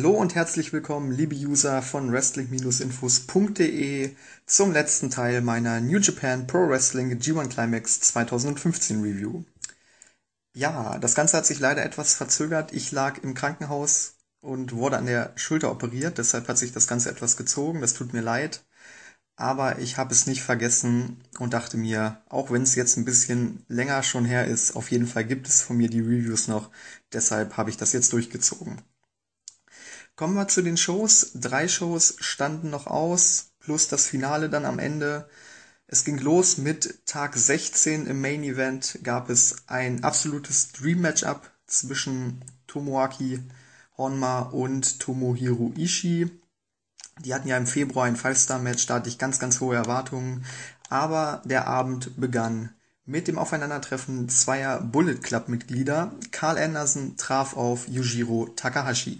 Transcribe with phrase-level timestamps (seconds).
[0.00, 4.16] Hallo und herzlich willkommen, liebe User von Wrestling-Infos.de
[4.46, 9.44] zum letzten Teil meiner New Japan Pro Wrestling G1 Climax 2015 Review.
[10.54, 12.72] Ja, das Ganze hat sich leider etwas verzögert.
[12.72, 17.10] Ich lag im Krankenhaus und wurde an der Schulter operiert, deshalb hat sich das Ganze
[17.10, 17.82] etwas gezogen.
[17.82, 18.64] Das tut mir leid.
[19.36, 23.66] Aber ich habe es nicht vergessen und dachte mir, auch wenn es jetzt ein bisschen
[23.68, 26.70] länger schon her ist, auf jeden Fall gibt es von mir die Reviews noch.
[27.12, 28.80] Deshalb habe ich das jetzt durchgezogen.
[30.20, 31.30] Kommen wir zu den Shows.
[31.34, 35.30] Drei Shows standen noch aus, plus das Finale dann am Ende.
[35.86, 41.50] Es ging los mit Tag 16 im Main Event gab es ein absolutes Dream Matchup
[41.66, 43.40] zwischen Tomoaki
[43.96, 46.30] Honma und Tomohiro Ishii.
[47.20, 50.44] Die hatten ja im Februar ein Five-Star-Match, da hatte ich ganz, ganz hohe Erwartungen.
[50.90, 52.74] Aber der Abend begann
[53.06, 56.12] mit dem Aufeinandertreffen zweier Bullet Club-Mitglieder.
[56.30, 59.18] Carl Anderson traf auf Yujiro Takahashi.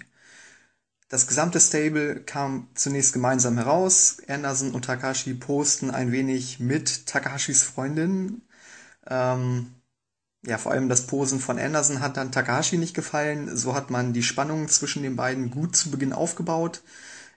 [1.11, 4.19] Das gesamte Stable kam zunächst gemeinsam heraus.
[4.29, 8.43] Anderson und Takashi posten ein wenig mit Takahashis Freundin.
[9.07, 9.73] Ähm,
[10.45, 13.57] ja, vor allem das Posen von Anderson hat dann Takahashi nicht gefallen.
[13.57, 16.81] So hat man die Spannung zwischen den beiden gut zu Beginn aufgebaut.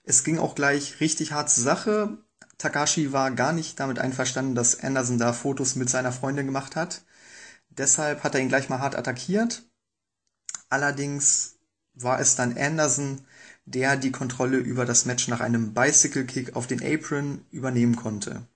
[0.04, 2.18] Es ging auch gleich richtig hart zur Sache.
[2.58, 7.02] Takashi war gar nicht damit einverstanden, dass Anderson da Fotos mit seiner Freundin gemacht hat.
[7.70, 9.64] Deshalb hat er ihn gleich mal hart attackiert.
[10.68, 11.56] Allerdings
[11.94, 13.26] war es dann Anderson,
[13.66, 18.46] der die Kontrolle über das Match nach einem Bicycle Kick auf den Apron übernehmen konnte.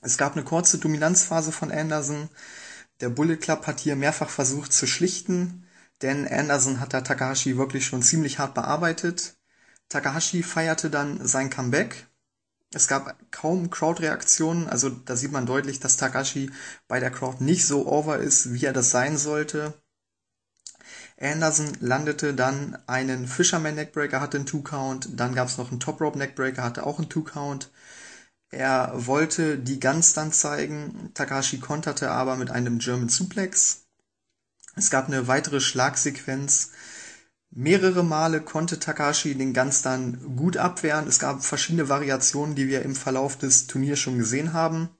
[0.00, 2.28] Es gab eine kurze Dominanzphase von Anderson.
[3.00, 5.66] Der Bullet Club hat hier mehrfach versucht zu schlichten,
[6.02, 9.36] denn Anderson hat da Takahashi wirklich schon ziemlich hart bearbeitet.
[9.88, 12.06] Takahashi feierte dann sein Comeback.
[12.72, 16.50] Es gab kaum Crowdreaktionen, also da sieht man deutlich, dass Takahashi
[16.88, 19.74] bei der Crowd nicht so over ist, wie er das sein sollte.
[21.18, 26.00] Anderson landete dann einen Fisherman Neckbreaker, hatte einen Two-Count, dann gab es noch einen Top
[26.00, 27.70] Rope Neckbreaker, hatte auch einen Two-Count.
[28.50, 33.86] Er wollte die Guns dann zeigen, Takashi konterte aber mit einem German Suplex.
[34.76, 36.70] Es gab eine weitere Schlagsequenz.
[37.50, 41.06] Mehrere Male konnte Takashi den Guns dann gut abwehren.
[41.06, 44.90] Es gab verschiedene Variationen, die wir im Verlauf des Turniers schon gesehen haben.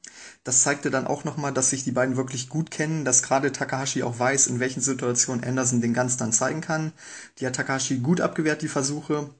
[0.47, 4.05] Das zeigte dann auch nochmal, dass sich die beiden wirklich gut kennen, dass gerade Takahashi
[4.05, 6.93] auch weiß, in welchen Situationen Anderson den Guns dann zeigen kann.
[7.39, 9.35] Die hat Takahashi gut abgewehrt, die Versuche.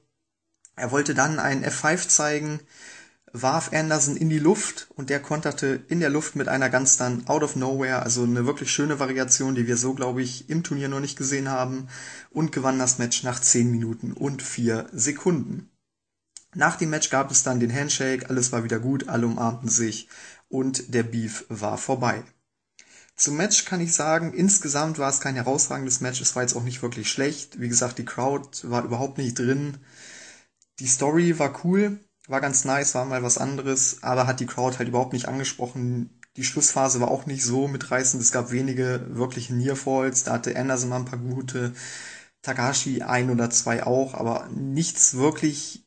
[0.75, 2.59] Er wollte dann einen F5 zeigen,
[3.31, 7.25] warf Anderson in die Luft und der konterte in der Luft mit einer Guns dann
[7.27, 10.89] out of nowhere, also eine wirklich schöne Variation, die wir so, glaube ich, im Turnier
[10.89, 11.87] noch nicht gesehen haben
[12.31, 15.69] und gewann das Match nach 10 Minuten und 4 Sekunden.
[16.53, 20.09] Nach dem Match gab es dann den Handshake, alles war wieder gut, alle umarmten sich
[20.49, 22.23] und der Beef war vorbei.
[23.15, 26.63] Zum Match kann ich sagen, insgesamt war es kein herausragendes Match, es war jetzt auch
[26.63, 27.59] nicht wirklich schlecht.
[27.59, 29.79] Wie gesagt, die Crowd war überhaupt nicht drin.
[30.79, 34.77] Die Story war cool, war ganz nice, war mal was anderes, aber hat die Crowd
[34.77, 36.21] halt überhaupt nicht angesprochen.
[36.35, 38.21] Die Schlussphase war auch nicht so mitreißend.
[38.21, 40.23] Es gab wenige wirkliche Nearfalls.
[40.23, 41.73] Da hatte Anderson mal ein paar gute,
[42.43, 45.85] Takashi ein oder zwei auch, aber nichts wirklich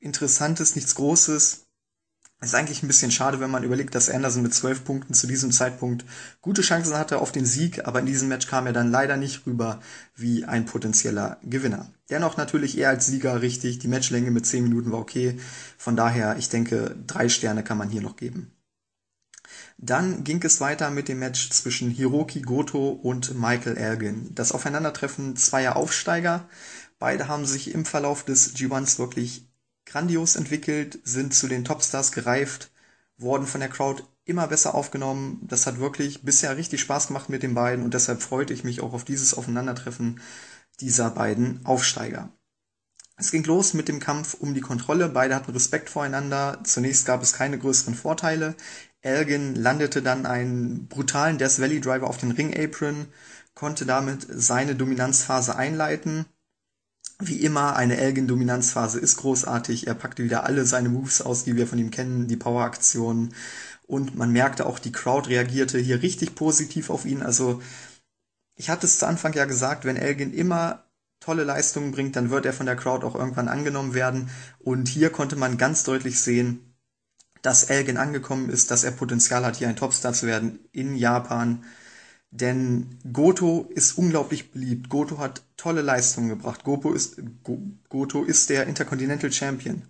[0.00, 1.67] Interessantes, nichts Großes.
[2.40, 5.50] Ist eigentlich ein bisschen schade, wenn man überlegt, dass Anderson mit zwölf Punkten zu diesem
[5.50, 6.04] Zeitpunkt
[6.40, 9.44] gute Chancen hatte auf den Sieg, aber in diesem Match kam er dann leider nicht
[9.44, 9.80] rüber
[10.14, 11.90] wie ein potenzieller Gewinner.
[12.10, 15.36] Dennoch natürlich eher als Sieger richtig, die Matchlänge mit zehn Minuten war okay,
[15.76, 18.52] von daher, ich denke, drei Sterne kann man hier noch geben.
[19.76, 24.32] Dann ging es weiter mit dem Match zwischen Hiroki Goto und Michael Elgin.
[24.34, 26.48] Das Aufeinandertreffen zweier Aufsteiger.
[27.00, 29.47] Beide haben sich im Verlauf des G1s wirklich
[29.88, 32.70] grandios entwickelt, sind zu den Topstars gereift,
[33.16, 35.40] wurden von der Crowd immer besser aufgenommen.
[35.42, 38.80] Das hat wirklich bisher richtig Spaß gemacht mit den beiden und deshalb freute ich mich
[38.80, 40.20] auch auf dieses Aufeinandertreffen
[40.80, 42.30] dieser beiden Aufsteiger.
[43.16, 45.08] Es ging los mit dem Kampf um die Kontrolle.
[45.08, 46.60] Beide hatten Respekt voreinander.
[46.62, 48.54] Zunächst gab es keine größeren Vorteile.
[49.00, 53.06] Elgin landete dann einen brutalen Death Valley Driver auf den Ring Apron,
[53.54, 56.26] konnte damit seine Dominanzphase einleiten
[57.20, 59.86] wie immer, eine Elgin-Dominanzphase ist großartig.
[59.86, 63.34] Er packte wieder alle seine Moves aus, die wir von ihm kennen, die Power-Aktionen.
[63.86, 67.22] Und man merkte auch, die Crowd reagierte hier richtig positiv auf ihn.
[67.22, 67.60] Also,
[68.54, 70.84] ich hatte es zu Anfang ja gesagt, wenn Elgin immer
[71.20, 74.30] tolle Leistungen bringt, dann wird er von der Crowd auch irgendwann angenommen werden.
[74.60, 76.76] Und hier konnte man ganz deutlich sehen,
[77.42, 81.64] dass Elgin angekommen ist, dass er Potenzial hat, hier ein Topstar zu werden in Japan.
[82.30, 84.88] Denn Goto ist unglaublich beliebt.
[84.90, 86.62] Goto hat tolle Leistungen gebracht.
[86.64, 87.16] Goto ist,
[87.88, 89.82] Goto ist der Intercontinental Champion.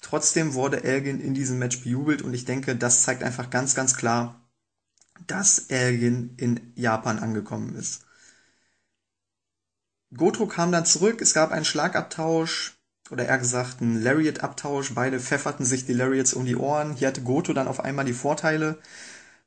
[0.00, 3.96] Trotzdem wurde Elgin in diesem Match bejubelt und ich denke, das zeigt einfach ganz, ganz
[3.96, 4.42] klar,
[5.26, 8.04] dass Elgin in Japan angekommen ist.
[10.14, 12.76] Goto kam dann zurück, es gab einen Schlagabtausch,
[13.10, 14.94] oder eher gesagt einen Lariat-Abtausch.
[14.94, 16.94] Beide pfefferten sich die Lariats um die Ohren.
[16.94, 18.78] Hier hatte Goto dann auf einmal die Vorteile.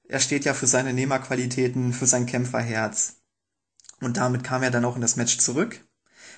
[0.08, 3.16] Er steht ja für seine Nehmerqualitäten, für sein Kämpferherz.
[4.00, 5.84] Und damit kam er dann auch in das Match zurück.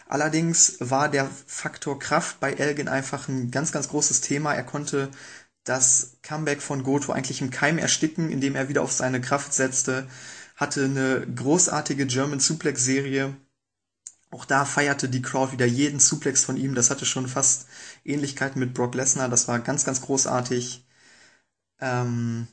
[0.08, 4.54] Allerdings war der Faktor Kraft bei Elgin einfach ein ganz, ganz großes Thema.
[4.56, 5.12] Er konnte
[5.64, 10.08] das Comeback von Goto eigentlich im Keim ersticken, indem er wieder auf seine Kraft setzte,
[10.56, 13.36] hatte eine großartige German Suplex Serie.
[14.32, 16.76] Auch da feierte die Crowd wieder jeden Suplex von ihm.
[16.76, 17.68] Das hatte schon fast
[18.04, 19.30] Ähnlichkeiten mit Brock Lesnar.
[19.30, 20.86] Das war ganz, ganz großartig.
[21.82, 22.48] Ähm,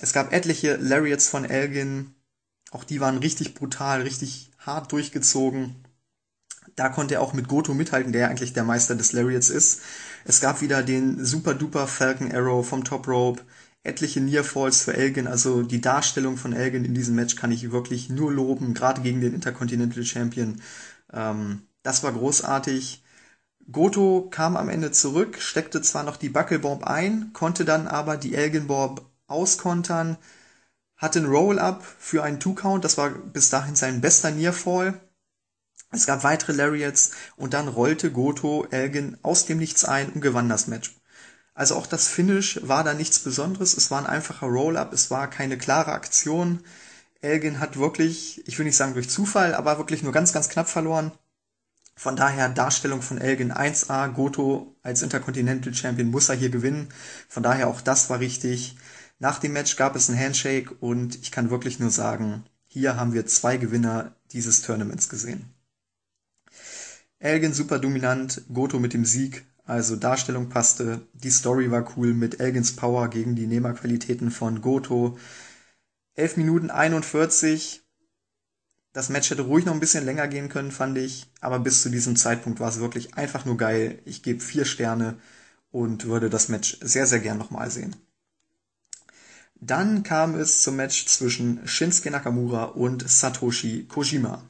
[0.00, 2.14] es gab etliche Lariats von Elgin.
[2.70, 5.84] Auch die waren richtig brutal, richtig hart durchgezogen.
[6.76, 9.82] Da konnte er auch mit Goto mithalten, der eigentlich der Meister des Lariats ist.
[10.24, 13.42] Es gab wieder den super duper Falcon Arrow vom Top Rope,
[13.82, 15.26] etliche Nearfalls für Elgin.
[15.26, 19.20] Also die Darstellung von Elgin in diesem Match kann ich wirklich nur loben, gerade gegen
[19.20, 20.60] den Intercontinental Champion.
[21.12, 23.02] Ähm, das war großartig.
[23.72, 28.34] Goto kam am Ende zurück, steckte zwar noch die Buckelbomb ein, konnte dann aber die
[28.34, 30.16] Elgin Bomb auskontern,
[30.96, 35.00] hatte einen Roll-Up für einen Two-Count, das war bis dahin sein bester Nearfall.
[35.92, 40.48] Es gab weitere Lariats und dann rollte Goto Elgin aus dem Nichts ein und gewann
[40.48, 40.94] das Match.
[41.54, 45.28] Also auch das Finish war da nichts Besonderes, es war ein einfacher Roll-Up, es war
[45.28, 46.60] keine klare Aktion.
[47.22, 50.68] Elgin hat wirklich, ich will nicht sagen durch Zufall, aber wirklich nur ganz, ganz knapp
[50.68, 51.12] verloren.
[51.96, 56.88] Von daher Darstellung von Elgin 1A, Goto als Intercontinental Champion muss er hier gewinnen.
[57.28, 58.76] Von daher auch das war richtig.
[59.20, 63.12] Nach dem Match gab es ein Handshake und ich kann wirklich nur sagen, hier haben
[63.12, 65.44] wir zwei Gewinner dieses Tournaments gesehen.
[67.18, 72.40] Elgin super dominant, Goto mit dem Sieg, also Darstellung passte, die Story war cool mit
[72.40, 75.18] Elgins Power gegen die Nehmerqualitäten von Goto.
[76.14, 77.82] 11 Minuten 41.
[78.94, 81.30] Das Match hätte ruhig noch ein bisschen länger gehen können, fand ich.
[81.42, 84.00] Aber bis zu diesem Zeitpunkt war es wirklich einfach nur geil.
[84.06, 85.18] Ich gebe vier Sterne
[85.70, 87.94] und würde das Match sehr, sehr gern nochmal sehen.
[89.60, 94.42] Dann kam es zum Match zwischen Shinsuke Nakamura und Satoshi Kojima.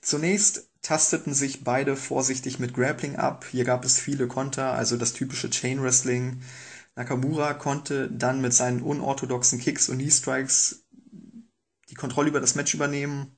[0.00, 3.44] Zunächst tasteten sich beide vorsichtig mit Grappling ab.
[3.50, 6.40] Hier gab es viele Konter, also das typische Chain Wrestling.
[6.96, 10.86] Nakamura konnte dann mit seinen unorthodoxen Kicks und Knee Strikes
[11.90, 13.36] die Kontrolle über das Match übernehmen.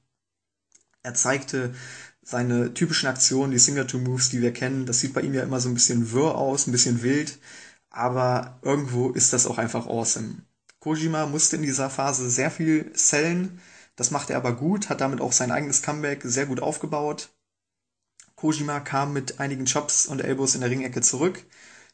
[1.03, 1.75] Er zeigte
[2.23, 4.87] seine typischen Aktionen, die Signature Moves, die wir kennen.
[4.87, 7.41] Das sieht bei ihm ja immer so ein bisschen wirr aus, ein bisschen wild,
[7.89, 10.43] aber irgendwo ist das auch einfach awesome.
[10.81, 13.61] Kojima musste in dieser Phase sehr viel sellen.
[13.97, 17.29] Das machte er aber gut, hat damit auch sein eigenes Comeback sehr gut aufgebaut.
[18.35, 21.45] Kojima kam mit einigen Chops und Elbows in der Ringecke zurück.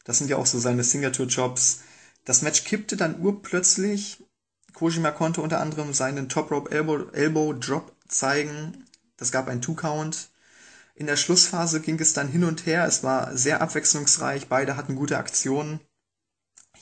[0.05, 1.81] Das sind ja auch so seine Signature-Chops.
[2.23, 4.23] Das Match kippte dann urplötzlich.
[4.73, 8.85] Kojima konnte unter anderem seinen Top Rope Elbow, Elbow Drop zeigen.
[9.17, 10.29] Das gab einen Two-Count.
[10.95, 12.85] In der Schlussphase ging es dann hin und her.
[12.85, 14.47] Es war sehr abwechslungsreich.
[14.47, 15.81] Beide hatten gute Aktionen.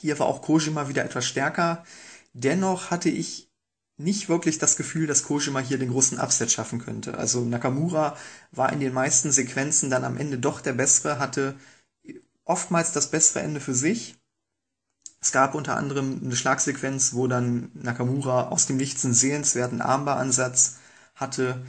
[0.00, 1.84] Hier war auch Kojima wieder etwas stärker.
[2.32, 3.50] Dennoch hatte ich
[3.98, 7.16] nicht wirklich das Gefühl, dass Kojima hier den großen Upset schaffen könnte.
[7.16, 8.16] Also Nakamura
[8.52, 11.54] war in den meisten Sequenzen dann am Ende doch der bessere, hatte
[12.44, 14.16] oftmals das bessere Ende für sich.
[15.20, 20.76] Es gab unter anderem eine Schlagsequenz, wo dann Nakamura aus dem Nichts einen sehenswerten Armbaransatz
[21.14, 21.64] hatte.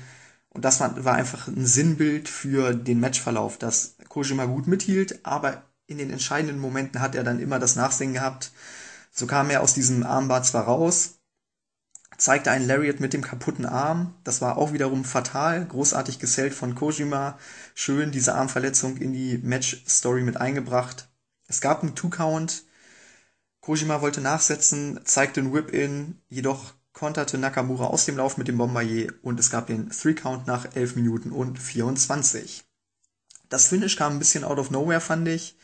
[0.49, 5.97] Und das war, einfach ein Sinnbild für den Matchverlauf, dass Kojima gut mithielt, aber in
[5.97, 8.51] den entscheidenden Momenten hat er dann immer das Nachsehen gehabt.
[9.11, 11.15] So kam er aus diesem Armbar zwar raus,
[12.17, 14.13] zeigte einen Lariat mit dem kaputten Arm.
[14.23, 17.39] Das war auch wiederum fatal, großartig gesellt von Kojima.
[17.73, 21.09] Schön diese Armverletzung in die Match-Story mit eingebracht.
[21.47, 22.63] Es gab einen Two-Count.
[23.61, 29.13] Kojima wollte nachsetzen, zeigte einen Whip-In, jedoch konterte Nakamura aus dem Lauf mit dem Bombardier
[29.21, 32.63] und es gab den Three-Count nach 11 Minuten und 24.
[33.49, 35.56] Das Finish kam ein bisschen out of nowhere, fand ich.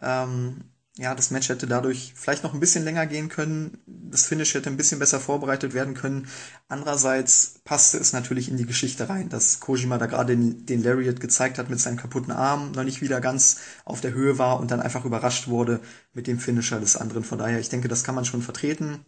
[0.00, 0.64] Ähm,
[0.96, 3.78] ja, das Match hätte dadurch vielleicht noch ein bisschen länger gehen können.
[3.86, 6.28] Das Finish hätte ein bisschen besser vorbereitet werden können.
[6.68, 11.20] Andererseits passte es natürlich in die Geschichte rein, dass Kojima da gerade den, den Lariat
[11.20, 14.70] gezeigt hat mit seinem kaputten Arm, noch nicht wieder ganz auf der Höhe war und
[14.70, 15.80] dann einfach überrascht wurde
[16.12, 17.24] mit dem Finisher des anderen.
[17.24, 19.04] Von daher, ich denke, das kann man schon vertreten.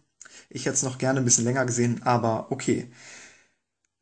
[0.49, 2.89] Ich hätte es noch gerne ein bisschen länger gesehen, aber okay.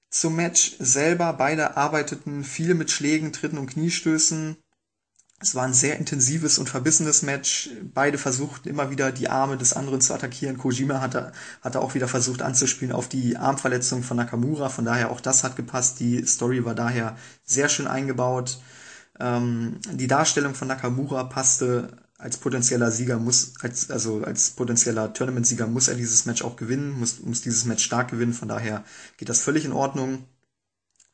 [0.10, 4.58] Zum Match selber, beide arbeiteten viel mit Schlägen, Tritten und Kniestößen.
[5.42, 7.72] Es war ein sehr intensives und verbissenes Match.
[7.96, 10.60] Beide versuchten immer wieder die Arme des anderen zu attackieren.
[10.60, 11.32] Kojima hatte,
[11.62, 14.70] hatte auch wieder versucht anzuspielen auf die Armverletzung von Nakamura.
[14.70, 16.00] Von daher auch das hat gepasst.
[16.00, 18.62] Die Story war daher sehr schön eingebaut.
[19.20, 25.66] Ähm, die Darstellung von Nakamura passte als potenzieller Sieger muss, als, also als potenzieller Tournament-Sieger
[25.66, 28.84] muss er dieses Match auch gewinnen, muss, muss dieses Match stark gewinnen, von daher
[29.18, 30.26] geht das völlig in Ordnung.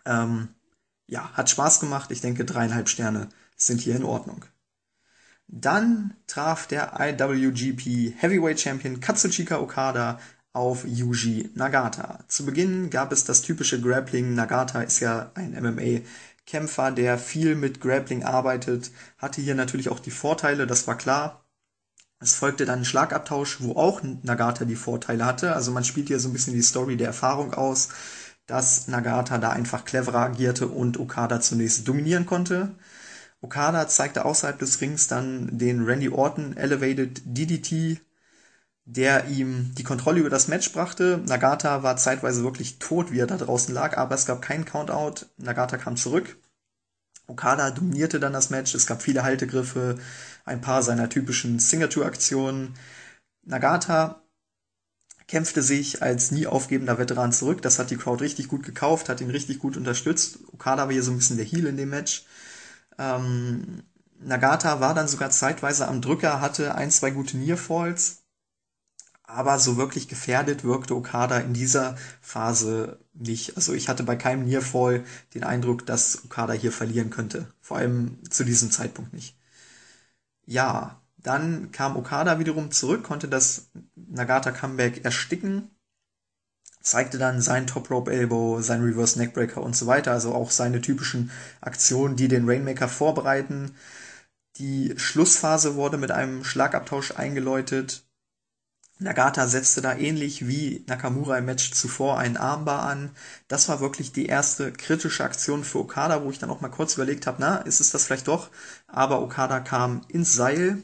[0.06, 0.50] Ähm,
[1.08, 2.12] ja, hat Spaß gemacht.
[2.12, 4.46] Ich denke, dreieinhalb Sterne sind hier in Ordnung.
[5.48, 10.20] Dann traf der IWGP Heavyweight Champion Katsuchika Okada
[10.54, 12.20] auf Yuji Nagata.
[12.28, 14.34] Zu Beginn gab es das typische Grappling.
[14.34, 20.12] Nagata ist ja ein MMA-Kämpfer, der viel mit Grappling arbeitet, hatte hier natürlich auch die
[20.12, 21.46] Vorteile, das war klar.
[22.20, 25.54] Es folgte dann ein Schlagabtausch, wo auch Nagata die Vorteile hatte.
[25.54, 27.90] Also man spielt hier so ein bisschen die Story der Erfahrung aus,
[28.48, 32.76] dass Nagata da einfach cleverer agierte und Okada zunächst dominieren konnte.
[33.42, 38.02] Okada zeigte außerhalb des Rings dann den Randy Orton Elevated DDT,
[38.86, 41.22] der ihm die Kontrolle über das Match brachte.
[41.26, 45.26] Nagata war zeitweise wirklich tot, wie er da draußen lag, aber es gab keinen Countout.
[45.38, 46.38] Nagata kam zurück.
[47.28, 48.74] Okada dominierte dann das Match.
[48.74, 49.98] Es gab viele Haltegriffe,
[50.46, 52.76] ein paar seiner typischen Signature-Aktionen.
[53.44, 54.24] Nagata
[55.28, 57.62] kämpfte sich als nie aufgebender Veteran zurück.
[57.62, 60.40] Das hat die Crowd richtig gut gekauft, hat ihn richtig gut unterstützt.
[60.54, 62.26] Okada war hier so ein bisschen der Heel in dem Match.
[62.98, 63.84] Ähm,
[64.20, 68.24] Nagata war dann sogar zeitweise am Drücker, hatte ein, zwei gute Nearfalls,
[69.24, 73.58] aber so wirklich gefährdet wirkte Okada in dieser Phase nicht.
[73.58, 77.54] Also ich hatte bei keinem Nearfall den Eindruck, dass Okada hier verlieren könnte.
[77.62, 79.38] Vor allem zu diesem Zeitpunkt nicht.
[80.46, 85.70] Ja, dann kam Okada wiederum zurück, konnte das Nagata Comeback ersticken
[86.90, 90.82] zeigte dann sein Top Rope Elbow, sein Reverse Neckbreaker und so weiter, also auch seine
[90.82, 93.76] typischen Aktionen, die den Rainmaker vorbereiten.
[94.58, 98.04] Die Schlussphase wurde mit einem Schlagabtausch eingeläutet.
[99.00, 103.12] Nagata setzte da ähnlich wie Nakamura im Match zuvor einen Armbar an.
[103.48, 106.96] Das war wirklich die erste kritische Aktion für Okada, wo ich dann auch mal kurz
[106.96, 108.50] überlegt habe, na, ist es das vielleicht doch?
[108.88, 110.84] Aber Okada kam ins Seil,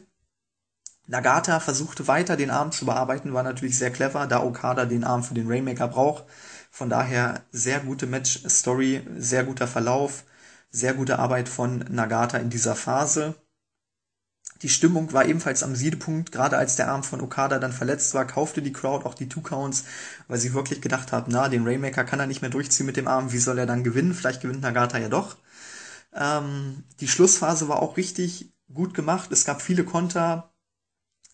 [1.08, 5.24] Nagata versuchte weiter den Arm zu bearbeiten, war natürlich sehr clever, da Okada den Arm
[5.24, 6.26] für den Rainmaker braucht.
[6.72, 10.24] Von daher sehr gute Match-Story, sehr guter Verlauf,
[10.72, 13.36] sehr gute Arbeit von Nagata in dieser Phase.
[14.62, 18.26] Die Stimmung war ebenfalls am Siedepunkt, gerade als der Arm von Okada dann verletzt war,
[18.26, 19.84] kaufte die Crowd auch die Two Counts,
[20.30, 23.10] weil sie wirklich gedacht haben, na, den Rainmaker kann er nicht mehr durchziehen mit dem
[23.10, 24.14] Arm, wie soll er dann gewinnen?
[24.14, 25.36] Vielleicht gewinnt Nagata ja doch.
[26.14, 30.53] Ähm, die Schlussphase war auch richtig gut gemacht, es gab viele Konter,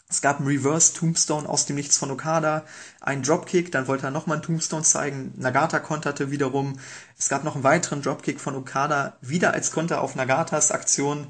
[0.10, 2.66] es gab einen Reverse Tombstone aus dem Nichts von Okada,
[3.00, 5.34] einen Dropkick, dann wollte er nochmal einen Tombstone zeigen.
[5.38, 6.80] Nagata konterte wiederum.
[7.18, 11.28] Es gab noch einen weiteren Dropkick von Okada, wieder als Konter auf Nagatas Aktion.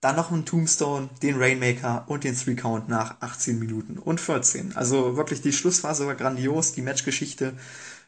[0.00, 4.76] Dann noch einen Tombstone, den Rainmaker und den Three Count nach 18 Minuten und 14.
[4.76, 6.72] Also wirklich die Schlussphase war grandios.
[6.72, 7.54] Die Matchgeschichte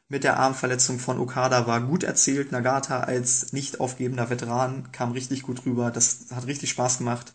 [0.09, 2.51] mit der Armverletzung von Okada war gut erzählt.
[2.51, 5.93] Nagata als nicht aufgebender Veteran kam richtig gut rüber.
[5.93, 7.33] Das hat richtig Spaß gemacht.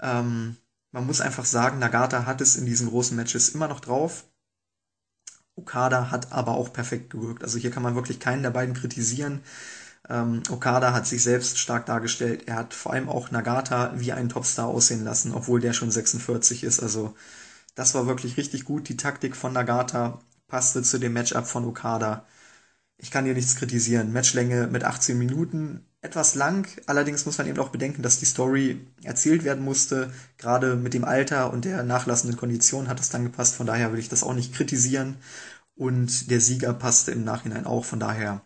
[0.00, 0.56] Ähm,
[0.92, 4.24] man muss einfach sagen, Nagata hat es in diesen großen Matches immer noch drauf.
[5.56, 7.42] Okada hat aber auch perfekt gewirkt.
[7.42, 9.42] Also hier kann man wirklich keinen der beiden kritisieren.
[10.08, 12.48] Ähm, Okada hat sich selbst stark dargestellt.
[12.48, 16.64] Er hat vor allem auch Nagata wie einen Topstar aussehen lassen, obwohl der schon 46
[16.64, 16.80] ist.
[16.80, 17.14] Also
[17.74, 18.88] das war wirklich richtig gut.
[18.88, 22.26] Die Taktik von Nagata passte zu dem Matchup von Okada.
[22.98, 24.12] Ich kann hier nichts kritisieren.
[24.12, 26.68] Matchlänge mit 18 Minuten etwas lang.
[26.86, 30.12] Allerdings muss man eben auch bedenken, dass die Story erzählt werden musste.
[30.36, 33.54] Gerade mit dem Alter und der nachlassenden Kondition hat es dann gepasst.
[33.56, 35.16] Von daher will ich das auch nicht kritisieren.
[35.76, 37.84] Und der Sieger passte im Nachhinein auch.
[37.84, 38.42] Von daher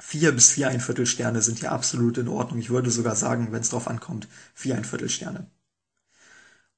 [0.00, 2.58] vier bis vier ein Viertel Sterne sind hier absolut in Ordnung.
[2.60, 5.50] Ich würde sogar sagen, wenn es drauf ankommt, vier ein Viertel Sterne.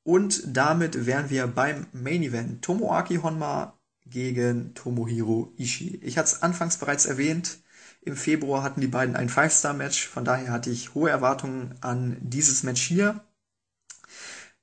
[0.03, 2.63] Und damit wären wir beim Main Event.
[2.63, 6.01] Tomoaki Honma gegen Tomohiro Ishii.
[6.03, 7.59] Ich hatte es anfangs bereits erwähnt.
[8.01, 12.63] Im Februar hatten die beiden ein Five-Star-Match, von daher hatte ich hohe Erwartungen an dieses
[12.63, 13.25] Match hier.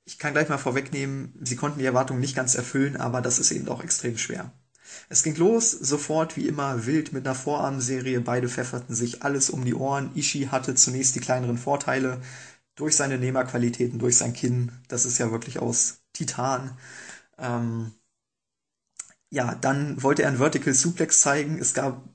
[0.04, 3.50] Ich kann gleich mal vorwegnehmen, sie konnten die Erwartungen nicht ganz erfüllen, aber das ist
[3.50, 4.52] eben auch extrem schwer.
[5.08, 9.64] Es ging los, sofort wie immer wild mit einer Vorarmserie, beide pfefferten sich alles um
[9.64, 10.10] die Ohren.
[10.14, 12.20] Ishii hatte zunächst die kleineren Vorteile
[12.76, 16.76] durch seine Nehmerqualitäten, durch sein Kinn, das ist ja wirklich aus Titan.
[17.38, 17.92] Ähm,
[19.30, 21.58] ja, dann wollte er einen Vertical Suplex zeigen.
[21.58, 22.08] Es gab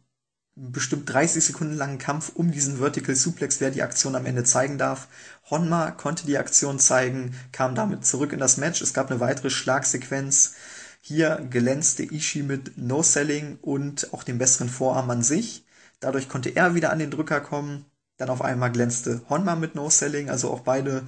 [0.69, 4.77] bestimmt 30 Sekunden langen Kampf um diesen Vertical Suplex, wer die Aktion am Ende zeigen
[4.77, 5.07] darf.
[5.49, 8.81] Honma konnte die Aktion zeigen, kam damit zurück in das Match.
[8.81, 10.53] Es gab eine weitere Schlagsequenz.
[11.01, 15.65] Hier glänzte Ishii mit No-Selling und auch dem besseren Vorarm an sich.
[15.99, 17.85] Dadurch konnte er wieder an den Drücker kommen.
[18.17, 21.07] Dann auf einmal glänzte Honma mit No-Selling, also auch beide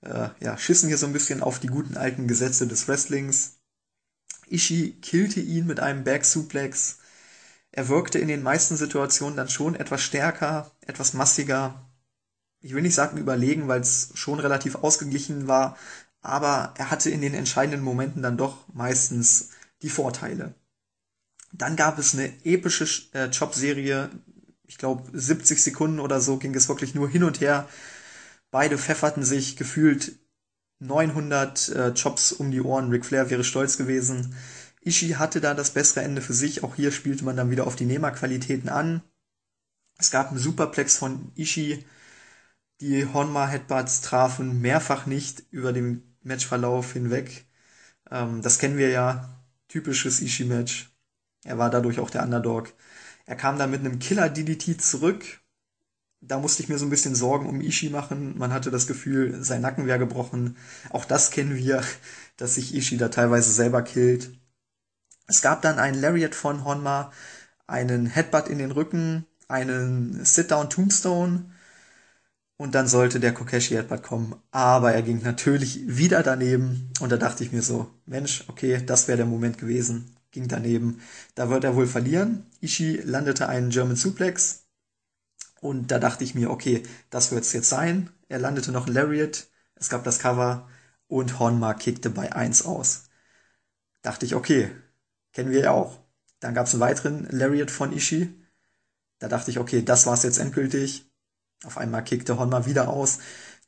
[0.00, 3.58] äh, ja, schissen hier so ein bisschen auf die guten alten Gesetze des Wrestlings.
[4.48, 6.99] Ishii killte ihn mit einem Back Suplex
[7.72, 11.88] er wirkte in den meisten Situationen dann schon etwas stärker, etwas massiger.
[12.60, 15.76] Ich will nicht sagen überlegen, weil es schon relativ ausgeglichen war,
[16.20, 19.50] aber er hatte in den entscheidenden Momenten dann doch meistens
[19.82, 20.54] die Vorteile.
[21.52, 24.10] Dann gab es eine epische äh, Chop-Serie.
[24.66, 27.68] ich glaube, 70 Sekunden oder so ging es wirklich nur hin und her.
[28.50, 30.18] Beide pfefferten sich gefühlt
[30.80, 32.90] 900 äh, Chops um die Ohren.
[32.90, 34.34] Ric Flair wäre stolz gewesen.
[34.82, 36.64] Ishii hatte da das bessere Ende für sich.
[36.64, 39.02] Auch hier spielte man dann wieder auf die Nehmerqualitäten an.
[39.98, 41.84] Es gab einen Superplex von Ishii.
[42.80, 47.46] Die Honma Headbutts trafen mehrfach nicht über den Matchverlauf hinweg.
[48.10, 49.44] Ähm, das kennen wir ja.
[49.68, 50.90] Typisches Ishii-Match.
[51.44, 52.72] Er war dadurch auch der Underdog.
[53.26, 55.24] Er kam dann mit einem Killer DDT zurück.
[56.22, 58.36] Da musste ich mir so ein bisschen Sorgen um Ishii machen.
[58.38, 60.56] Man hatte das Gefühl, sein Nacken wäre gebrochen.
[60.90, 61.82] Auch das kennen wir,
[62.36, 64.39] dass sich Ishii da teilweise selber killt.
[65.30, 67.12] Es gab dann einen Lariat von Honma,
[67.68, 71.52] einen Headbutt in den Rücken, einen Sit-Down Tombstone
[72.56, 74.34] und dann sollte der Kokeshi Headbutt kommen.
[74.50, 79.06] Aber er ging natürlich wieder daneben und da dachte ich mir so, Mensch, okay, das
[79.06, 80.16] wäre der Moment gewesen.
[80.32, 81.00] Ging daneben.
[81.36, 82.46] Da wird er wohl verlieren.
[82.60, 84.64] Ishii landete einen German Suplex
[85.60, 88.10] und da dachte ich mir, okay, das wird es jetzt sein.
[88.28, 89.46] Er landete noch ein Lariat,
[89.76, 90.68] es gab das Cover
[91.06, 93.04] und Honma kickte bei 1 aus.
[94.02, 94.72] Dachte ich, okay,
[95.32, 95.98] Kennen wir ja auch.
[96.40, 98.34] Dann gab es einen weiteren Lariat von Ishii.
[99.18, 101.10] Da dachte ich, okay, das war's jetzt endgültig.
[101.64, 103.18] Auf einmal kickte Honma wieder aus.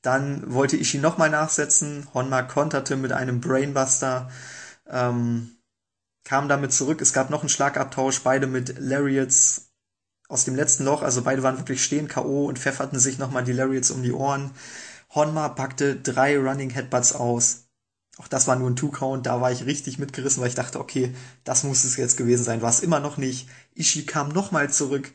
[0.00, 2.08] Dann wollte Ishii nochmal nachsetzen.
[2.14, 4.30] Honma konterte mit einem Brainbuster.
[4.88, 5.56] Ähm,
[6.24, 7.00] kam damit zurück.
[7.00, 9.72] Es gab noch einen Schlagabtausch, beide mit Lariats
[10.28, 11.02] aus dem letzten Loch.
[11.02, 12.46] Also beide waren wirklich stehen K.O.
[12.46, 14.50] und pfefferten sich nochmal die Lariats um die Ohren.
[15.14, 17.68] Honma packte drei Running Headbutts aus.
[18.18, 21.14] Auch das war nur ein Two-Count, da war ich richtig mitgerissen, weil ich dachte, okay,
[21.44, 22.62] das muss es jetzt gewesen sein.
[22.62, 23.48] War es immer noch nicht.
[23.74, 25.10] Ishii kam nochmal zurück.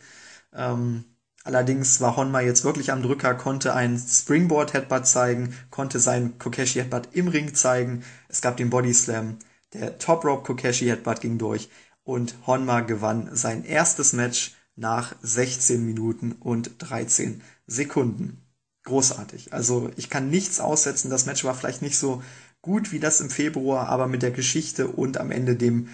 [0.54, 1.04] Ähm,
[1.44, 7.28] allerdings war Honma jetzt wirklich am Drücker, konnte ein Springboard-Headbutt zeigen, konnte sein Kokeshi-Headbutt im
[7.28, 8.04] Ring zeigen.
[8.30, 9.38] Es gab den Body Slam.
[9.74, 11.70] Der Top Rope Kokeshi Headbutt ging durch
[12.04, 18.42] und Honma gewann sein erstes Match nach 16 Minuten und 13 Sekunden.
[18.86, 19.52] Großartig.
[19.52, 21.10] Also ich kann nichts aussetzen.
[21.10, 22.24] Das Match war vielleicht nicht so
[22.68, 25.90] gut wie das im Februar, aber mit der Geschichte und am Ende dem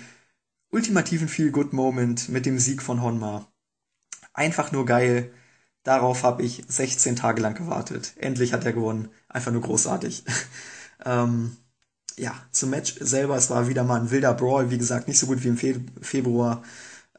[0.72, 3.48] ultimativen Feel-Good-Moment mit dem Sieg von Honma.
[4.34, 5.32] Einfach nur geil.
[5.84, 8.14] Darauf habe ich 16 Tage lang gewartet.
[8.18, 9.10] Endlich hat er gewonnen.
[9.30, 10.24] Einfach nur großartig.
[11.06, 11.58] ähm,
[12.18, 15.28] ja, zum Match selber, es war wieder mal ein wilder Brawl, wie gesagt, nicht so
[15.28, 16.64] gut wie im Fe Februar.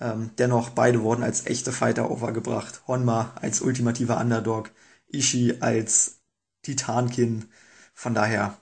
[0.01, 2.83] Ähm, dennoch, beide wurden als echte Fighter overgebracht.
[2.89, 4.71] Honma als ultimativer Underdog,
[5.09, 6.21] Ishii als
[6.63, 7.47] Titankin.
[7.95, 8.59] Von daher,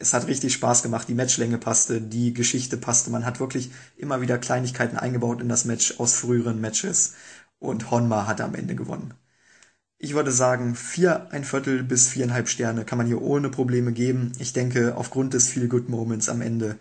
[0.00, 3.10] es hat richtig Spaß gemacht, die Matchlänge passte, die Geschichte passte.
[3.10, 7.14] Man hat wirklich immer wieder Kleinigkeiten eingebaut in das Match aus früheren Matches
[7.58, 9.14] und Honma hat am Ende gewonnen.
[9.98, 14.32] Ich würde sagen, vier, ein Viertel bis viereinhalb Sterne kann man hier ohne Probleme geben.
[14.38, 16.78] Ich denke, aufgrund des Feel Good Moments am Ende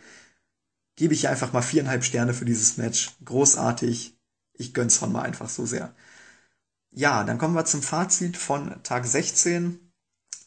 [0.95, 3.11] gebe ich hier einfach mal viereinhalb Sterne für dieses Match.
[3.25, 4.17] Großartig.
[4.53, 5.93] Ich gönn's Honma einfach so sehr.
[6.91, 9.79] Ja, dann kommen wir zum Fazit von Tag 16.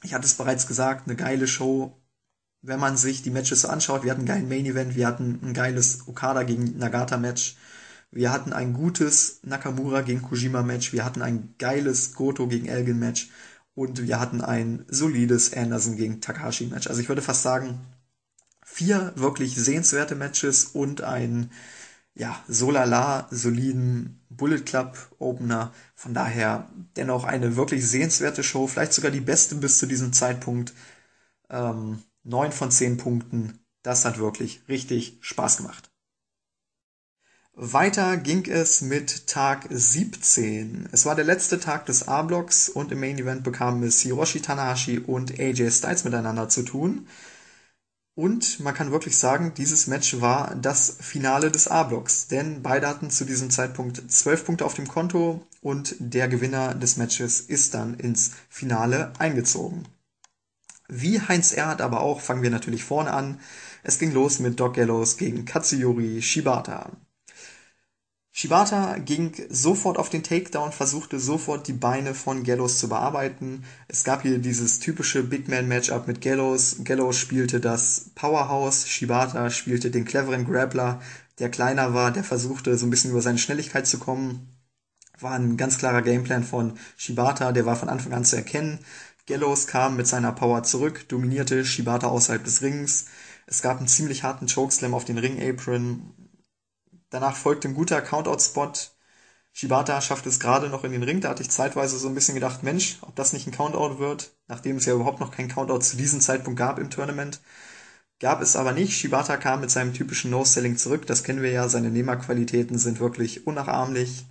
[0.03, 2.02] Ich hatte es bereits gesagt, eine geile Show,
[2.63, 5.41] wenn man sich die Matches so anschaut, wir hatten einen geilen Main Event, wir hatten
[5.43, 7.57] ein geiles Okada gegen Nagata Match,
[8.13, 12.99] wir hatten ein gutes Nakamura gegen Kojima Match, wir hatten ein geiles Goto gegen Elgin
[12.99, 13.31] Match
[13.75, 16.89] und wir hatten ein solides Anderson gegen Takashi Match.
[16.89, 17.81] Also ich würde fast sagen,
[18.65, 21.51] vier wirklich sehenswerte Matches und ein
[22.15, 25.73] ja, solala soliden Bullet Club Opener.
[25.95, 30.75] Von daher dennoch eine wirklich sehenswerte Show, vielleicht sogar die beste bis zu diesem Zeitpunkt.
[31.51, 33.59] Ähm, 9 von 10 Punkten.
[33.83, 35.93] Das hat wirklich richtig Spaß gemacht.
[37.55, 40.89] Weiter ging es mit Tag 17.
[40.91, 45.01] Es war der letzte Tag des A-Blocks und im Main Event bekamen es Hiroshi Tanahashi
[45.01, 47.07] und AJ Styles miteinander zu tun.
[48.15, 53.11] Und man kann wirklich sagen, dieses Match war das Finale des A-Blocks, denn beide hatten
[53.11, 57.95] zu diesem Zeitpunkt 12 Punkte auf dem Konto und der Gewinner des Matches ist dann
[57.95, 59.87] ins Finale eingezogen.
[60.95, 63.41] Wie Heinz Erhardt aber auch, fangen wir natürlich vorne an.
[63.83, 66.91] Es ging los mit Doc Gallows gegen Katsuyori Shibata.
[68.31, 73.65] Shibata ging sofort auf den Takedown, versuchte sofort die Beine von Gallows zu bearbeiten.
[73.89, 76.77] Es gab hier dieses typische Big Man Matchup mit Gallows.
[76.85, 81.01] Gallows spielte das Powerhouse, Shibata spielte den cleveren Grappler,
[81.39, 84.47] der kleiner war, der versuchte so ein bisschen über seine Schnelligkeit zu kommen.
[85.21, 88.81] War ein ganz klarer Gameplan von Shibata, der war von Anfang an zu erkennen.
[89.27, 93.07] Gallows kam mit seiner Power zurück, dominierte Shibata außerhalb des Rings.
[93.47, 96.13] Es gab einen ziemlich harten Chokeslam auf den Ring-Apron.
[97.11, 98.73] Danach folgte ein guter Countout-Spot.
[99.53, 101.21] Shibata schaffte es gerade noch in den Ring.
[101.21, 104.33] Da hatte ich zeitweise so ein bisschen gedacht, Mensch, ob das nicht ein Countout wird,
[104.49, 107.41] nachdem es ja überhaupt noch keinen Countout zu diesem Zeitpunkt gab im Tournament.
[108.19, 108.97] Gab es aber nicht.
[108.97, 111.07] Shibata kam mit seinem typischen No-Selling zurück.
[111.07, 111.69] Das kennen wir ja.
[111.69, 114.25] Seine Nehmerqualitäten sind wirklich unnachahmlich.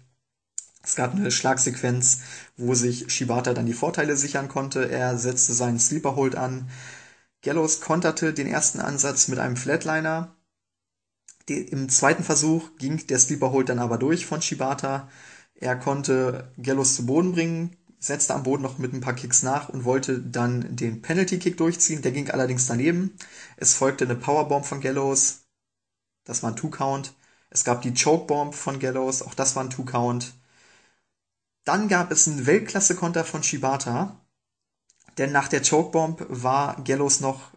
[0.83, 2.21] Es gab eine Schlagsequenz,
[2.57, 4.89] wo sich Shibata dann die Vorteile sichern konnte.
[4.89, 6.69] Er setzte seinen Sleeper Hold an.
[7.43, 10.35] Gallows konterte den ersten Ansatz mit einem Flatliner.
[11.49, 15.09] Die, Im zweiten Versuch ging der Sleeper Hold dann aber durch von Shibata.
[15.55, 19.69] Er konnte Gallows zu Boden bringen, setzte am Boden noch mit ein paar Kicks nach
[19.69, 22.01] und wollte dann den Penalty Kick durchziehen.
[22.01, 23.15] Der ging allerdings daneben.
[23.57, 25.41] Es folgte eine Powerbomb von Gallows.
[26.23, 27.13] Das war ein Two-Count.
[27.49, 29.21] Es gab die Chokebomb von Gallows.
[29.21, 30.33] Auch das war ein Two-Count.
[31.63, 34.19] Dann gab es einen Weltklasse-Konter von Shibata.
[35.17, 37.51] Denn nach der Chokebomb war Gallows noch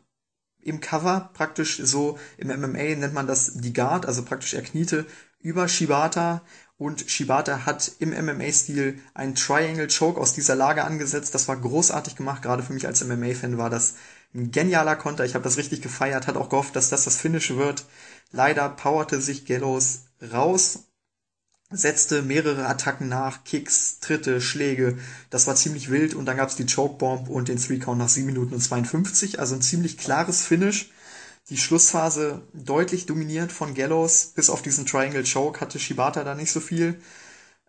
[0.60, 5.06] im Cover, praktisch so im MMA nennt man das die Guard, also praktisch er kniete
[5.38, 6.42] über Shibata
[6.76, 11.34] und Shibata hat im MMA-Stil einen Triangle Choke aus dieser Lage angesetzt.
[11.34, 13.94] Das war großartig gemacht, gerade für mich als MMA-Fan war das
[14.34, 15.24] ein genialer Konter.
[15.24, 17.84] Ich habe das richtig gefeiert, hat auch gehofft, dass das das Finish wird.
[18.32, 20.84] Leider powerte sich Gallows raus
[21.76, 24.98] setzte mehrere Attacken nach, Kicks, Tritte, Schläge.
[25.30, 28.26] Das war ziemlich wild und dann gab's die Chokebomb und den Three Count nach 7
[28.26, 29.40] Minuten und 52.
[29.40, 30.90] Also ein ziemlich klares Finish.
[31.50, 34.32] Die Schlussphase deutlich dominiert von Gallows.
[34.34, 37.00] Bis auf diesen Triangle Choke hatte Shibata da nicht so viel.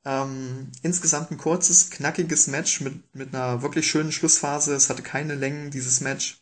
[0.06, 4.76] Ähm, insgesamt ein kurzes, knackiges Match mit, mit einer wirklich schönen Schlussphase.
[4.76, 6.38] Es hatte keine Längen, dieses Match.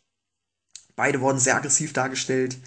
[0.96, 2.58] Beide wurden sehr aggressiv dargestellt.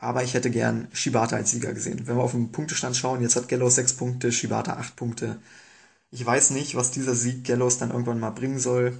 [0.00, 2.06] Aber ich hätte gern Shibata als Sieger gesehen.
[2.06, 5.40] Wenn wir auf den Punktestand schauen, jetzt hat Gallows sechs Punkte, Shibata acht Punkte.
[6.10, 8.98] Ich weiß nicht, was dieser Sieg Gallows dann irgendwann mal bringen soll.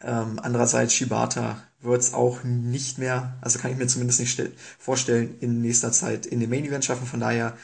[0.00, 4.40] Ähm, andererseits, Shibata wird es auch nicht mehr, also kann ich mir zumindest nicht
[4.78, 7.06] vorstellen, in nächster Zeit in den Main Event schaffen.
[7.06, 7.56] Von daher,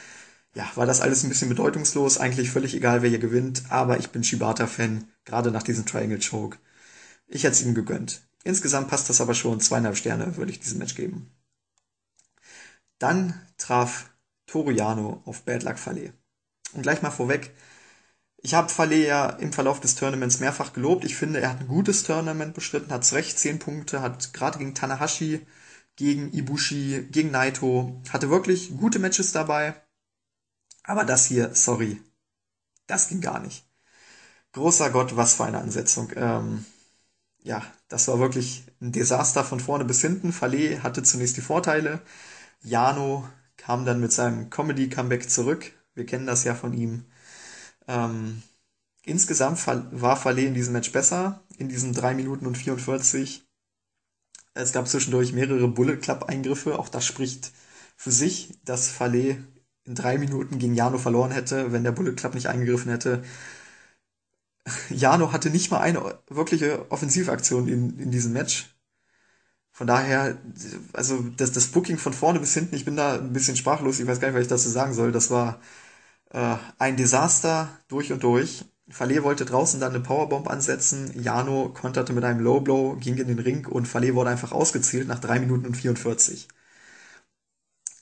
[0.55, 2.17] ja, war das alles ein bisschen bedeutungslos.
[2.17, 3.63] Eigentlich völlig egal, wer hier gewinnt.
[3.69, 6.57] Aber ich bin Shibata-Fan, gerade nach diesem Triangle Choke.
[7.27, 8.21] Ich hätte es ihm gegönnt.
[8.45, 9.59] Insgesamt passt das aber schon.
[9.59, 11.29] Zweieinhalb Sterne würde ich diesem Match geben.
[12.99, 14.09] Dann traf
[14.45, 16.13] Toriano auf Bad Luck Fale.
[16.73, 17.51] Und gleich mal vorweg,
[18.41, 21.03] ich habe Fale ja im Verlauf des Tournaments mehrfach gelobt.
[21.03, 24.59] Ich finde, er hat ein gutes Tournament bestritten, hat zu Recht 10 Punkte, hat gerade
[24.59, 25.45] gegen Tanahashi,
[25.95, 29.75] gegen Ibushi, gegen Naito, hatte wirklich gute Matches dabei.
[30.83, 32.01] Aber das hier, sorry,
[32.87, 33.65] das ging gar nicht.
[34.53, 36.11] Großer Gott, was für eine Ansetzung.
[36.15, 36.65] Ähm,
[37.43, 40.33] ja, das war wirklich ein Desaster von vorne bis hinten.
[40.33, 42.01] Fale hatte zunächst die Vorteile,
[42.61, 45.73] Jano kam dann mit seinem Comedy-Comeback zurück.
[45.95, 47.05] Wir kennen das ja von ihm.
[47.87, 48.41] Ähm,
[49.03, 53.45] insgesamt war Fale in diesem Match besser, in diesen 3 Minuten und 44.
[54.53, 56.77] Es gab zwischendurch mehrere Bullet Club Eingriffe.
[56.79, 57.51] Auch das spricht
[57.95, 59.43] für sich, dass Fale
[59.85, 63.23] in drei Minuten gegen Jano verloren hätte, wenn der Bullet Club nicht eingegriffen hätte.
[64.89, 68.69] Jano hatte nicht mal eine wirkliche Offensivaktion in, in diesem Match.
[69.79, 70.37] Von daher,
[70.91, 74.07] also das, das Booking von vorne bis hinten, ich bin da ein bisschen sprachlos, ich
[74.07, 75.13] weiß gar nicht, was ich dazu sagen soll.
[75.13, 75.61] Das war
[76.31, 78.65] äh, ein Desaster durch und durch.
[78.89, 81.13] Fale wollte draußen dann eine Powerbomb ansetzen.
[81.21, 85.07] Jano konterte mit einem Low Blow, ging in den Ring und Fale wurde einfach ausgezielt
[85.07, 86.49] nach 3 Minuten und 44.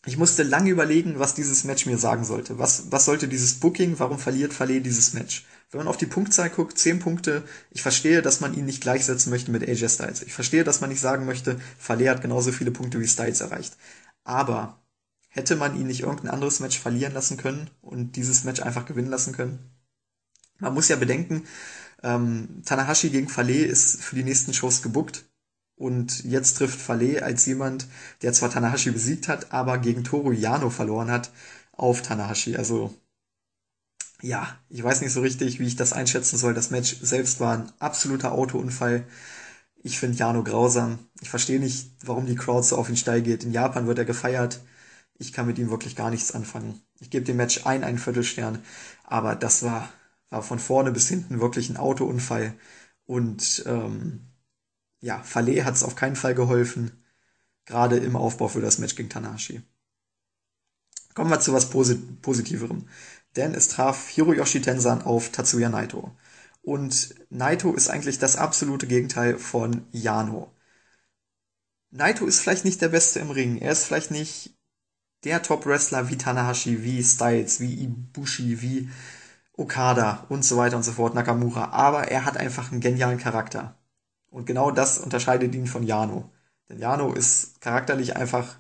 [0.08, 2.58] Ich musste lange überlegen, was dieses Match mir sagen sollte.
[2.58, 5.46] Was, was sollte dieses Booking, warum verliert Fale dieses Match?
[5.70, 9.30] Wenn man auf die Punktzahl guckt, 10 Punkte, ich verstehe, dass man ihn nicht gleichsetzen
[9.30, 10.22] möchte mit AJ Styles.
[10.22, 13.76] Ich verstehe, dass man nicht sagen möchte, Fale hat genauso viele Punkte wie Styles erreicht.
[14.24, 14.82] Aber
[15.28, 19.10] hätte man ihn nicht irgendein anderes Match verlieren lassen können und dieses Match einfach gewinnen
[19.10, 19.60] lassen können?
[20.60, 21.46] Man muss ja bedenken,
[22.04, 25.26] ähm, Tanahashi gegen Fale ist für die nächsten Shows gebuckt.
[25.76, 27.88] Und jetzt trifft Fale als jemand,
[28.24, 31.32] der zwar Tanahashi besiegt hat, aber gegen Toru Yano verloren hat,
[31.72, 32.56] auf Tanahashi.
[32.58, 32.96] Also
[34.22, 36.54] ja, ich weiß nicht so richtig, wie ich das einschätzen soll.
[36.54, 39.06] Das Match selbst war ein absoluter Autounfall.
[39.84, 41.00] Ich finde Jano grausam.
[41.22, 43.44] Ich verstehe nicht, warum die Crowd so auf ihn steil geht.
[43.44, 44.62] In Japan wird er gefeiert.
[45.20, 46.82] Ich kann mit ihm wirklich gar nichts anfangen.
[47.00, 48.64] Ich gebe dem Match ein, einen Viertelstern.
[49.04, 49.90] Aber das war,
[50.30, 52.54] war von vorne bis hinten wirklich ein Autounfall.
[53.06, 54.28] Und ähm,
[55.00, 57.04] ja, Fale hat es auf keinen Fall geholfen.
[57.66, 59.62] Gerade im Aufbau für das Match gegen Tanahashi.
[61.14, 62.88] Kommen wir zu was Posit Positiverem
[63.36, 66.12] denn es traf Hiroyoshi Tensan auf Tatsuya Naito.
[66.62, 70.52] Und Naito ist eigentlich das absolute Gegenteil von Yano.
[71.92, 73.58] Naito ist vielleicht nicht der Beste im Ring.
[73.58, 74.58] Er ist vielleicht nicht
[75.24, 78.90] der Top-Wrestler wie Tanahashi, wie Styles, wie Ibushi, wie
[79.54, 81.72] Okada und so weiter und so fort, Nakamura.
[81.72, 83.78] Aber er hat einfach einen genialen Charakter.
[84.30, 86.30] Und genau das unterscheidet ihn von Yano.
[86.70, 88.60] Denn Yano ist charakterlich einfach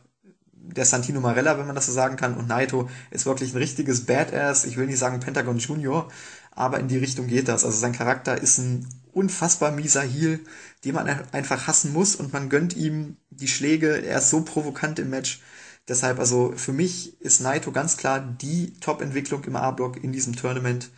[0.75, 4.05] der Santino Marella, wenn man das so sagen kann, und Naito ist wirklich ein richtiges
[4.05, 4.65] Badass.
[4.65, 6.09] Ich will nicht sagen Pentagon Junior,
[6.51, 7.65] aber in die Richtung geht das.
[7.65, 10.39] Also sein Charakter ist ein unfassbar mieser Heel,
[10.85, 14.05] den man einfach hassen muss und man gönnt ihm die Schläge.
[14.05, 15.41] Er ist so provokant im Match.
[15.87, 20.89] Deshalb, also für mich ist Naito ganz klar die Top-Entwicklung im A-Block in diesem Tournament.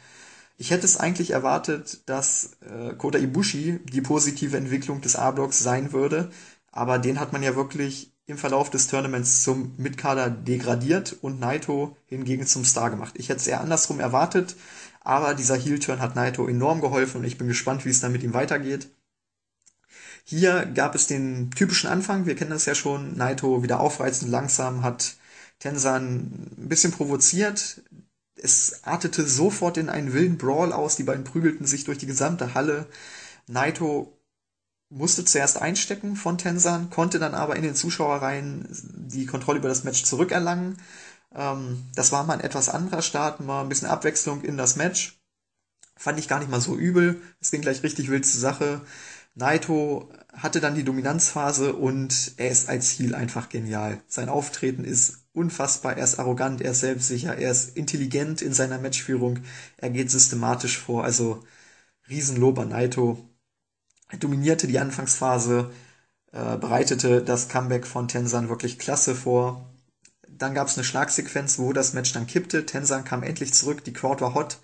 [0.58, 5.94] Ich hätte es eigentlich erwartet, dass äh, Kota Ibushi die positive Entwicklung des A-Blocks sein
[5.94, 6.32] würde,
[6.72, 11.98] aber den hat man ja wirklich im Verlauf des Tournaments zum Mitkader degradiert und Naito
[12.06, 13.16] hingegen zum Star gemacht.
[13.18, 14.56] Ich hätte es eher andersrum erwartet,
[15.02, 18.24] aber dieser Heel-Turn hat Naito enorm geholfen und ich bin gespannt, wie es dann mit
[18.24, 18.90] ihm weitergeht.
[20.24, 24.84] Hier gab es den typischen Anfang, wir kennen das ja schon, Naito wieder aufreizend langsam,
[24.84, 25.16] hat
[25.58, 27.82] Tensan ein bisschen provoziert.
[28.36, 32.54] Es artete sofort in einen wilden Brawl aus, die beiden prügelten sich durch die gesamte
[32.54, 32.86] Halle.
[33.48, 34.19] Naito
[34.90, 39.84] musste zuerst einstecken von Tensan, konnte dann aber in den Zuschauerreihen die Kontrolle über das
[39.84, 40.78] Match zurückerlangen.
[41.36, 45.20] Ähm, das war mal ein etwas anderer Start, mal ein bisschen Abwechslung in das Match.
[45.96, 47.22] Fand ich gar nicht mal so übel.
[47.42, 48.82] Es ging gleich richtig wild zur Sache.
[49.36, 54.02] Naito hatte dann die Dominanzphase und er ist als Heel einfach genial.
[54.08, 58.80] Sein Auftreten ist unfassbar, er ist arrogant, er ist selbstsicher, er ist intelligent in seiner
[58.80, 59.40] Matchführung,
[59.78, 61.44] er geht systematisch vor, also
[62.10, 63.29] Riesenlob an Naito.
[64.10, 65.72] Er dominierte die Anfangsphase,
[66.32, 69.70] äh, bereitete das Comeback von Tensan wirklich klasse vor.
[70.28, 72.66] Dann gab es eine Schlagsequenz, wo das Match dann kippte.
[72.66, 74.60] Tensan kam endlich zurück, die Crowd war hot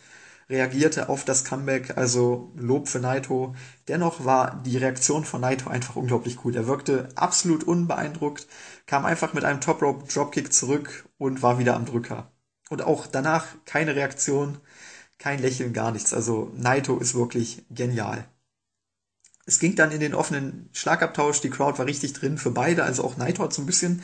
[0.50, 3.56] reagierte auf das Comeback, also Lob für Naito.
[3.88, 6.56] Dennoch war die Reaktion von Naito einfach unglaublich cool.
[6.56, 8.48] Er wirkte absolut unbeeindruckt,
[8.86, 12.32] kam einfach mit einem Top Rope Dropkick zurück und war wieder am Drücker.
[12.70, 14.60] Und auch danach keine Reaktion,
[15.18, 16.14] kein Lächeln, gar nichts.
[16.14, 18.26] Also Naito ist wirklich genial.
[19.46, 23.04] Es ging dann in den offenen Schlagabtausch, die Crowd war richtig drin für beide, also
[23.04, 24.02] auch Naito hat so ein bisschen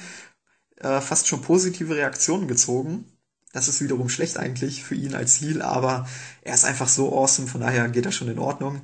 [0.78, 3.06] äh, fast schon positive Reaktionen gezogen.
[3.54, 6.08] Das ist wiederum schlecht eigentlich für ihn als Heal, aber
[6.42, 8.82] er ist einfach so awesome, von daher geht er schon in Ordnung.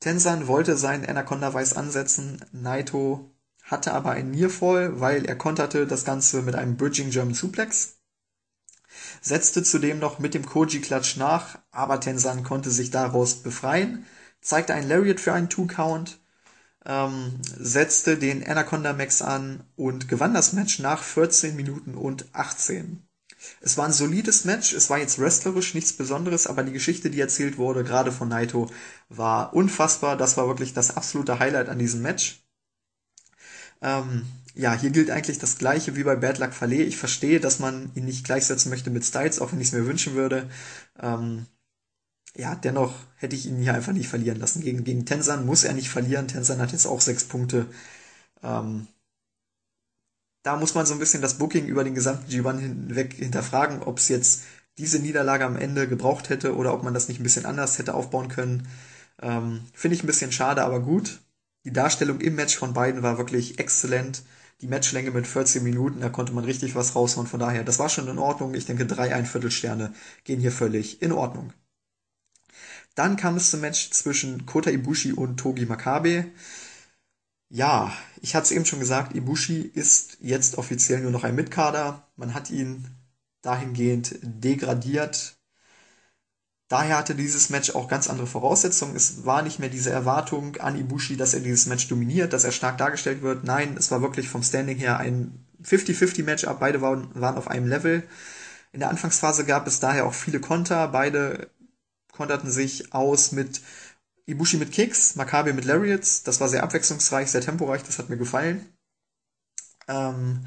[0.00, 3.30] Tensan wollte seinen Anaconda Weiß ansetzen, Naito
[3.62, 7.96] hatte aber ein Nearfall, weil er konterte das Ganze mit einem Bridging German Suplex,
[9.20, 14.06] setzte zudem noch mit dem Koji-Klatsch nach, aber Tensan konnte sich daraus befreien,
[14.46, 16.18] zeigte ein Lariat für einen Two-Count,
[16.86, 23.02] ähm, setzte den Anaconda Max an und gewann das Match nach 14 Minuten und 18.
[23.60, 27.20] Es war ein solides Match, es war jetzt wrestlerisch nichts Besonderes, aber die Geschichte, die
[27.20, 28.70] erzählt wurde, gerade von Naito,
[29.08, 30.16] war unfassbar.
[30.16, 32.40] Das war wirklich das absolute Highlight an diesem Match.
[33.82, 36.76] Ähm, ja, hier gilt eigentlich das gleiche wie bei Bad Luck Fale.
[36.76, 39.86] Ich verstehe, dass man ihn nicht gleichsetzen möchte mit Styles, auch wenn ich es mir
[39.86, 40.48] wünschen würde.
[41.00, 41.46] Ähm,
[42.36, 44.60] ja, dennoch hätte ich ihn hier einfach nicht verlieren lassen.
[44.62, 46.28] Gegen, gegen Tensan muss er nicht verlieren.
[46.28, 47.66] Tensan hat jetzt auch sechs Punkte.
[48.42, 48.88] Ähm,
[50.42, 53.98] da muss man so ein bisschen das Booking über den gesamten G1 hinweg hinterfragen, ob
[53.98, 54.44] es jetzt
[54.78, 57.94] diese Niederlage am Ende gebraucht hätte oder ob man das nicht ein bisschen anders hätte
[57.94, 58.68] aufbauen können.
[59.20, 61.20] Ähm, Finde ich ein bisschen schade, aber gut.
[61.64, 64.22] Die Darstellung im Match von beiden war wirklich exzellent.
[64.60, 67.26] Die Matchlänge mit 14 Minuten, da konnte man richtig was raushauen.
[67.26, 68.54] Von daher, das war schon in Ordnung.
[68.54, 69.92] Ich denke, drei Einviertelsterne
[70.24, 71.52] gehen hier völlig in Ordnung.
[72.96, 76.32] Dann kam es zum Match zwischen Kota Ibushi und Togi Makabe.
[77.48, 82.08] Ja, ich hatte es eben schon gesagt, Ibushi ist jetzt offiziell nur noch ein Mitkader.
[82.16, 82.88] Man hat ihn
[83.42, 85.36] dahingehend degradiert.
[86.68, 88.96] Daher hatte dieses Match auch ganz andere Voraussetzungen.
[88.96, 92.50] Es war nicht mehr diese Erwartung an Ibushi, dass er dieses Match dominiert, dass er
[92.50, 93.44] stark dargestellt wird.
[93.44, 96.58] Nein, es war wirklich vom Standing her ein 50-50-Matchup.
[96.58, 98.02] Beide waren, waren auf einem Level.
[98.72, 100.88] In der Anfangsphase gab es daher auch viele Konter.
[100.88, 101.50] Beide
[102.16, 103.60] konterten sich aus mit
[104.26, 106.22] Ibushi mit Kicks, Makabe mit Lariats.
[106.24, 108.66] Das war sehr abwechslungsreich, sehr temporeich, das hat mir gefallen.
[109.88, 110.46] Ähm,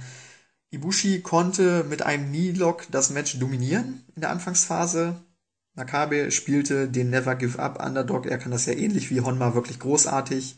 [0.71, 5.15] Ibushi konnte mit einem Knee-Lock das Match dominieren in der Anfangsphase.
[5.75, 8.25] Makabe spielte den Never Give Up Underdog.
[8.25, 10.57] Er kann das ja ähnlich wie Honma wirklich großartig.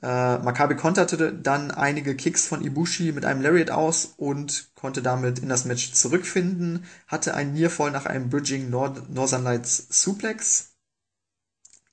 [0.00, 5.40] Äh, Makabe konterte dann einige Kicks von Ibushi mit einem Lariat aus und konnte damit
[5.40, 6.84] in das Match zurückfinden.
[7.08, 10.76] Hatte einen Nearfall nach einem Bridging Nord Northern Lights Suplex.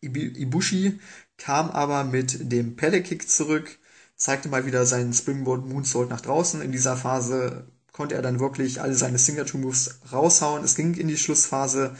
[0.01, 0.99] Ibushi
[1.37, 3.79] kam aber mit dem Pele-Kick zurück,
[4.15, 6.61] zeigte mal wieder seinen Springboard Moonsault nach draußen.
[6.61, 10.63] In dieser Phase konnte er dann wirklich alle seine Signature-Moves raushauen.
[10.63, 11.95] Es ging in die Schlussphase.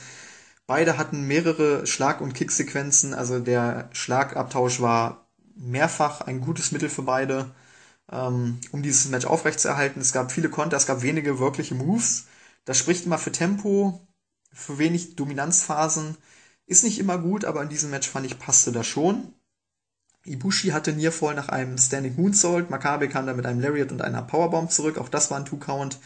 [0.68, 5.25] Beide hatten mehrere Schlag- und Kicksequenzen, also der Schlagabtausch war
[5.56, 7.50] mehrfach ein gutes Mittel für beide,
[8.10, 10.00] ähm, um dieses Match aufrechtzuerhalten.
[10.00, 12.26] Es gab viele Konter, es gab wenige wirkliche Moves.
[12.64, 14.06] Das spricht immer für Tempo,
[14.52, 16.16] für wenig Dominanzphasen.
[16.66, 19.32] Ist nicht immer gut, aber in diesem Match fand ich, passte das schon.
[20.24, 22.68] Ibushi hatte Nearfall nach einem Standing Moonsault.
[22.70, 24.98] Makabe kam dann mit einem Lariat und einer Powerbomb zurück.
[24.98, 25.98] Auch das war ein Two-Count.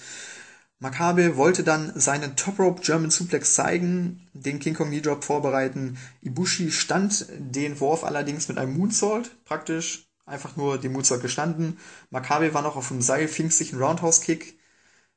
[0.83, 5.99] Makabe wollte dann seinen Top Rope German Suplex zeigen, den King Kong Knee Drop vorbereiten.
[6.23, 11.77] Ibushi stand den Wurf allerdings mit einem Moonsault, praktisch einfach nur den Moonsault gestanden.
[12.09, 14.59] Makabe war noch auf dem Seil, fing sich einen Roundhouse Kick,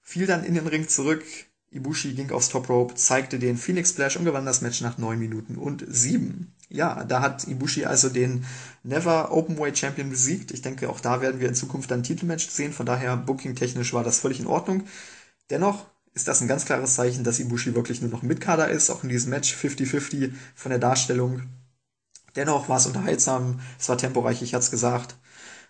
[0.01, 1.23] fiel dann in den Ring zurück.
[1.71, 5.17] Ibushi ging aufs Top Rope, zeigte den Phoenix Splash und gewann das Match nach 9
[5.17, 6.53] Minuten und 7.
[6.67, 8.45] Ja, da hat Ibushi also den
[8.83, 10.51] Never Openweight Champion besiegt.
[10.51, 12.73] Ich denke, auch da werden wir in Zukunft ein Titelmatch sehen.
[12.73, 14.83] Von daher, booking-technisch war das völlig in Ordnung.
[15.53, 15.85] Dennoch
[16.15, 19.09] ist das ein ganz klares Zeichen, dass Ibushi wirklich nur noch Mitkader ist, auch in
[19.09, 21.43] diesem Match 50-50 von der Darstellung.
[22.35, 25.15] Dennoch war es unterhaltsam, es war temporeich, ich hatte es gesagt.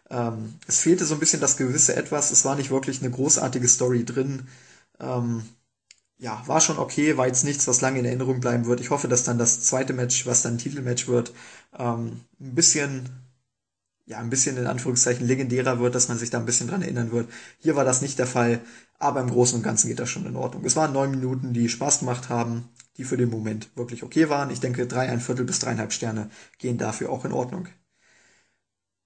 [0.09, 3.67] Ähm, es fehlte so ein bisschen das gewisse Etwas, es war nicht wirklich eine großartige
[3.67, 4.47] Story drin.
[5.01, 5.43] Ähm,
[6.17, 8.79] ja, war schon okay, war jetzt nichts, was lange in Erinnerung bleiben wird.
[8.79, 11.33] Ich hoffe, dass dann das zweite Match, was dann ein Titelmatch wird,
[11.77, 13.09] ähm, ein bisschen,
[14.05, 17.11] ja, ein bisschen in Anführungszeichen legendärer wird, dass man sich da ein bisschen dran erinnern
[17.11, 17.29] wird.
[17.59, 18.61] Hier war das nicht der Fall,
[18.99, 20.65] aber im Großen und Ganzen geht das schon in Ordnung.
[20.65, 24.49] Es waren neun Minuten, die Spaß gemacht haben, die für den Moment wirklich okay waren.
[24.49, 27.67] Ich denke, drei, ein Viertel bis dreieinhalb Sterne gehen dafür auch in Ordnung.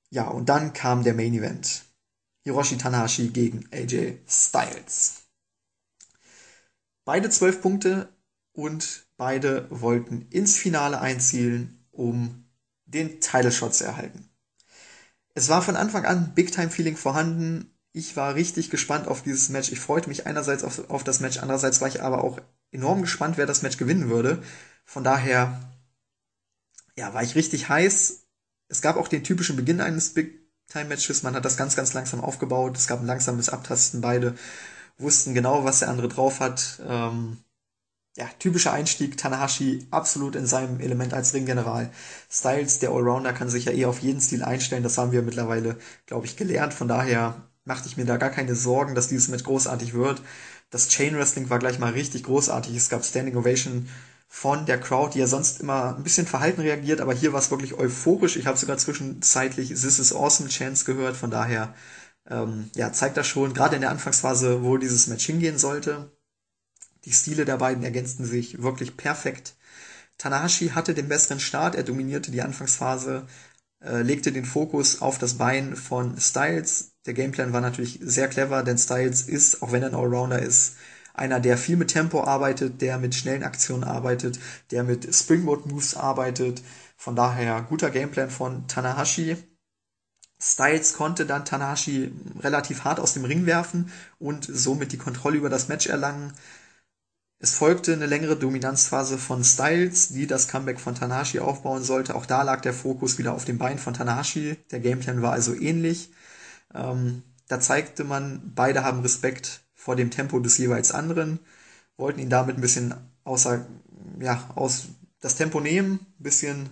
[0.09, 1.83] Ja, und dann kam der Main Event.
[2.43, 5.23] Hiroshi Tanahashi gegen AJ Styles.
[7.05, 8.09] Beide zwölf Punkte
[8.53, 12.45] und beide wollten ins Finale einzielen, um
[12.85, 14.29] den Title Shot zu erhalten.
[15.37, 17.69] Es war von Anfang an Big Time Feeling vorhanden.
[17.91, 19.71] Ich war richtig gespannt auf dieses Match.
[19.71, 22.39] Ich freute mich einerseits auf, auf das Match, andererseits war ich aber auch
[22.71, 24.41] enorm gespannt, wer das Match gewinnen würde.
[24.83, 25.61] Von daher,
[26.95, 28.23] ja, war ich richtig heiß.
[28.67, 31.21] Es gab auch den typischen Beginn eines Big Time Matches.
[31.21, 32.75] Man hat das ganz, ganz langsam aufgebaut.
[32.75, 34.01] Es gab ein langsames Abtasten.
[34.01, 34.33] Beide
[34.97, 36.81] wussten genau, was der andere drauf hat.
[36.83, 37.37] Ähm,
[38.17, 41.91] ja, typischer Einstieg, Tanahashi absolut in seinem Element als Ringgeneral.
[42.31, 44.81] Styles, der Allrounder, kann sich ja eh auf jeden Stil einstellen.
[44.81, 45.77] Das haben wir mittlerweile,
[46.07, 46.73] glaube ich, gelernt.
[46.73, 50.23] Von daher machte ich mir da gar keine Sorgen, dass dieses Match großartig wird.
[50.71, 52.75] Das Chain Wrestling war gleich mal richtig großartig.
[52.75, 53.87] Es gab Standing Ovation
[54.27, 57.51] von der Crowd, die ja sonst immer ein bisschen verhalten reagiert, aber hier war es
[57.51, 58.35] wirklich euphorisch.
[58.35, 61.15] Ich habe sogar zwischenzeitlich This is Awesome Chance gehört.
[61.15, 61.75] Von daher
[62.29, 66.16] ähm, ja, zeigt das schon, gerade in der Anfangsphase, wo dieses Match hingehen sollte.
[67.07, 69.55] Die Stile der beiden ergänzten sich wirklich perfekt.
[70.17, 73.25] Tanahashi hatte den besseren Start, er dominierte die Anfangsphase,
[73.81, 76.95] äh, legte den Fokus auf das Bein von Styles.
[77.05, 80.75] Der Gameplan war natürlich sehr clever, denn Styles ist, auch wenn er ein Allrounder ist,
[81.13, 84.37] einer, der viel mit Tempo arbeitet, der mit schnellen Aktionen arbeitet,
[84.71, 86.61] der mit Springboard Moves arbeitet.
[86.97, 89.37] Von daher guter Gameplan von Tanahashi.
[90.41, 95.49] Styles konnte dann Tanahashi relativ hart aus dem Ring werfen und somit die Kontrolle über
[95.49, 96.33] das Match erlangen.
[97.39, 102.15] Es folgte eine längere Dominanzphase von Styles, die das Comeback von Tanahashi aufbauen sollte.
[102.15, 104.57] Auch da lag der Fokus wieder auf dem Bein von Tanahashi.
[104.71, 106.11] Der Gameplan war also ähnlich.
[106.73, 111.39] Ähm, da zeigte man, beide haben Respekt vor dem Tempo des jeweils anderen,
[111.95, 113.65] wollten ihn damit ein bisschen außer,
[114.19, 114.85] ja, aus
[115.19, 116.69] das Tempo nehmen, ein bisschen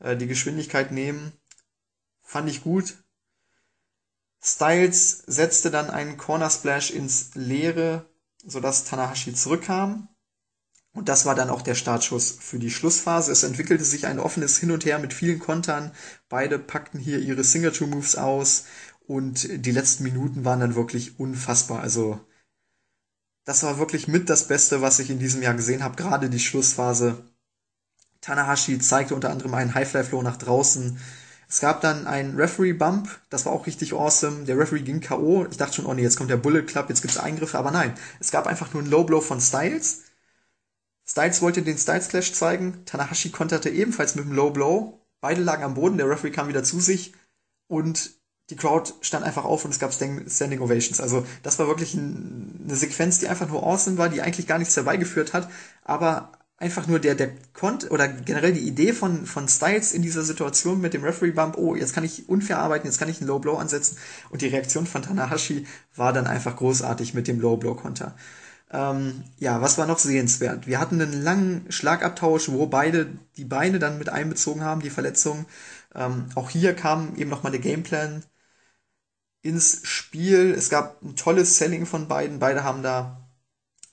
[0.00, 1.32] äh, die Geschwindigkeit nehmen
[2.32, 2.96] Fand ich gut.
[4.42, 8.08] Styles setzte dann einen Corner Splash ins Leere,
[8.44, 10.08] sodass Tanahashi zurückkam.
[10.94, 13.32] Und das war dann auch der Startschuss für die Schlussphase.
[13.32, 15.92] Es entwickelte sich ein offenes Hin und Her mit vielen Kontern.
[16.28, 18.66] Beide packten hier ihre Signature Moves aus
[19.06, 21.80] und die letzten Minuten waren dann wirklich unfassbar.
[21.80, 22.20] Also
[23.44, 25.96] das war wirklich mit das Beste, was ich in diesem Jahr gesehen habe.
[25.96, 27.24] Gerade die Schlussphase.
[28.20, 31.00] Tanahashi zeigte unter anderem einen Highfly Flow nach draußen,
[31.52, 34.44] es gab dann einen Referee-Bump, das war auch richtig awesome.
[34.44, 35.44] Der Referee ging K.O.
[35.50, 37.92] Ich dachte schon, oh nee, jetzt kommt der Bullet Club, jetzt gibt's Eingriffe, aber nein.
[38.20, 40.04] Es gab einfach nur einen Low Blow von Styles.
[41.06, 42.86] Styles wollte den Styles Clash zeigen.
[42.86, 44.98] Tanahashi konterte ebenfalls mit dem Low Blow.
[45.20, 47.12] Beide lagen am Boden, der Referee kam wieder zu sich
[47.68, 48.12] und
[48.48, 51.02] die Crowd stand einfach auf und es gab Standing Ovations.
[51.02, 54.76] Also das war wirklich eine Sequenz, die einfach nur awesome war, die eigentlich gar nichts
[54.76, 55.50] herbeigeführt hat,
[55.84, 60.22] aber einfach nur der, der Kont oder generell die Idee von, von Styles in dieser
[60.22, 63.26] Situation mit dem Referee Bump, oh, jetzt kann ich unfair arbeiten, jetzt kann ich einen
[63.26, 63.98] Low Blow ansetzen
[64.30, 68.14] und die Reaktion von Tanahashi war dann einfach großartig mit dem Low Blow Konter.
[68.70, 70.66] Ähm, ja, was war noch sehenswert?
[70.68, 75.46] Wir hatten einen langen Schlagabtausch, wo beide die Beine dann mit einbezogen haben, die Verletzung.
[75.94, 78.22] Ähm, auch hier kam eben nochmal der Gameplan
[79.42, 80.52] ins Spiel.
[80.56, 82.38] Es gab ein tolles Selling von beiden.
[82.38, 83.21] Beide haben da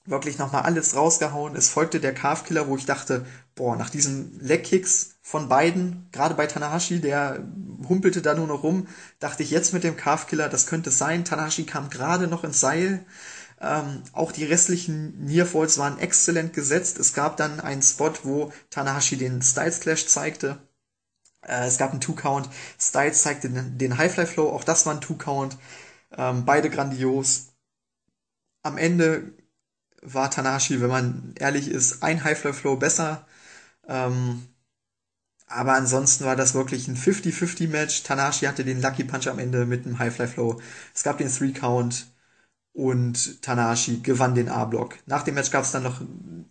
[0.10, 1.55] wirklich nochmal alles rausgehauen.
[1.55, 6.47] Es folgte der Calf-Killer, wo ich dachte, boah, nach diesen Leg-Kicks von beiden, gerade bei
[6.47, 7.43] Tanahashi, der
[7.88, 8.88] humpelte da nur noch rum,
[9.20, 11.26] dachte ich jetzt mit dem Calf-Killer, das könnte sein.
[11.26, 13.05] Tanahashi kam gerade noch ins Seil.
[13.62, 16.97] Ähm, auch die restlichen Nearfalls waren exzellent gesetzt.
[16.97, 20.57] Es gab dann einen Spot, wo Tanahashi den Styles Clash zeigte.
[21.41, 22.49] Äh, es gab einen Two-Count.
[22.80, 25.57] Styles zeigte den, den High-Fly-Flow, auch das war ein Two-Count.
[26.18, 27.53] Ähm, beide grandios.
[28.64, 29.34] Am Ende
[30.02, 33.28] war Tanahashi, wenn man ehrlich ist, ein Highfly-Flow besser.
[33.88, 34.43] Ähm,
[35.47, 38.04] aber ansonsten war das wirklich ein 50-50-Match.
[38.04, 40.62] Tanahashi hatte den Lucky Punch am Ende mit einem Highfly-Flow.
[40.93, 42.08] Es gab den Three-Count.
[42.74, 44.97] und Tanahashi gewann den A-Block.
[45.08, 46.02] Nach dem Match gab es dann noch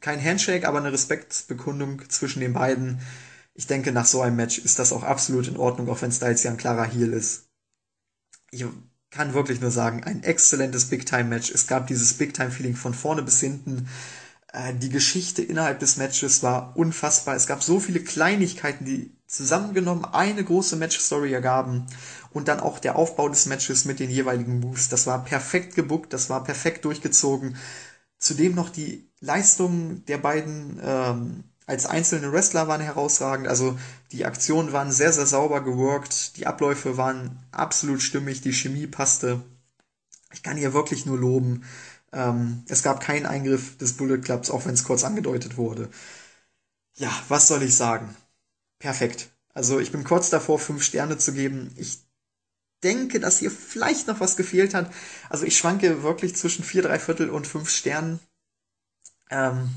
[0.01, 3.01] kein Handshake, aber eine Respektbekundung zwischen den beiden.
[3.55, 6.43] Ich denke, nach so einem Match ist das auch absolut in Ordnung, auch wenn Styles
[6.45, 7.49] ja ein klarer Heel ist.
[8.51, 8.65] Ich
[9.11, 11.51] kann wirklich nur sagen, ein exzellentes Big-Time-Match.
[11.51, 13.89] Es gab dieses Big-Time-Feeling von vorne bis hinten.
[14.53, 17.35] Äh, die Geschichte innerhalb des Matches war unfassbar.
[17.35, 21.87] Es gab so viele Kleinigkeiten, die zusammengenommen eine große Match-Story ergaben.
[22.31, 24.89] Und dann auch der Aufbau des Matches mit den jeweiligen Moves.
[24.89, 27.57] Das war perfekt gebuckt, das war perfekt durchgezogen.
[28.19, 33.47] Zudem noch die Leistungen der beiden ähm, als einzelne Wrestler waren herausragend.
[33.47, 33.79] Also
[34.11, 36.39] die Aktionen waren sehr, sehr sauber geworkt.
[36.39, 38.41] Die Abläufe waren absolut stimmig.
[38.41, 39.43] Die Chemie passte.
[40.33, 41.65] Ich kann hier wirklich nur loben.
[42.11, 45.91] Ähm, es gab keinen Eingriff des Bullet Clubs, auch wenn es kurz angedeutet wurde.
[46.97, 48.17] Ja, was soll ich sagen?
[48.79, 49.29] Perfekt.
[49.53, 51.71] Also ich bin kurz davor, fünf Sterne zu geben.
[51.77, 51.99] Ich
[52.83, 54.91] denke, dass hier vielleicht noch was gefehlt hat.
[55.29, 58.21] Also ich schwanke wirklich zwischen vier, drei Viertel und fünf Sternen.
[59.31, 59.69] Ähm,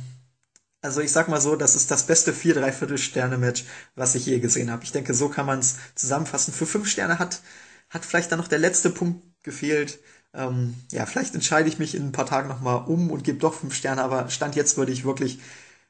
[0.82, 3.66] also ich sag mal so, das ist das beste vier, drei Viertel Sterne Match,
[3.96, 4.84] was ich je gesehen habe.
[4.84, 6.54] Ich denke, so kann man es zusammenfassen.
[6.54, 7.42] Für fünf Sterne hat,
[7.90, 10.00] hat vielleicht dann noch der letzte Punkt gefehlt.
[10.34, 13.54] Ähm, ja, vielleicht entscheide ich mich in ein paar Tagen nochmal um und gebe doch
[13.54, 15.40] fünf Sterne, aber Stand jetzt würde ich wirklich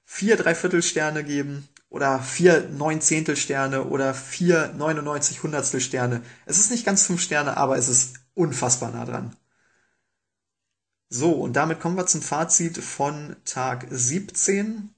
[0.05, 6.21] vier Dreiviertelsterne geben oder vier Neunzehntelsterne oder vier 99 Hundertstel Sterne.
[6.45, 9.35] Es ist nicht ganz fünf Sterne, aber es ist unfassbar nah dran.
[11.13, 14.91] So, und damit kommen wir zum Fazit von Tag 17.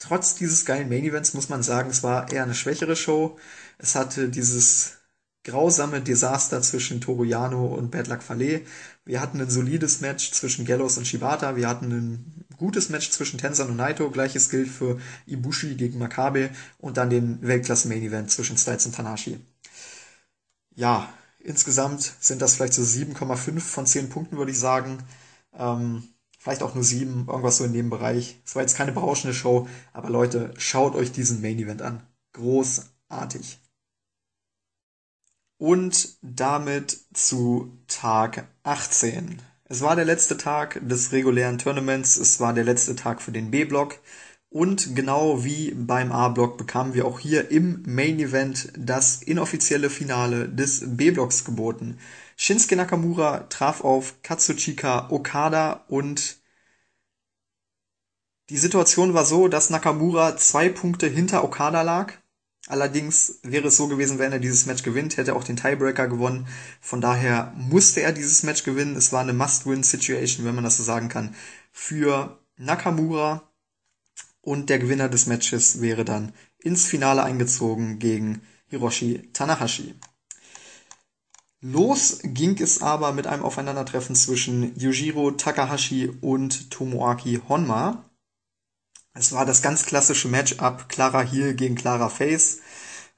[0.00, 3.38] Trotz dieses geilen Main Events muss man sagen, es war eher eine schwächere Show.
[3.78, 4.98] Es hatte dieses
[5.44, 8.62] grausame Desaster zwischen Toruyano und Bad Luck Fale.
[9.04, 11.54] Wir hatten ein solides Match zwischen Gallows und Shibata.
[11.54, 14.10] Wir hatten ein gutes Match zwischen Tenzan und Naito.
[14.10, 19.38] Gleiches gilt für Ibushi gegen Makabe und dann den Weltklasse-Main-Event zwischen Styles und Tanashi.
[20.74, 21.12] Ja,
[21.44, 25.02] insgesamt sind das vielleicht so 7,5 von 10 Punkten, würde ich sagen.
[25.54, 26.04] Ähm,
[26.38, 28.40] vielleicht auch nur 7, irgendwas so in dem Bereich.
[28.44, 32.02] Es war jetzt keine berauschende Show, aber Leute, schaut euch diesen Main-Event an.
[32.32, 33.60] Großartig.
[35.58, 39.40] Und damit zu Tag 18.
[39.64, 43.50] Es war der letzte Tag des regulären Tournaments, es war der letzte Tag für den
[43.50, 43.98] B-Block.
[44.52, 50.48] Und genau wie beim A-Block bekamen wir auch hier im Main Event das inoffizielle Finale
[50.48, 51.98] des B-Blocks geboten.
[52.36, 56.38] Shinsuke Nakamura traf auf Katsuchika Okada und
[58.50, 62.12] die Situation war so, dass Nakamura zwei Punkte hinter Okada lag
[62.68, 66.06] Allerdings wäre es so gewesen, wenn er dieses Match gewinnt, hätte er auch den Tiebreaker
[66.06, 66.46] gewonnen.
[66.80, 68.94] Von daher musste er dieses Match gewinnen.
[68.96, 71.34] Es war eine Must-Win-Situation, wenn man das so sagen kann,
[71.72, 73.42] für Nakamura.
[74.42, 79.94] Und der Gewinner des Matches wäre dann ins Finale eingezogen gegen Hiroshi Tanahashi.
[81.64, 88.04] Los ging es aber mit einem Aufeinandertreffen zwischen Yujiro Takahashi und Tomoaki Honma.
[89.14, 92.58] Es war das ganz klassische Matchup Clara Heel gegen Clara Face.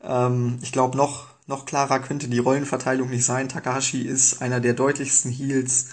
[0.03, 3.49] Ähm, ich glaube, noch, noch klarer könnte die Rollenverteilung nicht sein.
[3.49, 5.87] Takahashi ist einer der deutlichsten Heels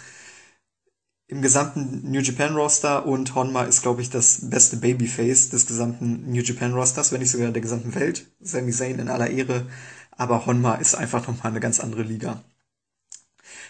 [1.31, 6.29] im gesamten New Japan Roster und Honma ist, glaube ich, das beste Babyface des gesamten
[6.29, 8.27] New Japan Rosters, wenn nicht sogar der gesamten Welt.
[8.41, 9.65] Sami Zayn in aller Ehre,
[10.11, 12.43] aber Honma ist einfach nochmal eine ganz andere Liga.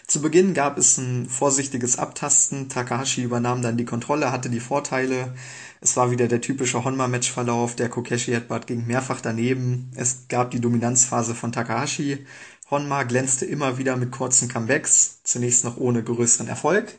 [0.08, 2.68] Zu Beginn gab es ein vorsichtiges Abtasten.
[2.68, 5.32] Takahashi übernahm dann die Kontrolle, hatte die Vorteile.
[5.80, 7.76] Es war wieder der typische Honma-Matchverlauf.
[7.76, 9.92] Der Kokeshi Headbutt ging mehrfach daneben.
[9.94, 12.26] Es gab die Dominanzphase von Takahashi.
[12.72, 16.98] Honma glänzte immer wieder mit kurzen Comebacks, zunächst noch ohne größeren Erfolg.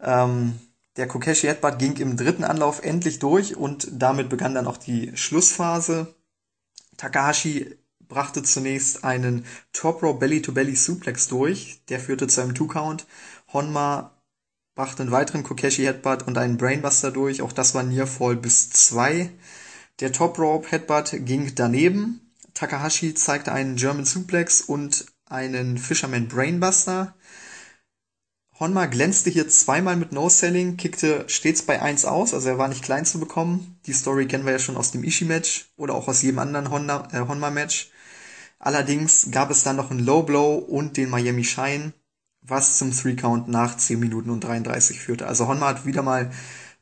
[0.00, 0.58] Ähm,
[0.96, 5.14] der Kokeshi Headbutt ging im dritten Anlauf endlich durch und damit begann dann auch die
[5.16, 6.14] Schlussphase.
[6.96, 7.76] Takahashi
[8.08, 12.66] brachte zunächst einen Top Row Belly to Belly Suplex durch, der führte zu einem Two
[12.66, 13.06] Count.
[13.52, 14.12] Honma
[14.74, 19.30] brachte einen weiteren Kokeshi Headbutt und einen Brainbuster durch, auch das war Nearfall bis zwei.
[20.00, 22.20] Der Top Rope Headbutt ging daneben.
[22.54, 27.14] Takahashi zeigte einen German Suplex und einen Fisherman Brainbuster.
[28.58, 32.82] Honma glänzte hier zweimal mit No-Selling, kickte stets bei 1 aus, also er war nicht
[32.82, 33.78] klein zu bekommen.
[33.84, 37.06] Die Story kennen wir ja schon aus dem Ishii-Match oder auch aus jedem anderen Honda,
[37.12, 37.90] äh, Honma-Match.
[38.58, 41.92] Allerdings gab es dann noch einen Low Blow und den Miami Shine,
[42.40, 45.26] was zum Three Count nach 10 Minuten und 33 führte.
[45.26, 46.30] Also Honma hat wieder mal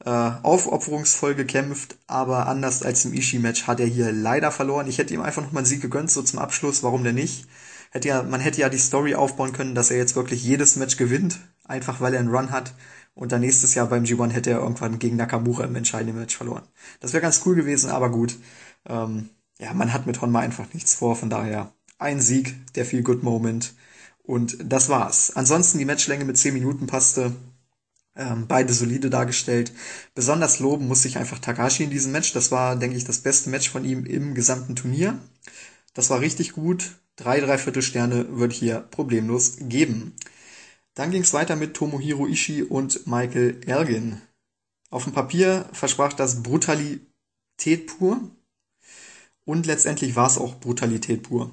[0.04, 4.86] äh, aufopferungsvoll gekämpft, aber anders als im Ishii-Match hat er hier leider verloren.
[4.86, 7.48] Ich hätte ihm einfach noch mal einen Sieg gegönnt, so zum Abschluss, warum denn nicht?
[7.90, 10.96] Hätte ja, man hätte ja die Story aufbauen können, dass er jetzt wirklich jedes Match
[10.96, 12.74] gewinnt, einfach weil er einen Run hat.
[13.14, 16.64] Und dann nächstes Jahr beim G1 hätte er irgendwann gegen Nakamura im entscheidenden Match verloren.
[17.00, 18.36] Das wäre ganz cool gewesen, aber gut.
[18.86, 23.02] Ähm, ja, man hat mit Honma einfach nichts vor, von daher ein Sieg, der Feel
[23.02, 23.74] Good Moment
[24.24, 25.32] Und das war's.
[25.36, 27.32] Ansonsten die Matchlänge mit 10 Minuten passte.
[28.16, 29.72] Ähm, beide solide dargestellt.
[30.14, 32.32] Besonders loben muss ich einfach Takashi in diesem Match.
[32.32, 35.18] Das war, denke ich, das beste Match von ihm im gesamten Turnier.
[35.94, 36.92] Das war richtig gut.
[37.16, 40.14] Drei, dreiviertel Sterne ich hier problemlos geben.
[40.94, 44.22] Dann ging es weiter mit Tomohiro Ishii und Michael Elgin.
[44.90, 48.20] Auf dem Papier versprach das Brutalität pur.
[49.44, 51.52] Und letztendlich war es auch Brutalität pur.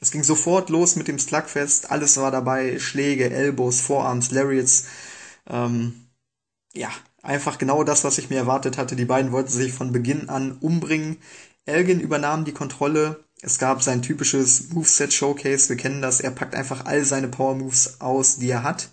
[0.00, 1.90] Es ging sofort los mit dem Slugfest.
[1.90, 2.78] Alles war dabei.
[2.78, 4.84] Schläge, Elbows, Vorarms, Lariats.
[5.48, 6.08] Ähm,
[6.74, 6.90] ja,
[7.22, 8.96] einfach genau das, was ich mir erwartet hatte.
[8.96, 11.16] Die beiden wollten sich von Beginn an umbringen.
[11.64, 13.24] Elgin übernahm die Kontrolle.
[13.44, 15.68] Es gab sein typisches Moveset Showcase.
[15.68, 16.20] Wir kennen das.
[16.20, 18.88] Er packt einfach all seine Power Moves aus, die er hat.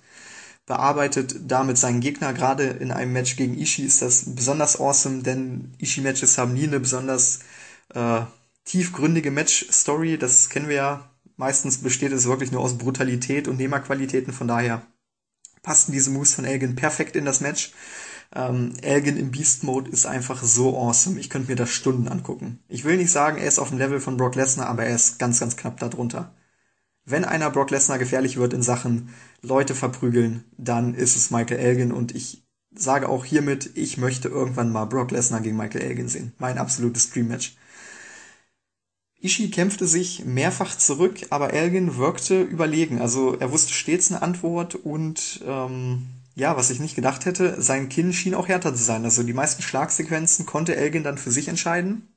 [0.66, 2.34] Bearbeitet damit seinen Gegner.
[2.34, 6.82] Gerade in einem Match gegen Ishii ist das besonders awesome, denn Ishii-Matches haben nie eine
[6.82, 7.40] besonders
[7.94, 8.24] äh,
[8.66, 10.18] tiefgründige Match-Story.
[10.18, 11.10] Das kennen wir ja.
[11.38, 14.34] Meistens besteht es wirklich nur aus Brutalität und Nehmerqualitäten.
[14.34, 14.86] Von daher
[15.64, 17.72] passten diese Moves von Elgin perfekt in das Match.
[18.34, 21.20] Ähm, Elgin im Beast Mode ist einfach so awesome.
[21.20, 22.60] Ich könnte mir das Stunden angucken.
[22.70, 25.20] Ich will nicht sagen, er ist auf dem Level von Brock Lesnar, aber er ist
[25.20, 26.34] ganz, ganz knapp darunter.
[27.04, 29.10] Wenn einer Brock Lesnar gefährlich wird in Sachen
[29.42, 34.72] Leute verprügeln, dann ist es Michael Elgin und ich sage auch hiermit, ich möchte irgendwann
[34.72, 36.34] mal Brock Lesnar gegen Michael Elgin sehen.
[36.38, 37.58] Mein absolutes Dream Match.
[39.20, 43.02] Ishii kämpfte sich mehrfach zurück, aber Elgin wirkte überlegen.
[43.02, 47.90] Also er wusste stets eine Antwort und ähm, ja, was ich nicht gedacht hätte, sein
[47.90, 49.04] Kinn schien auch härter zu sein.
[49.04, 52.08] Also die meisten Schlagsequenzen konnte Elgin dann für sich entscheiden.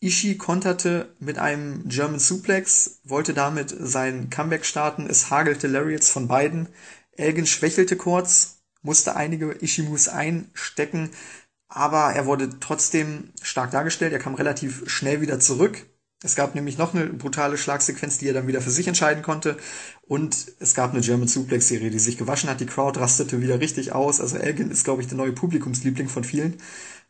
[0.00, 5.06] Ishii konterte mit einem German Suplex, wollte damit sein Comeback starten.
[5.08, 6.68] Es hagelte Lariats von beiden.
[7.12, 11.10] Elgin schwächelte kurz, musste einige Ishii-Moves einstecken,
[11.68, 14.12] aber er wurde trotzdem stark dargestellt.
[14.12, 15.86] Er kam relativ schnell wieder zurück.
[16.24, 19.58] Es gab nämlich noch eine brutale Schlagsequenz, die er dann wieder für sich entscheiden konnte.
[20.00, 22.60] Und es gab eine German Suplex-Serie, die sich gewaschen hat.
[22.60, 24.22] Die Crowd rastete wieder richtig aus.
[24.22, 26.56] Also Elgin ist, glaube ich, der neue Publikumsliebling von vielen.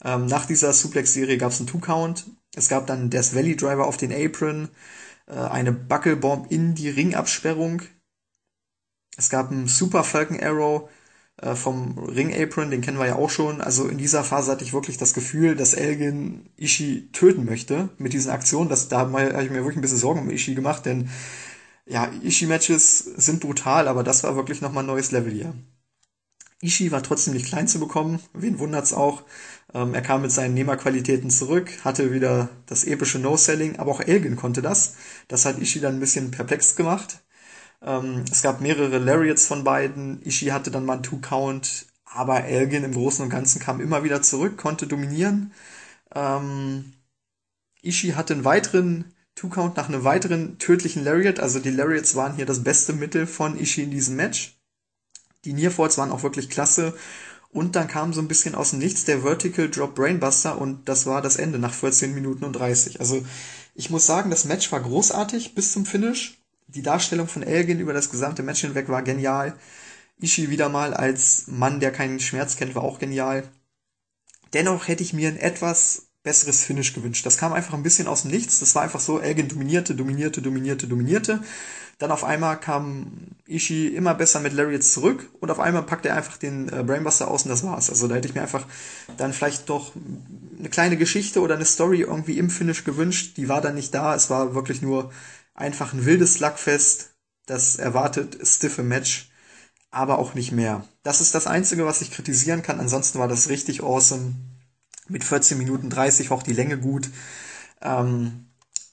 [0.02, 2.26] Ähm, nach dieser Suplex-Serie gab es einen Two-Count.
[2.56, 4.68] Es gab dann Death Valley Driver auf den Apron,
[5.28, 7.82] äh, eine Buckelbomb in die Ringabsperrung.
[9.16, 10.88] Es gab einen Super Falcon Arrow
[11.40, 13.60] äh, vom Ring Apron, den kennen wir ja auch schon.
[13.60, 18.12] Also in dieser Phase hatte ich wirklich das Gefühl, dass Elgin Ishii töten möchte mit
[18.12, 18.68] diesen Aktionen.
[18.70, 21.10] Das, da habe ich mir wirklich ein bisschen Sorgen um Ishii gemacht, denn
[21.86, 25.54] ja, Ishii-Matches sind brutal, aber das war wirklich nochmal ein neues Level hier.
[26.62, 29.24] Ishii war trotzdem nicht klein zu bekommen, wen wundert's auch.
[29.74, 34.36] Ähm, er kam mit seinen Nehmerqualitäten zurück, hatte wieder das epische No-Selling, aber auch Elgin
[34.36, 34.94] konnte das.
[35.28, 37.23] Das hat Ishii dann ein bisschen perplex gemacht.
[37.84, 40.22] Ähm, es gab mehrere Lariats von beiden.
[40.24, 44.22] Ishii hatte dann mal einen Two-Count, aber Elgin im Großen und Ganzen kam immer wieder
[44.22, 45.52] zurück, konnte dominieren.
[46.14, 46.94] Ähm,
[47.82, 51.40] Ishii hatte einen weiteren Two-Count nach einem weiteren tödlichen Lariat.
[51.40, 54.56] Also die Lariats waren hier das beste Mittel von Ishii in diesem Match.
[55.44, 56.94] Die Nearfalls waren auch wirklich klasse.
[57.50, 61.06] Und dann kam so ein bisschen aus dem Nichts der Vertical Drop Brainbuster und das
[61.06, 62.98] war das Ende nach 14 Minuten und 30.
[62.98, 63.24] Also
[63.76, 66.43] ich muss sagen, das Match war großartig bis zum Finish.
[66.66, 69.54] Die Darstellung von Elgin über das gesamte Match hinweg war genial.
[70.20, 73.48] Ishii wieder mal als Mann, der keinen Schmerz kennt, war auch genial.
[74.52, 77.26] Dennoch hätte ich mir ein etwas besseres Finish gewünscht.
[77.26, 78.58] Das kam einfach ein bisschen aus dem Nichts.
[78.58, 81.42] Das war einfach so, Elgin dominierte, dominierte, dominierte, dominierte.
[81.98, 83.12] Dann auf einmal kam
[83.46, 87.28] Ishii immer besser mit Lariats zurück und auf einmal packte er einfach den äh, Brainbuster
[87.28, 87.90] aus und das war's.
[87.90, 88.66] Also da hätte ich mir einfach
[89.16, 89.92] dann vielleicht doch
[90.58, 93.36] eine kleine Geschichte oder eine Story irgendwie im Finish gewünscht.
[93.36, 94.14] Die war dann nicht da.
[94.14, 95.12] Es war wirklich nur
[95.54, 97.14] einfach ein wildes Slugfest,
[97.46, 99.30] das erwartet stiffe Match,
[99.90, 100.86] aber auch nicht mehr.
[101.02, 102.80] Das ist das Einzige, was ich kritisieren kann.
[102.80, 104.34] Ansonsten war das richtig awesome.
[105.08, 107.10] Mit 14 Minuten 30 war auch die Länge gut.
[107.80, 108.46] Ähm,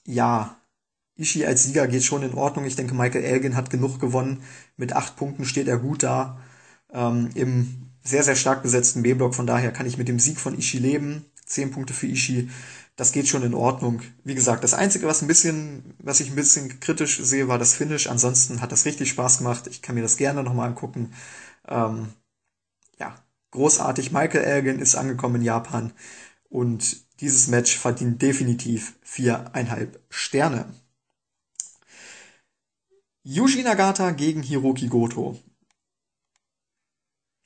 [0.04, 0.56] ja,
[1.16, 2.64] Ishii als Sieger geht schon in Ordnung.
[2.66, 4.42] Ich denke, Michael Elgin hat genug gewonnen.
[4.76, 6.40] Mit acht Punkten steht er gut da.
[6.92, 9.34] Ähm, Im sehr, sehr stark besetzten B-Block.
[9.34, 11.24] Von daher kann ich mit dem Sieg von Ishii leben.
[11.46, 12.50] Zehn Punkte für Ishii
[12.96, 14.02] das geht schon in Ordnung.
[14.24, 17.74] Wie gesagt, das Einzige, was ein bisschen, was ich ein bisschen kritisch sehe, war das
[17.74, 18.06] Finish.
[18.08, 19.66] Ansonsten hat das richtig Spaß gemacht.
[19.66, 21.12] Ich kann mir das gerne nochmal angucken.
[21.68, 22.12] Ähm,
[22.98, 23.14] ja,
[23.52, 24.12] großartig.
[24.12, 25.92] Michael Elgin ist angekommen in Japan
[26.50, 30.66] und dieses Match verdient definitiv viereinhalb Sterne.
[33.24, 35.38] Yuji Nagata gegen Hiroki Goto.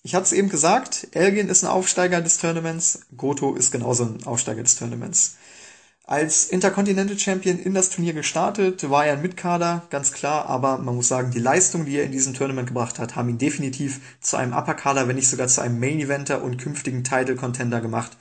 [0.06, 4.24] Ich hatte es eben gesagt, Elgin ist ein Aufsteiger des Tournaments, Goto ist genauso ein
[4.24, 5.34] Aufsteiger des Tournaments.
[6.04, 10.94] Als Intercontinental Champion in das Turnier gestartet, war er ein Mitkader, ganz klar, aber man
[10.94, 14.36] muss sagen, die Leistung, die er in diesem Tournament gebracht hat, haben ihn definitiv zu
[14.36, 18.16] einem Upper-Kader, wenn nicht sogar zu einem Main-Eventer und künftigen Title-Contender gemacht.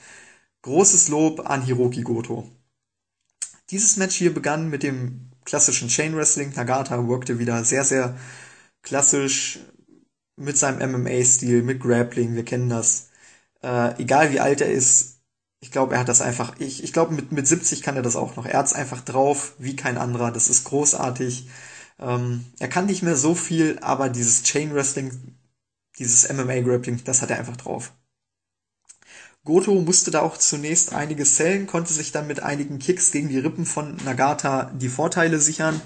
[0.62, 2.50] Großes Lob an Hiroki Goto.
[3.70, 6.52] Dieses Match hier begann mit dem klassischen Chain Wrestling.
[6.56, 8.16] Nagata workte wieder sehr, sehr
[8.82, 9.60] klassisch
[10.36, 13.08] mit seinem MMA-Stil, mit Grappling, wir kennen das.
[13.62, 15.16] Äh, egal wie alt er ist,
[15.60, 18.16] ich glaube, er hat das einfach, ich, ich glaube, mit, mit 70 kann er das
[18.16, 18.46] auch noch.
[18.46, 20.30] Er hat's einfach drauf, wie kein anderer.
[20.30, 21.48] Das ist großartig.
[21.98, 25.10] Ähm, er kann nicht mehr so viel, aber dieses Chain Wrestling,
[25.98, 27.92] dieses MMA Grappling, das hat er einfach drauf.
[29.44, 33.38] Goto musste da auch zunächst einiges zählen, konnte sich dann mit einigen Kicks gegen die
[33.38, 35.80] Rippen von Nagata die Vorteile sichern.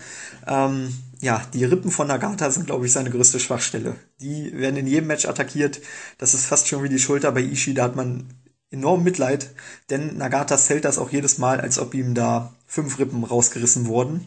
[0.47, 3.97] Ähm, ja, die Rippen von Nagata sind, glaube ich, seine größte Schwachstelle.
[4.21, 5.81] Die werden in jedem Match attackiert.
[6.19, 7.75] Das ist fast schon wie die Schulter bei Ishii.
[7.75, 8.25] Da hat man
[8.71, 9.51] enorm Mitleid,
[9.91, 14.27] denn Nagata zählt das auch jedes Mal, als ob ihm da fünf Rippen rausgerissen wurden.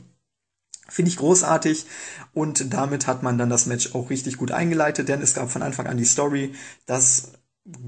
[0.90, 1.86] Finde ich großartig
[2.34, 5.62] und damit hat man dann das Match auch richtig gut eingeleitet, denn es gab von
[5.62, 6.54] Anfang an die Story,
[6.86, 7.32] dass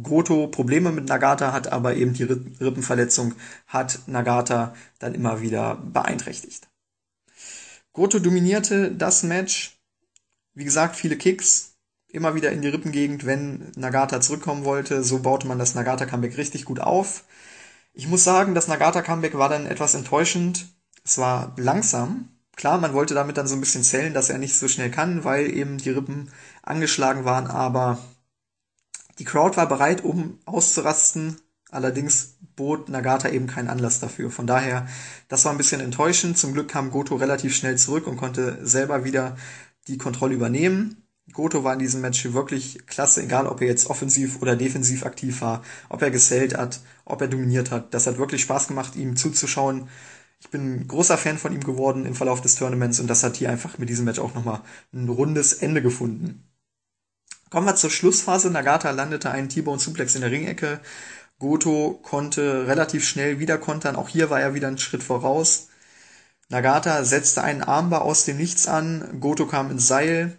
[0.02, 3.36] Goto Probleme mit Nagata hat, aber eben die Rippenverletzung
[3.68, 6.70] hat Nagata dann immer wieder beeinträchtigt.
[7.96, 9.78] Goto dominierte das Match.
[10.54, 11.76] Wie gesagt, viele Kicks,
[12.10, 15.02] immer wieder in die Rippengegend, wenn Nagata zurückkommen wollte.
[15.02, 17.24] So baute man das Nagata-Comeback richtig gut auf.
[17.94, 20.68] Ich muss sagen, das Nagata-Comeback war dann etwas enttäuschend.
[21.06, 22.28] Es war langsam.
[22.58, 25.24] Klar, man wollte damit dann so ein bisschen zählen, dass er nicht so schnell kann,
[25.24, 26.34] weil eben die Rippen
[26.64, 27.98] angeschlagen waren, aber
[29.20, 31.38] die Crowd war bereit, um auszurasten,
[31.72, 34.32] allerdings bot Nagata eben keinen Anlass dafür.
[34.32, 34.88] Von daher,
[35.28, 36.38] das war ein bisschen enttäuschend.
[36.38, 39.36] Zum Glück kam Goto relativ schnell zurück und konnte selber wieder
[39.88, 41.06] die Kontrolle übernehmen.
[41.34, 45.42] Goto war in diesem Match wirklich klasse, egal ob er jetzt offensiv oder defensiv aktiv
[45.42, 47.94] war, ob er gesellt hat, ob er dominiert hat.
[47.94, 49.90] Das hat wirklich Spaß gemacht, ihm zuzuschauen.
[50.40, 53.50] Ich bin großer Fan von ihm geworden im Verlauf des Tournaments und das hat hier
[53.50, 54.62] einfach mit diesem Match auch nochmal
[54.94, 56.44] ein rundes Ende gefunden.
[57.50, 58.52] Kommen wir zur Schlussphase.
[58.52, 60.82] Nagata landete einen T-Bone Suplex in der Ringecke.
[61.40, 63.96] Goto konnte relativ schnell wieder kontern.
[63.96, 65.68] Auch hier war er wieder einen Schritt voraus.
[66.50, 69.20] Nagata setzte einen Armbar aus dem Nichts an.
[69.20, 70.38] Goto kam ins Seil.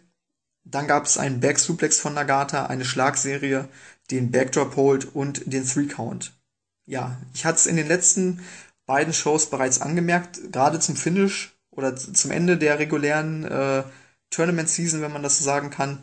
[0.65, 3.69] Dann gab es einen Back Suplex von Nagata, eine Schlagserie,
[4.11, 6.33] den Backdrop Hold und den Three Count.
[6.87, 8.41] Ja, ich hatte es in den letzten
[8.87, 13.85] beiden Shows bereits angemerkt, gerade zum Finish oder zum Ende der regulären äh,
[14.31, 16.03] Tournament Season, wenn man das so sagen kann,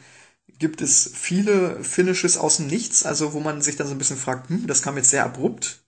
[0.60, 4.18] gibt es viele Finishes aus dem Nichts, also wo man sich dann so ein bisschen
[4.18, 5.84] fragt, hm, das kam jetzt sehr abrupt.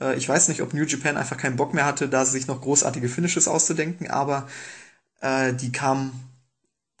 [0.00, 2.60] Äh, ich weiß nicht, ob New Japan einfach keinen Bock mehr hatte, da sich noch
[2.60, 4.48] großartige Finishes auszudenken, aber
[5.20, 6.12] äh, die kamen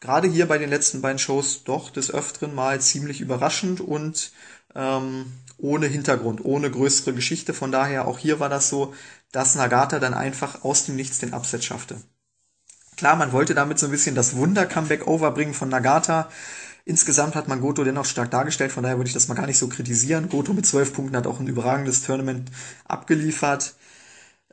[0.00, 4.32] gerade hier bei den letzten beiden Shows doch des Öfteren mal ziemlich überraschend und
[4.74, 7.54] ähm, ohne Hintergrund, ohne größere Geschichte.
[7.54, 8.94] Von daher auch hier war das so,
[9.32, 11.96] dass Nagata dann einfach aus dem Nichts den Upset schaffte.
[12.96, 16.30] Klar, man wollte damit so ein bisschen das Wunder-Comeback overbringen von Nagata.
[16.88, 19.58] Insgesamt hat man Goto dennoch stark dargestellt, von daher würde ich das mal gar nicht
[19.58, 20.28] so kritisieren.
[20.28, 22.48] Goto mit zwölf Punkten hat auch ein überragendes Tournament
[22.84, 23.74] abgeliefert.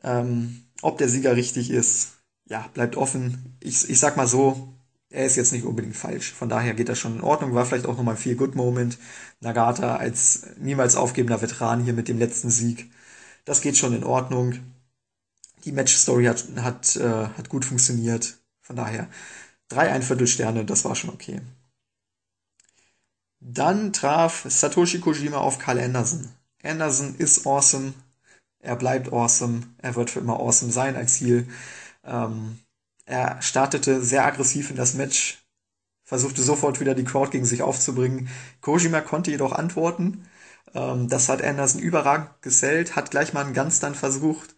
[0.03, 2.13] Ähm, ob der Sieger richtig ist,
[2.45, 3.55] ja, bleibt offen.
[3.59, 4.73] Ich, ich sag mal so,
[5.11, 6.31] er ist jetzt nicht unbedingt falsch.
[6.33, 7.53] Von daher geht das schon in Ordnung.
[7.53, 8.97] War vielleicht auch nochmal ein viel Good Moment.
[9.39, 12.89] Nagata als niemals aufgebender Veteran hier mit dem letzten Sieg.
[13.45, 14.55] Das geht schon in Ordnung.
[15.65, 18.39] Die Match-Story hat, hat, äh, hat gut funktioniert.
[18.61, 19.07] Von daher
[19.67, 21.41] drei Einviertelsterne, das war schon okay.
[23.45, 26.29] Dann traf Satoshi Kojima auf Carl Anderson.
[26.63, 27.93] Anderson ist awesome.
[28.59, 29.63] Er bleibt awesome.
[29.79, 31.47] Er wird für immer awesome sein als Ziel.
[32.05, 32.59] Ähm,
[33.05, 35.45] er startete sehr aggressiv in das Match,
[36.05, 38.29] versuchte sofort wieder die Crowd gegen sich aufzubringen.
[38.61, 40.25] Kojima konnte jedoch antworten.
[40.73, 44.55] Ähm, das hat Anderson überragend gesellt, hat gleich mal einen ganz dann versucht.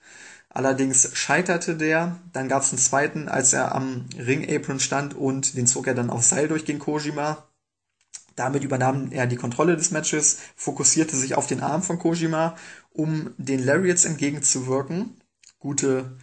[0.50, 2.20] Allerdings scheiterte der.
[2.34, 6.12] Dann gab es einen zweiten, als er am Ring-Apron stand und den zog er dann
[6.12, 7.48] auf Seil durch gegen Kojima.
[8.36, 12.56] Damit übernahm er die Kontrolle des Matches, fokussierte sich auf den Arm von Kojima,
[12.92, 15.22] um den Lariats entgegenzuwirken.
[15.60, 16.18] Gute,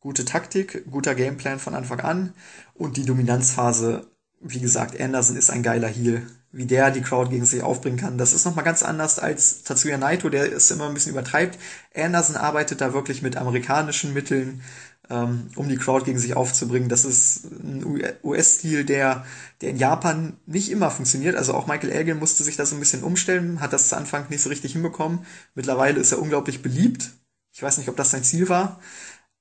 [0.00, 2.32] gute Taktik, guter Gameplan von Anfang an
[2.74, 4.06] und die Dominanzphase,
[4.40, 6.26] wie gesagt, Anderson ist ein geiler Heel.
[6.50, 9.98] Wie der die Crowd gegen sich aufbringen kann, das ist nochmal ganz anders als Tatsuya
[9.98, 11.58] Naito, der es immer ein bisschen übertreibt.
[11.94, 14.62] Anderson arbeitet da wirklich mit amerikanischen Mitteln,
[15.10, 16.88] ähm, um die Crowd gegen sich aufzubringen.
[16.88, 19.24] Das ist ein US-Stil, der,
[19.60, 21.36] der in Japan nicht immer funktioniert.
[21.36, 24.42] Also auch Michael Elgin musste sich das ein bisschen umstellen, hat das zu Anfang nicht
[24.42, 25.24] so richtig hinbekommen.
[25.54, 27.10] Mittlerweile ist er unglaublich beliebt.
[27.52, 28.80] Ich weiß nicht, ob das sein Ziel war.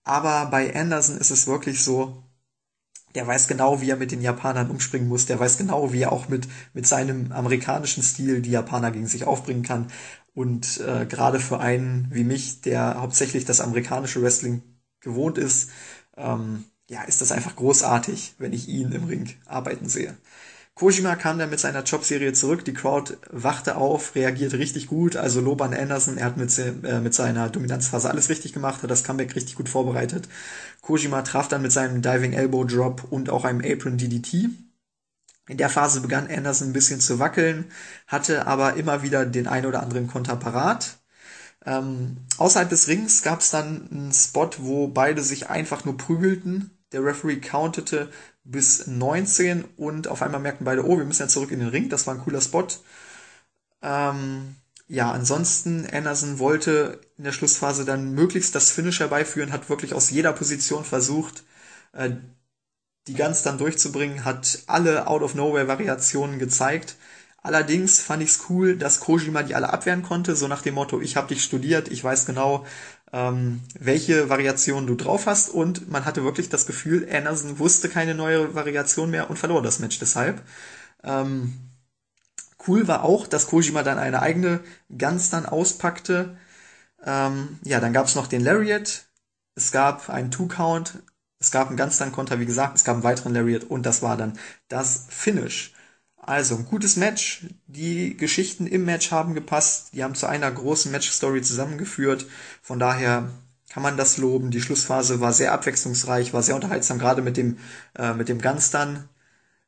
[0.04, 2.24] Aber bei Anderson ist es wirklich so,
[3.16, 5.26] der weiß genau, wie er mit den Japanern umspringen muss.
[5.26, 9.26] Der weiß genau, wie er auch mit, mit seinem amerikanischen Stil die Japaner gegen sich
[9.26, 9.88] aufbringen kann.
[10.34, 14.62] Und äh, gerade für einen wie mich, der hauptsächlich das amerikanische Wrestling
[15.08, 15.72] gewohnt ist,
[16.16, 20.16] ähm, ja, ist das einfach großartig, wenn ich ihn im Ring arbeiten sehe.
[20.78, 25.42] Kojima kam dann mit seiner Jobserie zurück, die Crowd wachte auf, reagierte richtig gut, also
[25.42, 29.04] Lob an Anderson, er hat mit, äh, mit seiner Dominanzphase alles richtig gemacht, hat das
[29.04, 30.30] Comeback richtig gut vorbereitet.
[30.82, 34.50] Kojima traf dann mit seinem Diving Elbow Drop und auch einem Apron DDT.
[35.48, 37.72] In der Phase begann Anderson ein bisschen zu wackeln,
[38.06, 41.00] hatte aber immer wieder den ein oder anderen Konter parat.
[41.68, 46.72] Ähm, außerhalb des Rings gab es dann einen Spot, wo beide sich einfach nur prügelten.
[46.94, 48.10] Der Referee countete
[48.46, 51.90] bis 19 und auf einmal merkten beide, oh, wir müssen ja zurück in den Ring.
[51.90, 52.68] Das war ein cooler Spot.
[53.82, 54.56] Ähm,
[54.88, 60.10] ja, ansonsten, Anderson wollte in der Schlussphase dann möglichst das Finish herbeiführen, hat wirklich aus
[60.10, 61.44] jeder Position versucht,
[61.92, 62.12] äh,
[63.08, 66.96] die Guns dann durchzubringen, hat alle Out-of-Nowhere-Variationen gezeigt.
[67.48, 71.00] Allerdings fand ich es cool, dass Kojima die alle abwehren konnte, so nach dem Motto,
[71.00, 72.66] ich habe dich studiert, ich weiß genau,
[73.14, 78.16] ähm, welche Variation du drauf hast und man hatte wirklich das Gefühl, Anderson wusste keine
[78.16, 80.42] neue Variation mehr und verlor das Match deshalb.
[81.06, 81.54] Ähm,
[82.68, 86.38] cool war auch, dass Kojima dann eine eigene Guns dann auspackte.
[87.06, 89.08] Ähm, ja, dann gab es noch den Lariat,
[89.56, 91.02] es gab einen Two-Count,
[91.40, 94.38] es gab einen Guns-Dann-Konter, wie gesagt, es gab einen weiteren Lariat und das war dann
[94.68, 95.72] das Finish.
[96.28, 97.46] Also ein gutes Match.
[97.68, 99.94] Die Geschichten im Match haben gepasst.
[99.94, 102.26] Die haben zu einer großen Match-Story zusammengeführt.
[102.62, 103.30] Von daher
[103.70, 104.52] kann man das loben.
[104.52, 107.60] Die Schlussphase war sehr abwechslungsreich, war sehr unterhaltsam, gerade mit dem,
[107.98, 109.08] äh, mit dem Guns dann,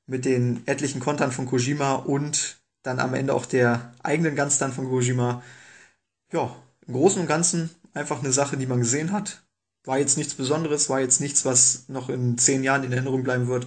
[0.06, 4.74] mit den etlichen Kontern von Kojima und dann am Ende auch der eigenen Guns dann
[4.74, 5.42] von Kojima.
[6.34, 6.56] Ja,
[6.88, 9.44] im Großen und Ganzen einfach eine Sache, die man gesehen hat.
[9.86, 13.48] War jetzt nichts Besonderes, war jetzt nichts, was noch in zehn Jahren in Erinnerung bleiben
[13.48, 13.66] wird.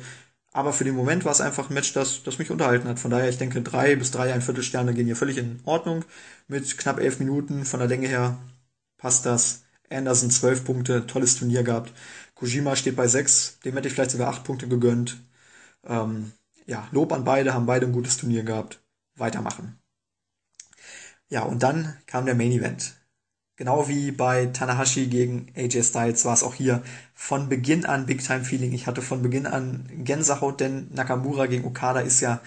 [0.52, 2.98] Aber für den Moment war es einfach ein Match, das, das mich unterhalten hat.
[2.98, 6.04] Von daher, ich denke, drei bis drei, ein Viertel Sterne gehen hier völlig in Ordnung.
[6.48, 8.38] Mit knapp elf Minuten von der Länge her
[8.98, 9.64] passt das.
[9.90, 11.92] Anderson zwölf Punkte, tolles Turnier gehabt.
[12.34, 15.18] Kojima steht bei sechs, dem hätte ich vielleicht sogar acht Punkte gegönnt.
[15.84, 16.32] Ähm,
[16.66, 18.80] ja, Lob an beide, haben beide ein gutes Turnier gehabt.
[19.16, 19.78] Weitermachen.
[21.28, 22.94] Ja, und dann kam der Main Event.
[23.62, 26.82] Genau wie bei Tanahashi gegen AJ Styles war es auch hier
[27.14, 28.72] von Beginn an Big Time Feeling.
[28.72, 32.40] Ich hatte von Beginn an Gänsehaut, denn Nakamura gegen Okada ist ja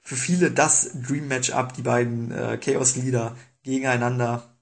[0.00, 4.56] für viele das Dream Matchup, die beiden äh, Chaos Leader gegeneinander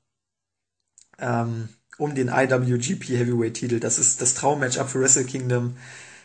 [1.21, 3.79] ähm, um den IWGP Heavyweight Titel.
[3.79, 5.77] Das ist das Traummatchup für Wrestle Kingdom.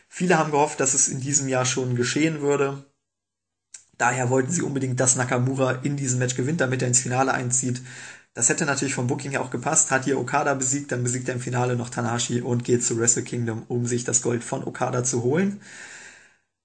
[0.10, 2.84] Viele haben gehofft, dass es in diesem Jahr schon geschehen würde.
[4.00, 7.82] Daher wollten sie unbedingt, dass Nakamura in diesem Match gewinnt, damit er ins Finale einzieht.
[8.38, 9.90] Das hätte natürlich vom Booking ja auch gepasst.
[9.90, 13.24] Hat hier Okada besiegt, dann besiegt er im Finale noch Tanahashi und geht zu Wrestle
[13.24, 15.60] Kingdom, um sich das Gold von Okada zu holen.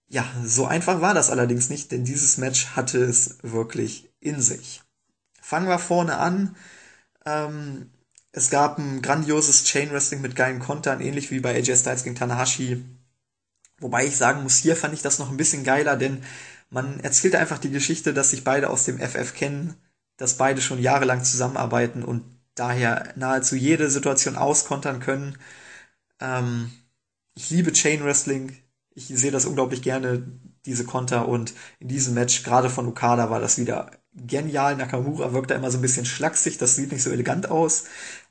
[0.06, 4.82] Ja, so einfach war das allerdings nicht, denn dieses Match hatte es wirklich in sich.
[5.40, 6.56] Fangen wir vorne an.
[7.24, 7.90] Ähm,
[8.32, 12.16] es gab ein grandioses Chain Wrestling mit geilen Kontern, ähnlich wie bei AJ Styles gegen
[12.16, 12.84] Tanahashi.
[13.78, 16.22] Wobei ich sagen muss, hier fand ich das noch ein bisschen geiler, denn
[16.68, 19.74] man erzählte einfach die Geschichte, dass sich beide aus dem FF kennen,
[20.16, 22.22] dass beide schon jahrelang zusammenarbeiten und
[22.54, 25.38] daher nahezu jede Situation auskontern können.
[26.20, 26.70] Ähm,
[27.34, 28.56] ich liebe Chain Wrestling.
[28.94, 30.22] Ich sehe das unglaublich gerne,
[30.66, 31.28] diese Konter.
[31.28, 34.76] Und in diesem Match, gerade von Okada, war das wieder genial.
[34.76, 36.58] Nakamura wirkt da immer so ein bisschen schlaksig.
[36.58, 37.84] Das sieht nicht so elegant aus.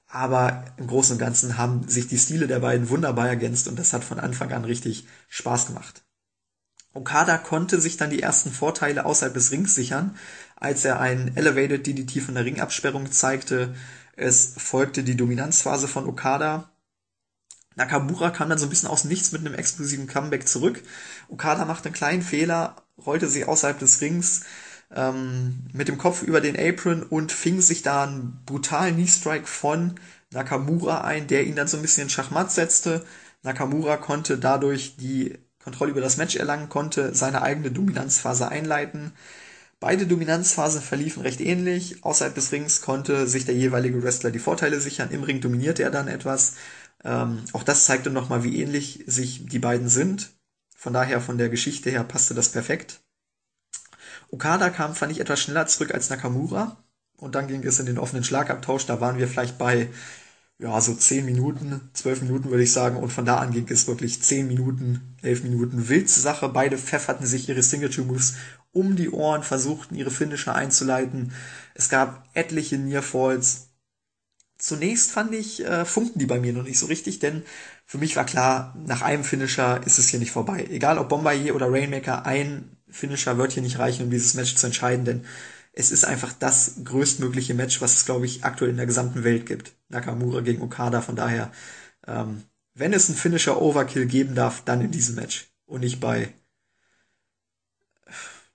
[0.08, 3.94] Aber im Großen und Ganzen haben sich die Stile der beiden wunderbar ergänzt und das
[3.94, 6.04] hat von Anfang an richtig Spaß gemacht.
[6.94, 10.18] Okada konnte sich dann die ersten Vorteile außerhalb des Rings sichern,
[10.62, 13.74] als er einen Elevated DDT von der Ringabsperrung zeigte.
[14.16, 16.70] Es folgte die Dominanzphase von Okada.
[17.76, 20.84] Nakamura kam dann so ein bisschen aus nichts mit einem explosiven Comeback zurück.
[21.30, 24.42] Okada machte einen kleinen Fehler, rollte sich außerhalb des Rings
[24.96, 29.96] ähm, mit dem Kopf über den Apron und fing sich da einen brutalen Knee-Strike von
[30.30, 33.04] Nakamura ein, der ihn dann so ein bisschen in Schachmatt setzte.
[33.42, 39.14] Nakamura konnte dadurch die Kontrolle über das Match erlangen, konnte seine eigene Dominanzphase einleiten.
[39.82, 42.06] Beide Dominanzphasen verliefen recht ähnlich.
[42.06, 45.10] Außerhalb des Rings konnte sich der jeweilige Wrestler die Vorteile sichern.
[45.10, 46.54] Im Ring dominierte er dann etwas.
[47.04, 50.34] Ähm, auch das zeigte nochmal, wie ähnlich sich die beiden sind.
[50.78, 53.02] Von daher, von der Geschichte her, passte das perfekt.
[54.30, 56.78] Okada kam, fand ich, etwas schneller zurück als Nakamura.
[57.18, 58.86] Und dann ging es in den offenen Schlagabtausch.
[58.86, 59.90] Da waren wir vielleicht bei
[60.60, 62.98] ja, so zehn Minuten, zwölf Minuten würde ich sagen.
[62.98, 66.50] Und von da an ging es wirklich zehn Minuten, elf Minuten wildste Sache.
[66.50, 68.36] Beide pfefferten sich ihre Signature Moves
[68.72, 71.34] um die Ohren, versuchten ihre Finisher einzuleiten.
[71.74, 73.70] Es gab etliche Nearfalls.
[74.58, 77.44] Zunächst fand ich, äh, funkten die bei mir noch nicht so richtig, denn
[77.86, 80.68] für mich war klar, nach einem Finisher ist es hier nicht vorbei.
[80.70, 84.68] Egal ob Bombardier oder Rainmaker, ein Finisher wird hier nicht reichen, um dieses Match zu
[84.68, 85.26] entscheiden, denn
[85.74, 89.46] es ist einfach das größtmögliche Match, was es, glaube ich, aktuell in der gesamten Welt
[89.46, 89.74] gibt.
[89.90, 91.52] Nakamura gegen Okada, von daher,
[92.08, 92.44] ähm,
[92.74, 96.34] wenn es einen Finisher Overkill geben darf, dann in diesem Match und nicht bei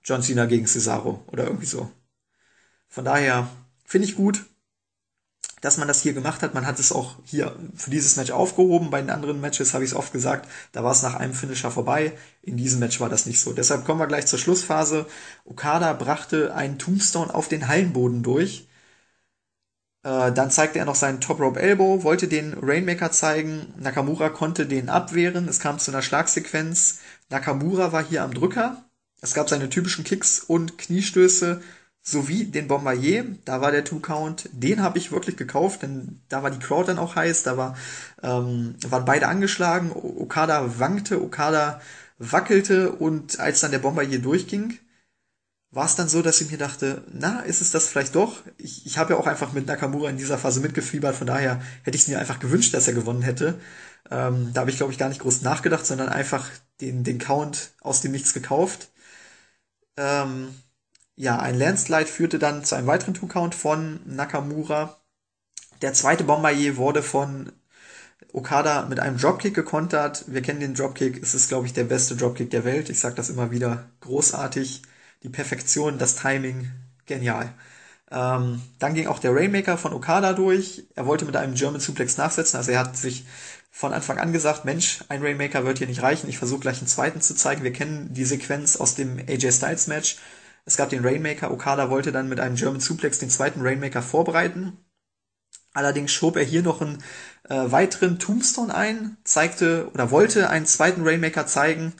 [0.07, 1.91] John Cena gegen Cesaro oder irgendwie so.
[2.87, 3.49] Von daher
[3.83, 4.45] finde ich gut,
[5.59, 6.53] dass man das hier gemacht hat.
[6.53, 8.89] Man hat es auch hier für dieses Match aufgehoben.
[8.89, 11.71] Bei den anderen Matches habe ich es oft gesagt, da war es nach einem Finisher
[11.71, 12.17] vorbei.
[12.41, 13.51] In diesem Match war das nicht so.
[13.51, 15.07] Deshalb kommen wir gleich zur Schlussphase.
[15.43, 18.69] Okada brachte einen Tombstone auf den Hallenboden durch.
[20.03, 23.73] Äh, dann zeigte er noch seinen Top Rope Elbow, wollte den Rainmaker zeigen.
[23.77, 25.49] Nakamura konnte den abwehren.
[25.49, 26.99] Es kam zu einer Schlagsequenz.
[27.29, 28.86] Nakamura war hier am Drücker.
[29.21, 31.61] Es gab seine typischen Kicks und Kniestöße
[32.07, 36.51] sowie den Bombardier, da war der Two-Count, den habe ich wirklich gekauft, denn da war
[36.51, 37.75] die Crowd dann auch heiß, da war,
[38.23, 41.81] ähm, waren beide angeschlagen, Okada wankte, Okada
[42.17, 44.79] wackelte und als dann der Bombardier durchging,
[45.69, 48.41] war es dann so, dass ich mir dachte, na, ist es das vielleicht doch?
[48.57, 51.97] Ich, ich habe ja auch einfach mit Nakamura in dieser Phase mitgefiebert, von daher hätte
[51.97, 53.59] ich es mir einfach gewünscht, dass er gewonnen hätte.
[54.09, 56.49] Ähm, da habe ich, glaube ich, gar nicht groß nachgedacht, sondern einfach
[56.79, 58.89] den, den Count aus dem Nichts gekauft.
[59.97, 60.53] Ähm,
[61.15, 64.97] ja, ein Landslide führte dann zu einem weiteren Two-Count von Nakamura.
[65.81, 67.51] Der zweite Bombardier wurde von
[68.33, 70.25] Okada mit einem Dropkick gekontert.
[70.27, 71.21] Wir kennen den Dropkick.
[71.21, 72.89] Es ist, glaube ich, der beste Dropkick der Welt.
[72.89, 73.89] Ich sage das immer wieder.
[74.01, 74.83] Großartig.
[75.23, 76.71] Die Perfektion, das Timing.
[77.05, 77.53] Genial.
[78.11, 80.85] Ähm, dann ging auch der Rainmaker von Okada durch.
[80.95, 82.57] Er wollte mit einem German Suplex nachsetzen.
[82.57, 83.25] Also er hat sich
[83.77, 86.29] von Anfang an gesagt, Mensch, ein Rainmaker wird hier nicht reichen.
[86.29, 87.63] Ich versuche gleich einen zweiten zu zeigen.
[87.63, 90.17] Wir kennen die Sequenz aus dem AJ Styles Match
[90.67, 91.49] es gab den Rainmaker.
[91.49, 94.77] Okada wollte dann mit einem German Suplex den zweiten Rainmaker vorbereiten.
[95.73, 97.01] Allerdings schob er hier noch einen
[97.47, 101.93] äh, weiteren Tombstone ein, zeigte oder wollte einen zweiten Rainmaker zeigen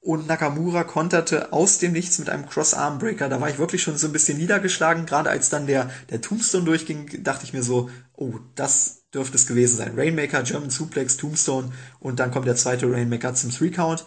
[0.00, 3.28] und Nakamura konterte aus dem Nichts mit einem Cross-Arm-Breaker.
[3.28, 5.04] Da war ich wirklich schon so ein bisschen niedergeschlagen.
[5.04, 9.46] Gerade als dann der, der Tombstone durchging, dachte ich mir so, oh, das dürfte es
[9.46, 9.94] gewesen sein.
[9.96, 14.04] Rainmaker, German Suplex, Tombstone und dann kommt der zweite Rainmaker zum Three-Count.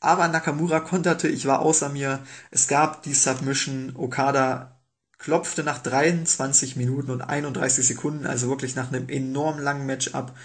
[0.00, 2.20] Aber Nakamura konterte, ich war außer mir.
[2.50, 3.94] Es gab die Submission.
[3.96, 4.80] Okada
[5.18, 10.36] klopfte nach 23 Minuten und 31 Sekunden, also wirklich nach einem enorm langen Match ab.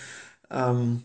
[0.49, 1.03] Ähm,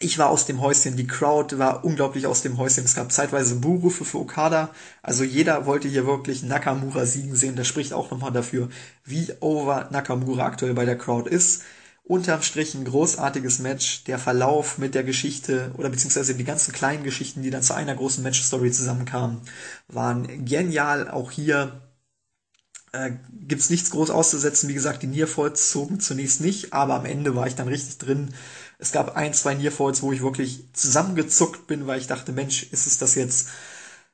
[0.00, 2.84] ich war aus dem Häuschen, die Crowd war unglaublich aus dem Häuschen.
[2.84, 4.70] Es gab zeitweise Buhrufe für Okada.
[5.02, 7.56] Also jeder wollte hier wirklich Nakamura siegen sehen.
[7.56, 8.70] Das spricht auch nochmal dafür,
[9.04, 11.62] wie over Nakamura aktuell bei der Crowd ist
[12.04, 14.04] unterm Strich ein großartiges Match.
[14.04, 17.94] Der Verlauf mit der Geschichte oder beziehungsweise die ganzen kleinen Geschichten, die dann zu einer
[17.94, 19.40] großen Match-Story zusammenkamen,
[19.88, 21.10] waren genial.
[21.10, 21.80] Auch hier
[22.92, 24.68] äh, gibt's nichts groß auszusetzen.
[24.68, 28.34] Wie gesagt, die Nearfalls zogen zunächst nicht, aber am Ende war ich dann richtig drin.
[28.78, 32.86] Es gab ein, zwei Nearfalls, wo ich wirklich zusammengezuckt bin, weil ich dachte, Mensch, ist
[32.86, 33.48] es das jetzt?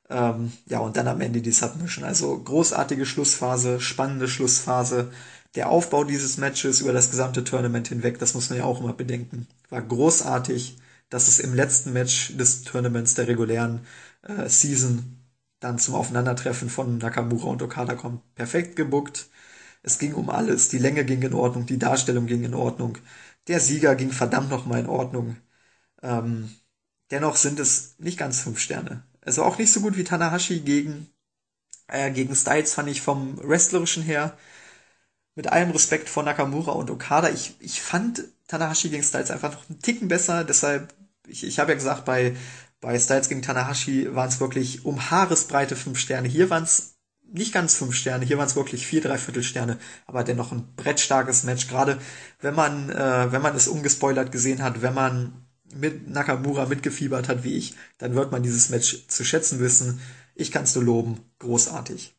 [0.09, 2.05] Ähm, ja, und dann am Ende die Submission.
[2.05, 5.13] Also großartige Schlussphase, spannende Schlussphase
[5.55, 8.93] der Aufbau dieses Matches über das gesamte Tournament hinweg, das muss man ja auch immer
[8.93, 10.79] bedenken, war großartig,
[11.09, 13.81] dass es im letzten Match des Tournaments der regulären
[14.23, 15.17] äh, Season
[15.61, 18.35] dann zum Aufeinandertreffen von Nakamura und Okada kommt.
[18.35, 19.29] Perfekt gebuckt.
[19.83, 20.69] Es ging um alles.
[20.69, 22.99] Die Länge ging in Ordnung, die Darstellung ging in Ordnung.
[23.49, 25.37] Der Sieger ging verdammt nochmal in Ordnung.
[26.03, 26.51] Ähm,
[27.11, 29.05] dennoch sind es nicht ganz fünf Sterne.
[29.23, 31.11] Also auch nicht so gut wie Tanahashi gegen,
[31.89, 34.37] äh, gegen Styles fand ich vom Wrestlerischen her
[35.35, 39.69] mit allem Respekt vor Nakamura und Okada, ich, ich fand Tanahashi gegen Styles einfach noch
[39.69, 40.45] einen Ticken besser.
[40.45, 40.93] Deshalb,
[41.27, 42.37] ich, ich habe ja gesagt, bei,
[42.81, 46.29] bei Styles gegen Tanahashi waren es wirklich um Haaresbreite fünf Sterne.
[46.29, 46.95] Hier waren es
[47.33, 51.45] nicht ganz fünf Sterne, hier waren es wirklich vier, dreiviertel Sterne, aber dennoch ein brettstarkes
[51.45, 51.69] Match.
[51.69, 51.99] Gerade
[52.41, 57.45] wenn man, äh, wenn man es ungespoilert gesehen hat, wenn man mit Nakamura mitgefiebert hat
[57.45, 60.01] wie ich, dann wird man dieses Match zu schätzen wissen.
[60.35, 61.21] Ich kann es nur loben.
[61.39, 62.15] Großartig.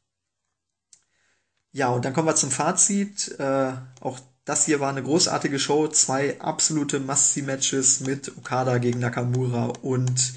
[1.74, 3.36] Ja, und dann kommen wir zum Fazit.
[3.40, 5.88] Äh, auch das hier war eine großartige Show.
[5.88, 10.34] Zwei absolute Must-See-Matches mit Okada gegen Nakamura und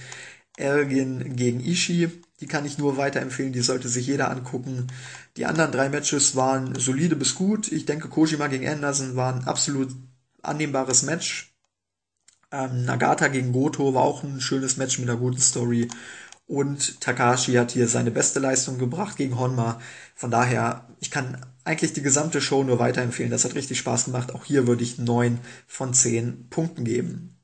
[0.57, 2.11] Elgin gegen Ishii.
[2.41, 4.89] Die kann ich nur weiterempfehlen, die sollte sich jeder angucken.
[5.37, 7.70] Die anderen drei Matches waren solide bis gut.
[7.72, 9.91] Ich denke, Kojima gegen Anderson war ein absolut
[10.43, 11.55] annehmbares Match.
[12.53, 15.89] Ähm, Nagata gegen Goto war auch ein schönes Match mit einer guten Story.
[16.47, 19.80] Und Takashi hat hier seine beste Leistung gebracht gegen Honma.
[20.14, 23.30] Von daher, ich kann eigentlich die gesamte Show nur weiterempfehlen.
[23.30, 24.34] Das hat richtig Spaß gemacht.
[24.34, 27.34] Auch hier würde ich neun von zehn Punkten geben.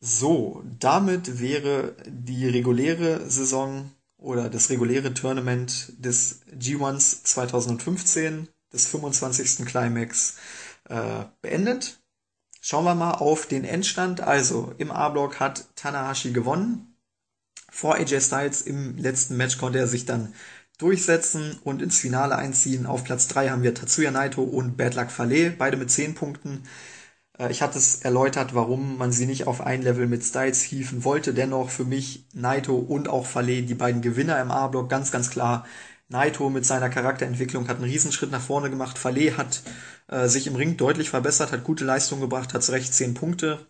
[0.00, 9.64] So, damit wäre die reguläre Saison oder das reguläre Tournament des G1s 2015, des 25.
[9.66, 10.36] Climax,
[10.88, 12.03] äh, beendet.
[12.66, 14.22] Schauen wir mal auf den Endstand.
[14.22, 16.96] Also im A-Block hat Tanahashi gewonnen.
[17.70, 20.32] Vor AJ Styles im letzten Match konnte er sich dann
[20.78, 22.86] durchsetzen und ins Finale einziehen.
[22.86, 26.62] Auf Platz 3 haben wir Tatsuya Naito und Bad Luck Fale, beide mit 10 Punkten.
[27.38, 31.04] Äh, ich hatte es erläutert, warum man sie nicht auf ein Level mit Styles hieven
[31.04, 31.34] wollte.
[31.34, 35.66] Dennoch für mich Naito und auch Fale, die beiden Gewinner im A-Block, ganz, ganz klar.
[36.08, 38.96] Naito mit seiner Charakterentwicklung hat einen Riesenschritt nach vorne gemacht.
[38.98, 39.62] Fale hat
[40.14, 43.66] äh, sich im Ring deutlich verbessert, hat gute Leistungen gebracht, hat zu Recht 10 Punkte.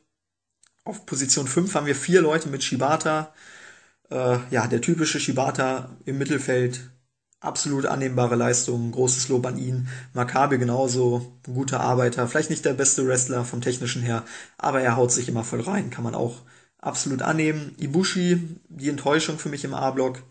[0.85, 3.33] Auf Position 5 haben wir vier Leute mit Shibata.
[4.11, 6.91] Äh, ja, der typische Shibata im Mittelfeld.
[7.41, 9.89] Absolut annehmbare Leistung, großes Lob an ihn.
[10.13, 12.29] Makabe genauso, ein guter Arbeiter.
[12.29, 14.25] Vielleicht nicht der beste Wrestler vom technischen her,
[14.59, 16.43] aber er haut sich immer voll rein, kann man auch
[16.79, 17.75] absolut annehmen.
[17.79, 20.23] Ibushi, die Enttäuschung für mich im A-Block.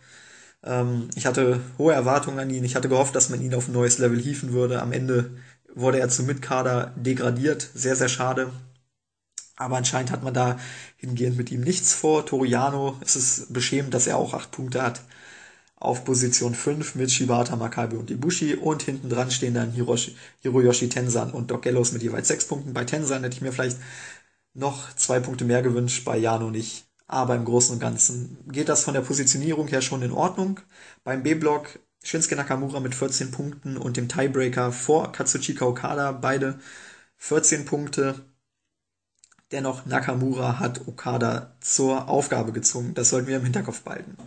[0.63, 2.63] Ähm, ich hatte hohe Erwartungen an ihn.
[2.63, 4.81] Ich hatte gehofft, dass man ihn auf ein neues Level hieven würde.
[4.81, 5.31] Am Ende
[5.75, 7.69] wurde er zum Mitkader degradiert.
[7.73, 8.51] Sehr, sehr schade.
[9.55, 10.59] Aber anscheinend hat man da
[10.97, 12.25] hingehend mit ihm nichts vor.
[12.25, 15.01] Toriano, es ist beschämend, dass er auch acht Punkte hat.
[15.75, 18.55] Auf Position 5 mit Shibata, Makabe und Ibushi.
[18.55, 22.73] Und hinten dran stehen dann Hiroshi, Hiroyoshi Tensan und Doc Gallows mit jeweils sechs Punkten.
[22.73, 23.77] Bei Tensan hätte ich mir vielleicht
[24.53, 26.85] noch zwei Punkte mehr gewünscht, bei Jano nicht.
[27.07, 30.59] Aber im Großen und Ganzen geht das von der Positionierung her schon in Ordnung.
[31.03, 36.59] Beim B-Block Shinsuke Nakamura mit 14 Punkten und dem Tiebreaker vor Katsuchika Okada, beide
[37.17, 38.25] 14 Punkte.
[39.51, 42.93] Dennoch Nakamura hat Okada zur Aufgabe gezwungen.
[42.93, 44.17] Das sollten wir im Hinterkopf behalten.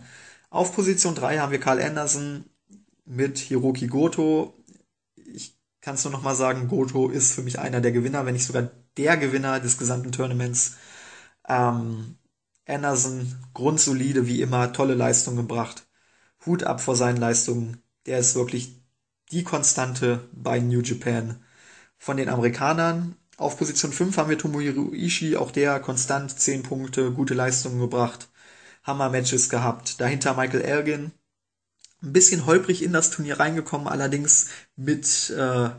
[0.49, 2.45] Auf Position 3 haben wir Karl Anderson
[3.05, 4.55] mit Hiroki Goto.
[5.15, 8.33] Ich kann es nur noch mal sagen, Goto ist für mich einer der Gewinner, wenn
[8.33, 10.77] nicht sogar der Gewinner des gesamten Tournaments.
[11.47, 12.17] Ähm,
[12.65, 15.86] Anderson, grundsolide wie immer, tolle Leistung gebracht.
[16.47, 17.81] Hut ab vor seinen Leistungen.
[18.05, 18.81] Der ist wirklich
[19.31, 21.43] die Konstante bei New Japan.
[21.97, 27.11] Von den Amerikanern auf Position 5 haben wir Tomohiro Ishii, auch der konstant 10 Punkte,
[27.11, 28.29] gute Leistungen gebracht,
[28.83, 30.01] Hammer-Matches gehabt.
[30.01, 31.11] Dahinter Michael Elgin,
[32.01, 35.69] ein bisschen holprig in das Turnier reingekommen, allerdings mit, äh,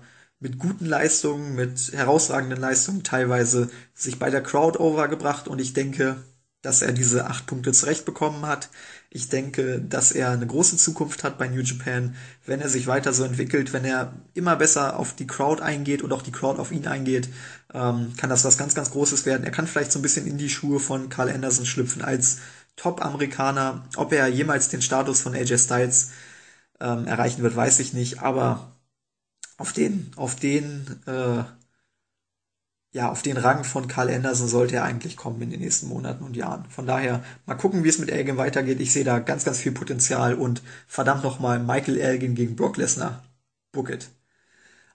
[0.40, 6.22] mit guten Leistungen, mit herausragenden Leistungen, teilweise sich bei der Crowd overgebracht und ich denke,
[6.62, 8.68] dass er diese acht Punkte zurechtbekommen hat.
[9.10, 13.14] Ich denke, dass er eine große Zukunft hat bei New Japan, wenn er sich weiter
[13.14, 16.72] so entwickelt, wenn er immer besser auf die Crowd eingeht und auch die Crowd auf
[16.72, 17.28] ihn eingeht,
[17.72, 19.44] ähm, kann das was ganz, ganz Großes werden.
[19.44, 22.38] Er kann vielleicht so ein bisschen in die Schuhe von Carl Anderson schlüpfen als
[22.76, 23.84] Top-Amerikaner.
[23.96, 26.10] Ob er jemals den Status von AJ Styles
[26.80, 28.76] ähm, erreichen wird, weiß ich nicht, aber
[29.56, 31.44] auf den, auf den äh,
[32.92, 36.24] ja, auf den Rang von Karl Anderson sollte er eigentlich kommen in den nächsten Monaten
[36.24, 36.64] und Jahren.
[36.70, 38.80] Von daher mal gucken, wie es mit Elgin weitergeht.
[38.80, 43.22] Ich sehe da ganz, ganz viel Potenzial und verdammt nochmal Michael Elgin gegen Brock Lesnar.
[43.72, 44.08] Book it.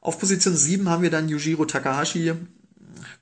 [0.02, 2.34] Auf Position 7 haben wir dann Yujiro Takahashi.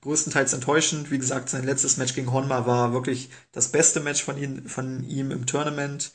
[0.01, 1.11] Größtenteils enttäuschend.
[1.11, 5.03] Wie gesagt, sein letztes Match gegen Honma war wirklich das beste Match von, ihn, von
[5.03, 6.11] ihm im Tournament.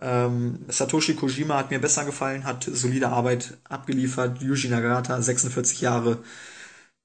[0.00, 4.40] Ähm, Satoshi Kojima hat mir besser gefallen, hat solide Arbeit abgeliefert.
[4.42, 6.18] Yuji Nagata, 46 Jahre,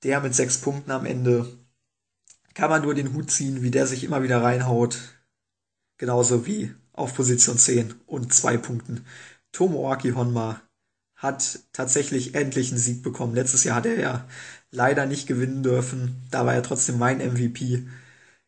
[0.04, 1.48] der mit sechs Punkten am Ende
[2.54, 4.98] kann man nur den Hut ziehen, wie der sich immer wieder reinhaut.
[5.98, 9.06] Genauso wie auf Position 10 und zwei Punkten.
[9.52, 10.62] Tomoaki Honma
[11.16, 13.36] hat tatsächlich endlich einen Sieg bekommen.
[13.36, 14.28] Letztes Jahr hat er ja
[14.72, 16.28] leider nicht gewinnen dürfen.
[16.32, 17.88] Da war er trotzdem mein MVP.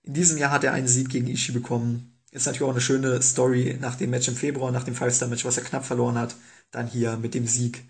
[0.01, 2.19] In diesem Jahr hat er einen Sieg gegen Ishii bekommen.
[2.31, 5.57] Ist natürlich auch eine schöne Story nach dem Match im Februar, nach dem Five-Star-Match, was
[5.57, 6.35] er knapp verloren hat.
[6.71, 7.83] Dann hier mit dem Sieg.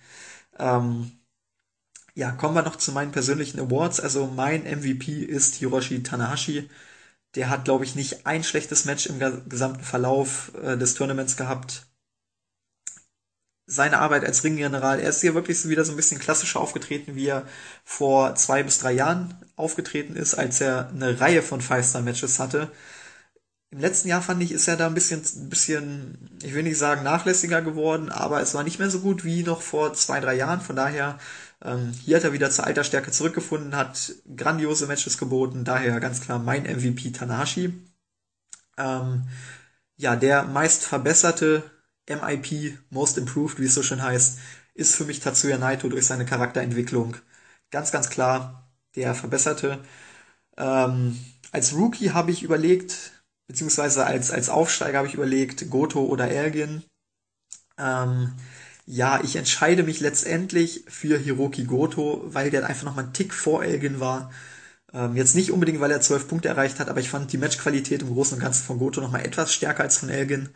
[0.60, 1.12] Ähm,
[2.16, 4.00] ja, kommen wir noch zu meinen persönlichen Awards.
[4.00, 6.70] Also mein MVP ist Hiroshi Tanahashi.
[7.36, 11.88] Der hat, glaube ich, nicht ein schlechtes Match im gesamten Verlauf äh, des Tournaments gehabt.
[13.66, 17.16] Seine Arbeit als Ringgeneral, er ist hier wirklich so wieder so ein bisschen klassischer aufgetreten,
[17.16, 17.48] wie er
[17.86, 22.72] vor zwei bis drei Jahren aufgetreten ist, als er eine Reihe von Five-Star-Matches hatte.
[23.72, 26.78] Im letzten Jahr fand ich, ist er da ein bisschen, ein bisschen, ich will nicht
[26.78, 30.36] sagen nachlässiger geworden, aber es war nicht mehr so gut wie noch vor zwei, drei
[30.36, 30.62] Jahren.
[30.62, 31.18] Von daher
[31.64, 36.40] ähm, hier hat er wieder zur Alterstärke zurückgefunden, hat grandiose Matches geboten, daher ganz klar
[36.40, 37.74] mein MVP Tanahashi.
[38.78, 39.28] Ähm,
[39.98, 41.64] ja, der meist verbesserte
[42.08, 44.40] MIP, Most Improved, wie es so schön heißt,
[44.74, 47.16] ist für mich Tatsuya Naito durch seine Charakterentwicklung.
[47.72, 49.80] Ganz, ganz klar der verbesserte.
[50.58, 51.20] Ähm,
[51.52, 56.84] als Rookie habe ich überlegt, beziehungsweise als, als Aufsteiger habe ich überlegt, Goto oder Elgin.
[57.78, 58.34] Ähm,
[58.86, 63.64] ja, ich entscheide mich letztendlich für Hiroki Goto, weil der einfach nochmal ein Tick vor
[63.64, 64.32] Elgin war.
[64.94, 68.02] Ähm, jetzt nicht unbedingt, weil er zwölf Punkte erreicht hat, aber ich fand die Matchqualität
[68.02, 70.50] im Großen und Ganzen von Goto nochmal etwas stärker als von Elgin.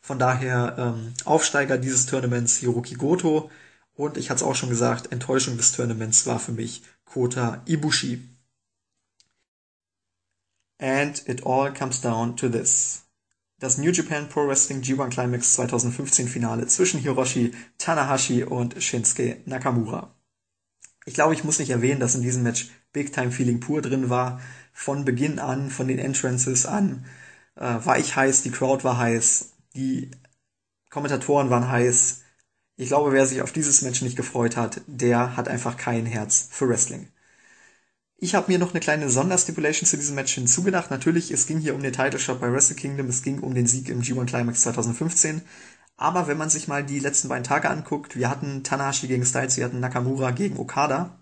[0.00, 3.50] Von daher ähm, Aufsteiger dieses Tournaments Hiroki Goto.
[3.94, 8.28] Und ich hatte es auch schon gesagt, Enttäuschung des Tournaments war für mich Kota Ibushi.
[10.80, 13.01] And it all comes down to this
[13.62, 20.16] das New Japan Pro Wrestling G1 Climax 2015 Finale zwischen Hiroshi Tanahashi und Shinsuke Nakamura.
[21.04, 24.10] Ich glaube, ich muss nicht erwähnen, dass in diesem Match Big Time Feeling pur drin
[24.10, 24.40] war.
[24.72, 27.06] Von Beginn an, von den Entrances an,
[27.54, 30.10] äh, war ich heiß, die Crowd war heiß, die
[30.90, 32.22] Kommentatoren waren heiß.
[32.74, 36.48] Ich glaube, wer sich auf dieses Match nicht gefreut hat, der hat einfach kein Herz
[36.50, 37.11] für Wrestling.
[38.24, 40.92] Ich habe mir noch eine kleine Sonderstipulation zu diesem Match hinzugedacht.
[40.92, 43.66] Natürlich, es ging hier um den Title Shot bei Wrestle Kingdom, es ging um den
[43.66, 45.42] Sieg im G1 Climax 2015.
[45.96, 49.56] Aber wenn man sich mal die letzten beiden Tage anguckt, wir hatten Tanahashi gegen Styles,
[49.56, 51.18] wir hatten Nakamura gegen Okada.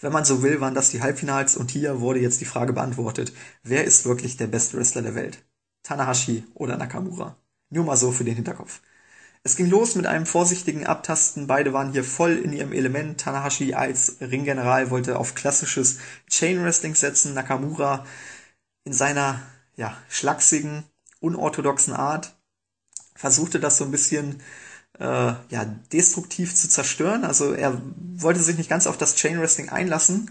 [0.00, 3.32] Wenn man so will, waren das die Halbfinals und hier wurde jetzt die Frage beantwortet,
[3.62, 5.44] wer ist wirklich der beste Wrestler der Welt?
[5.84, 7.36] Tanahashi oder Nakamura?
[7.70, 8.80] Nur mal so für den Hinterkopf.
[9.46, 11.46] Es ging los mit einem vorsichtigen Abtasten.
[11.46, 13.20] Beide waren hier voll in ihrem Element.
[13.20, 15.98] Tanahashi als Ringgeneral wollte auf klassisches
[16.30, 17.34] Chain Wrestling setzen.
[17.34, 18.06] Nakamura
[18.84, 19.42] in seiner
[19.76, 20.84] ja, schlachsigen,
[21.20, 22.34] unorthodoxen Art
[23.14, 24.40] versuchte das so ein bisschen
[24.98, 25.04] äh,
[25.50, 27.24] ja, destruktiv zu zerstören.
[27.24, 27.82] Also er
[28.16, 30.30] wollte sich nicht ganz auf das Chain Wrestling einlassen.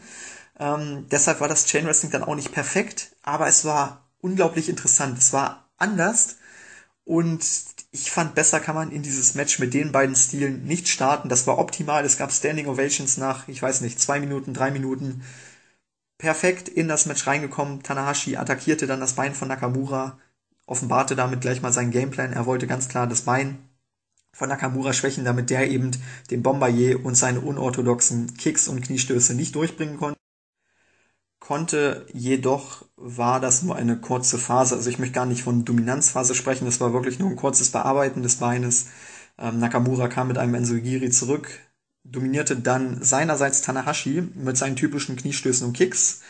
[0.59, 5.19] Ähm, deshalb war das Chain Wrestling dann auch nicht perfekt, aber es war unglaublich interessant.
[5.19, 6.37] Es war anders
[7.05, 7.43] und
[7.91, 11.29] ich fand, besser kann man in dieses Match mit den beiden Stilen nicht starten.
[11.29, 12.05] Das war optimal.
[12.05, 15.23] Es gab Standing Ovations nach, ich weiß nicht, zwei Minuten, drei Minuten.
[16.17, 17.83] Perfekt in das Match reingekommen.
[17.83, 20.17] Tanahashi attackierte dann das Bein von Nakamura,
[20.65, 22.33] offenbarte damit gleich mal seinen Gameplan.
[22.33, 23.59] Er wollte ganz klar das Bein
[24.31, 25.91] von Nakamura schwächen, damit der eben
[26.31, 30.22] den Bombardier und seine unorthodoxen Kicks und Kniestöße nicht durchbringen konnte.
[31.43, 34.75] Konnte jedoch war das nur eine kurze Phase.
[34.75, 36.63] Also ich möchte gar nicht von Dominanzphase sprechen.
[36.63, 38.87] Das war wirklich nur ein kurzes Bearbeiten des Beines.
[39.37, 41.49] Ähm, Nakamura kam mit einem Enzogiri zurück,
[42.05, 46.21] dominierte dann seinerseits Tanahashi mit seinen typischen Kniestößen und Kicks.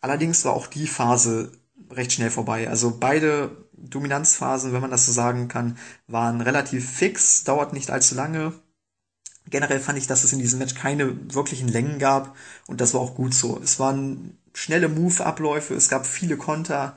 [0.00, 1.52] Allerdings war auch die Phase
[1.90, 2.70] recht schnell vorbei.
[2.70, 5.76] Also beide Dominanzphasen, wenn man das so sagen kann,
[6.06, 8.54] waren relativ fix, dauert nicht allzu lange.
[9.50, 12.36] Generell fand ich, dass es in diesem Match keine wirklichen Längen gab
[12.66, 13.58] und das war auch gut so.
[13.62, 16.96] Es waren schnelle Move-Abläufe, es gab viele Konter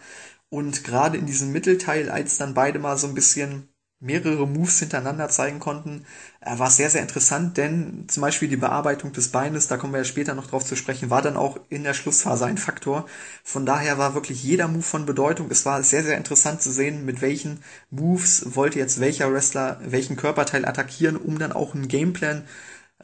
[0.50, 3.70] und gerade in diesem Mittelteil, als dann beide mal so ein bisschen
[4.02, 6.06] mehrere Moves hintereinander zeigen konnten,
[6.42, 10.00] äh, war sehr, sehr interessant, denn zum Beispiel die Bearbeitung des Beines, da kommen wir
[10.00, 13.06] ja später noch drauf zu sprechen, war dann auch in der Schlussphase ein Faktor.
[13.44, 15.50] Von daher war wirklich jeder Move von Bedeutung.
[15.52, 20.16] Es war sehr, sehr interessant zu sehen, mit welchen Moves wollte jetzt welcher Wrestler welchen
[20.18, 22.44] Körperteil attackieren, um dann auch einen Gameplan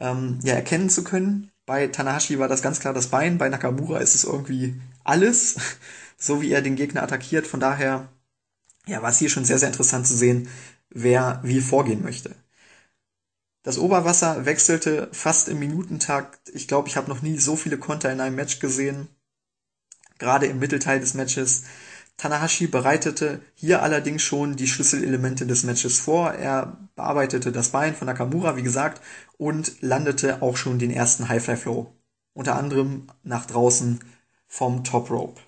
[0.00, 1.50] ähm, ja, erkennen zu können.
[1.68, 5.56] Bei Tanahashi war das ganz klar das Bein, bei Nakamura ist es irgendwie alles,
[6.16, 7.46] so wie er den Gegner attackiert.
[7.46, 8.08] Von daher
[8.86, 10.48] ja, war es hier schon sehr, sehr interessant zu sehen,
[10.88, 12.34] wer wie vorgehen möchte.
[13.64, 16.48] Das Oberwasser wechselte fast im Minutentakt.
[16.54, 19.08] Ich glaube, ich habe noch nie so viele Konter in einem Match gesehen.
[20.16, 21.64] Gerade im Mittelteil des Matches.
[22.18, 26.32] Tanahashi bereitete hier allerdings schon die Schlüsselelemente des Matches vor.
[26.32, 29.00] Er bearbeitete das Bein von Nakamura, wie gesagt,
[29.38, 31.94] und landete auch schon den ersten Highfly Flow.
[32.34, 34.00] Unter anderem nach draußen
[34.48, 35.40] vom Top Rope.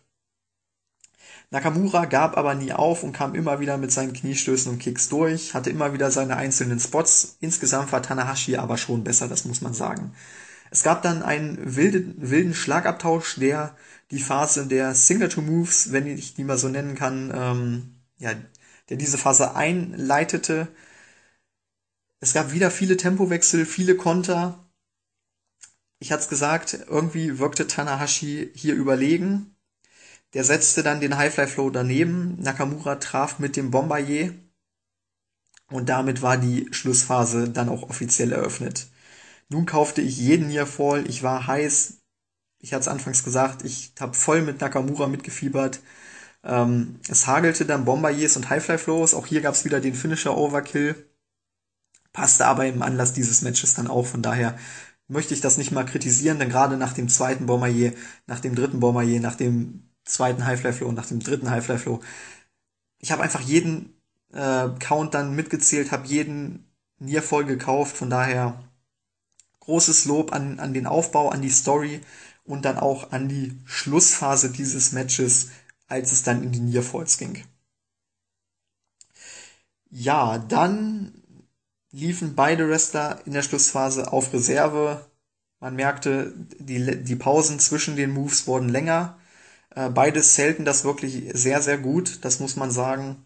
[1.50, 5.54] Nakamura gab aber nie auf und kam immer wieder mit seinen Kniestößen und Kicks durch,
[5.54, 7.36] hatte immer wieder seine einzelnen Spots.
[7.40, 10.14] Insgesamt war Tanahashi aber schon besser, das muss man sagen.
[10.70, 13.74] Es gab dann einen wilden, wilden Schlagabtausch, der
[14.10, 18.32] die Phase der Signature Moves, wenn ich die mal so nennen kann, ähm, ja,
[18.88, 20.68] der diese Phase einleitete.
[22.20, 24.70] Es gab wieder viele Tempowechsel, viele Konter.
[26.00, 29.54] Ich hatte es gesagt, irgendwie wirkte Tanahashi hier überlegen.
[30.34, 32.36] Der setzte dann den Highfly Flow daneben.
[32.40, 34.34] Nakamura traf mit dem Bombardier.
[35.70, 38.88] Und damit war die Schlussphase dann auch offiziell eröffnet.
[39.48, 41.08] Nun kaufte ich jeden Nier voll.
[41.08, 41.99] Ich war heiß.
[42.60, 45.80] Ich hatte es anfangs gesagt, ich habe voll mit Nakamura mitgefiebert.
[46.44, 49.14] Ähm, es hagelte dann Bombardiers und Highfly Flows.
[49.14, 51.06] Auch hier gab es wieder den Finisher Overkill.
[52.12, 54.06] Passte aber im Anlass dieses Matches dann auch.
[54.06, 54.58] Von daher
[55.08, 57.94] möchte ich das nicht mal kritisieren, denn gerade nach dem zweiten Bombardier,
[58.26, 62.00] nach dem dritten Bombardier, nach dem zweiten Highfly Flow nach dem dritten Highfly Flow.
[62.98, 63.94] Ich habe einfach jeden
[64.32, 66.66] äh, Count dann mitgezählt, habe jeden
[66.98, 68.62] Nier voll gekauft, von daher
[69.60, 72.00] großes Lob an, an den Aufbau, an die Story
[72.50, 75.50] und dann auch an die Schlussphase dieses Matches,
[75.88, 77.44] als es dann in die Nearfalls ging.
[79.90, 81.12] Ja, dann
[81.92, 85.04] liefen beide Wrestler in der Schlussphase auf Reserve.
[85.60, 89.18] Man merkte, die, die Pausen zwischen den Moves wurden länger.
[89.74, 93.24] Äh, beides selten das wirklich sehr, sehr gut, das muss man sagen.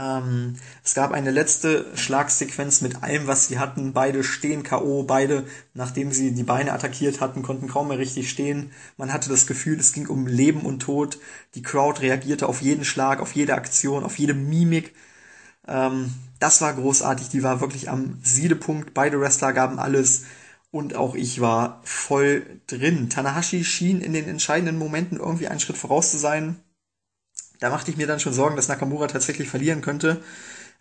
[0.00, 3.92] Ähm, es gab eine letzte Schlagsequenz mit allem, was sie hatten.
[3.92, 5.44] Beide stehen K.O., beide,
[5.74, 8.72] nachdem sie die Beine attackiert hatten, konnten kaum mehr richtig stehen.
[8.96, 11.18] Man hatte das Gefühl, es ging um Leben und Tod.
[11.54, 14.94] Die Crowd reagierte auf jeden Schlag, auf jede Aktion, auf jede Mimik.
[15.68, 18.94] Ähm, das war großartig, die war wirklich am Siedepunkt.
[18.94, 20.24] Beide Wrestler gaben alles.
[20.70, 23.10] Und auch ich war voll drin.
[23.10, 26.56] Tanahashi schien in den entscheidenden Momenten irgendwie einen Schritt voraus zu sein.
[27.60, 30.22] Da machte ich mir dann schon Sorgen, dass Nakamura tatsächlich verlieren könnte.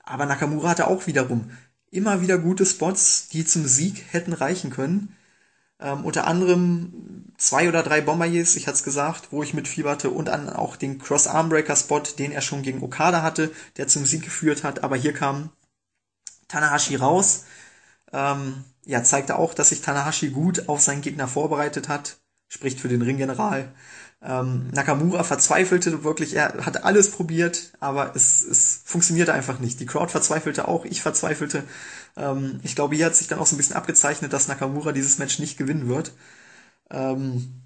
[0.03, 1.51] Aber Nakamura hatte auch wiederum
[1.91, 5.15] immer wieder gute Spots, die zum Sieg hätten reichen können.
[5.79, 10.25] Ähm, unter anderem zwei oder drei Bombardiers, ich hatte es gesagt, wo ich mitfieberte und
[10.25, 14.83] dann auch den Cross-Armbreaker-Spot, den er schon gegen Okada hatte, der zum Sieg geführt hat.
[14.83, 15.51] Aber hier kam
[16.47, 17.45] Tanahashi raus.
[18.11, 22.17] Ähm, ja, zeigte auch, dass sich Tanahashi gut auf seinen Gegner vorbereitet hat.
[22.49, 23.71] Spricht für den Ringgeneral.
[24.21, 29.79] Ähm, Nakamura verzweifelte wirklich, er hat alles probiert, aber es, es funktionierte einfach nicht.
[29.79, 31.63] Die Crowd verzweifelte auch, ich verzweifelte.
[32.17, 35.19] Ähm, ich glaube, hier hat sich dann auch so ein bisschen abgezeichnet, dass Nakamura dieses
[35.19, 36.13] Match nicht gewinnen wird.
[36.91, 37.63] Ähm,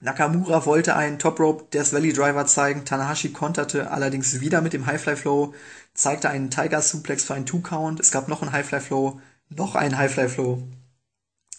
[0.00, 4.86] Nakamura wollte einen Top Rope Death Valley Driver zeigen, Tanahashi konterte allerdings wieder mit dem
[4.86, 5.54] Highfly Flow,
[5.94, 9.20] zeigte einen Tiger Suplex für einen Two Count, es gab noch einen Highfly Flow,
[9.50, 10.62] noch einen Highfly Flow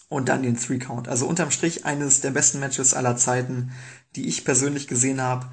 [0.08, 1.08] und dann den Three Count.
[1.08, 3.72] Also unterm Strich eines der besten Matches aller Zeiten,
[4.14, 5.48] die ich persönlich gesehen habe.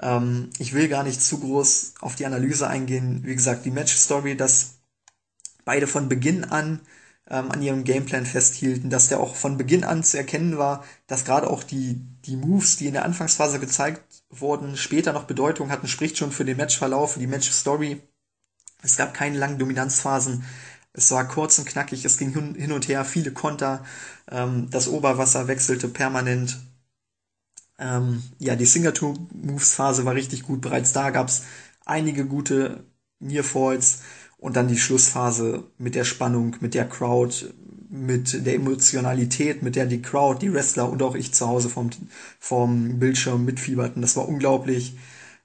[0.00, 3.22] Ähm, ich will gar nicht zu groß auf die Analyse eingehen.
[3.24, 4.78] Wie gesagt, die Match Story, dass
[5.64, 6.80] beide von Beginn an
[7.30, 11.24] ähm, an ihrem Gameplan festhielten, dass der auch von Beginn an zu erkennen war, dass
[11.24, 15.88] gerade auch die, die Moves, die in der Anfangsphase gezeigt wurden, später noch Bedeutung hatten,
[15.88, 18.00] spricht schon für den Matchverlauf, für die Match-Story.
[18.82, 20.44] Es gab keine langen Dominanzphasen.
[20.98, 23.84] Es war kurz und knackig, es ging hin und her, viele Konter,
[24.28, 26.58] ähm, das Oberwasser wechselte permanent.
[27.78, 30.60] Ähm, ja, die Singleton-Moves-Phase war richtig gut.
[30.60, 31.44] Bereits da gab's
[31.86, 32.84] einige gute
[33.20, 34.00] Nearfalls
[34.38, 37.54] und dann die Schlussphase mit der Spannung, mit der Crowd,
[37.88, 41.90] mit der Emotionalität, mit der die Crowd, die Wrestler und auch ich zu Hause vom,
[42.40, 44.02] vom Bildschirm mitfieberten.
[44.02, 44.96] Das war unglaublich.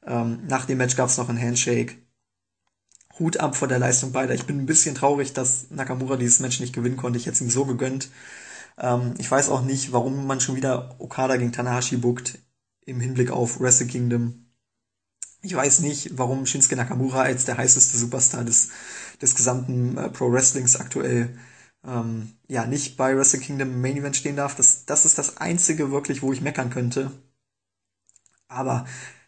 [0.04, 1.96] Ähm, nach dem Match gab's noch ein Handshake.
[3.24, 4.34] Hut ab vor der Leistung beider.
[4.34, 7.18] Ich bin ein bisschen traurig, dass Nakamura dieses Match nicht gewinnen konnte.
[7.18, 8.10] Ich hätte es ihm so gegönnt.
[8.78, 12.40] Ähm, ich weiß auch nicht, warum man schon wieder Okada gegen Tanahashi bookt
[12.86, 14.52] im Hinblick auf Wrestle Kingdom.
[15.42, 18.70] Ich weiß nicht, warum Shinsuke Nakamura als der heißeste Superstar des,
[19.22, 21.38] des gesamten äh, Pro Wrestlings aktuell
[21.86, 24.56] ähm, ja nicht bei Wrestle Kingdom Main Event stehen darf.
[24.56, 27.12] Das, das ist das einzige wirklich, wo ich meckern könnte.
[28.48, 28.86] Aber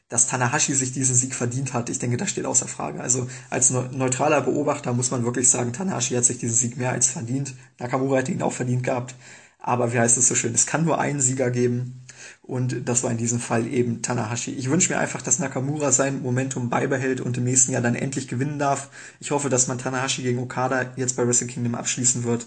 [0.09, 3.01] dass Tanahashi sich diesen Sieg verdient hat, ich denke, das steht außer Frage.
[3.01, 7.07] Also als neutraler Beobachter muss man wirklich sagen, Tanahashi hat sich diesen Sieg mehr als
[7.07, 7.55] verdient.
[7.79, 9.15] Nakamura hätte ihn auch verdient gehabt.
[9.57, 12.05] Aber wie heißt es so schön, es kann nur einen Sieger geben.
[12.43, 14.51] Und das war in diesem Fall eben Tanahashi.
[14.51, 18.27] Ich wünsche mir einfach, dass Nakamura sein Momentum beibehält und im nächsten Jahr dann endlich
[18.27, 18.89] gewinnen darf.
[19.19, 22.45] Ich hoffe, dass man Tanahashi gegen Okada jetzt bei Wrestle Kingdom abschließen wird.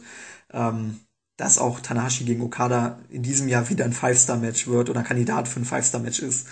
[0.53, 1.01] Ähm,
[1.39, 5.61] dass auch Tanahashi gegen Okada in diesem Jahr wieder ein Five-Star-Match wird oder Kandidat für
[5.61, 6.49] ein Five-Star-Match ist.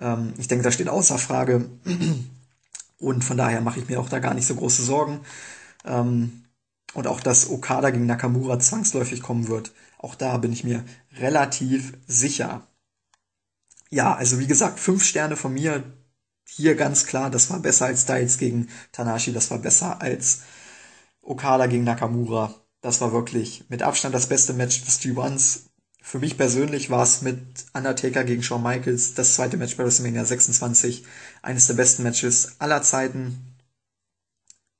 [0.00, 1.70] Ähm, ich denke, das steht außer Frage.
[2.98, 5.20] Und von daher mache ich mir auch da gar nicht so große Sorgen.
[5.84, 6.44] Ähm,
[6.92, 9.72] und auch, dass Okada gegen Nakamura zwangsläufig kommen wird.
[9.98, 10.84] Auch da bin ich mir
[11.18, 12.66] relativ sicher.
[13.90, 15.82] Ja, also wie gesagt, fünf Sterne von mir.
[16.44, 20.42] Hier ganz klar, das war besser als Styles gegen Tanashi, das war besser als
[21.22, 22.54] Okada gegen Nakamura.
[22.80, 25.69] Das war wirklich mit Abstand das beste Match des G1.
[26.02, 27.38] Für mich persönlich war es mit
[27.74, 31.04] Undertaker gegen Shawn Michaels das zweite Match bei WrestleMania 26
[31.42, 33.50] eines der besten Matches aller Zeiten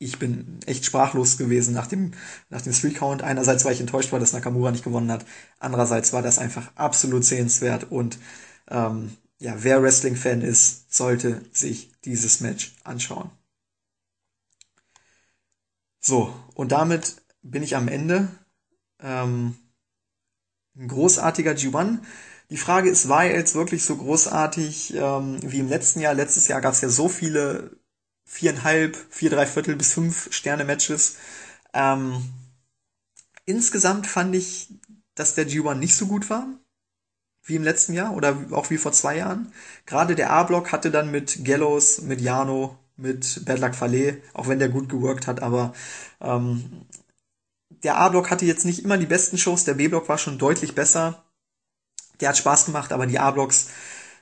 [0.01, 2.13] ich bin echt sprachlos gewesen nach dem,
[2.49, 3.23] nach dem Three-Count.
[3.23, 5.27] Einerseits war ich enttäuscht, weil das Nakamura nicht gewonnen hat.
[5.59, 8.19] Andererseits war das einfach absolut sehenswert und
[8.69, 13.31] ähm, ja, wer Wrestling-Fan ist, sollte sich dieses Match anschauen.
[16.01, 18.29] So, und damit bin ich am Ende.
[19.01, 19.57] Ähm,
[20.81, 21.99] ein großartiger G1.
[22.51, 26.15] Die Frage ist, war er jetzt wirklich so großartig ähm, wie im letzten Jahr?
[26.15, 27.77] Letztes Jahr gab es ja so viele
[28.25, 31.17] viereinhalb, vier, drei Viertel bis fünf Sterne Matches.
[31.75, 32.23] Ähm,
[33.45, 34.69] insgesamt fand ich,
[35.15, 36.49] dass der G1 nicht so gut war
[37.45, 39.53] wie im letzten Jahr oder auch wie vor zwei Jahren.
[39.87, 44.59] Gerade der A-Block hatte dann mit Gallows, mit Jano, mit Bad Luck Fale, auch wenn
[44.59, 45.73] der gut geworkt hat, aber
[46.21, 46.87] ähm,
[47.83, 51.25] der A-Block hatte jetzt nicht immer die besten Shows, der B-Block war schon deutlich besser.
[52.21, 53.69] Der hat Spaß gemacht, aber die A-Blocks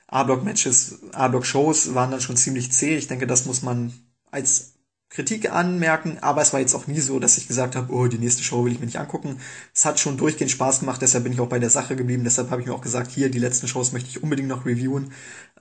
[0.07, 2.97] A-Block-Matches, A-Block-Shows waren dann schon ziemlich zäh.
[2.97, 3.93] Ich denke, das muss man
[4.31, 4.73] als
[5.09, 8.19] Kritik anmerken, aber es war jetzt auch nie so, dass ich gesagt habe, oh, die
[8.19, 9.39] nächste Show will ich mir nicht angucken.
[9.73, 12.23] Es hat schon durchgehend Spaß gemacht, deshalb bin ich auch bei der Sache geblieben.
[12.23, 15.11] Deshalb habe ich mir auch gesagt, hier, die letzten Shows möchte ich unbedingt noch reviewen,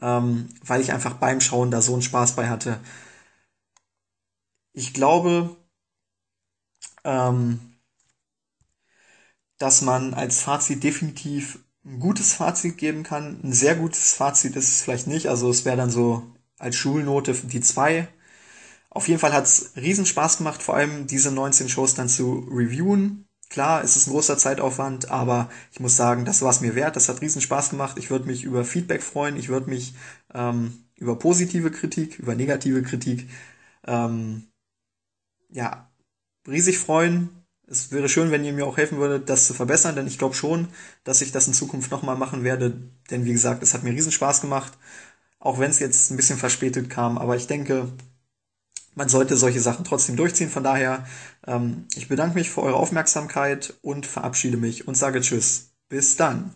[0.02, 2.78] ähm, weil ich einfach beim Schauen da so einen Spaß bei hatte.
[4.72, 5.56] Ich glaube,
[7.04, 7.58] ähm,
[9.58, 13.40] dass man als Fazit definitiv ein gutes Fazit geben kann.
[13.42, 15.28] Ein sehr gutes Fazit ist es vielleicht nicht.
[15.28, 16.22] Also es wäre dann so
[16.58, 18.08] als Schulnote die zwei.
[18.90, 22.48] Auf jeden Fall hat es riesen Spaß gemacht, vor allem diese 19 Shows dann zu
[22.50, 23.26] reviewen.
[23.50, 26.96] Klar, es ist ein großer Zeitaufwand, aber ich muss sagen, das war es mir wert.
[26.96, 27.98] Das hat riesen Spaß gemacht.
[27.98, 29.36] Ich würde mich über Feedback freuen.
[29.36, 29.94] Ich würde mich
[30.34, 33.28] ähm, über positive Kritik, über negative Kritik,
[33.86, 34.48] ähm,
[35.50, 35.90] ja,
[36.46, 37.37] riesig freuen.
[37.70, 40.34] Es wäre schön, wenn ihr mir auch helfen würdet, das zu verbessern, denn ich glaube
[40.34, 40.68] schon,
[41.04, 42.80] dass ich das in Zukunft nochmal machen werde.
[43.10, 44.72] Denn wie gesagt, es hat mir riesen Spaß gemacht,
[45.38, 47.18] auch wenn es jetzt ein bisschen verspätet kam.
[47.18, 47.92] Aber ich denke,
[48.94, 50.50] man sollte solche Sachen trotzdem durchziehen.
[50.50, 51.06] Von daher,
[51.46, 55.70] ähm, ich bedanke mich für eure Aufmerksamkeit und verabschiede mich und sage Tschüss.
[55.88, 56.54] Bis dann.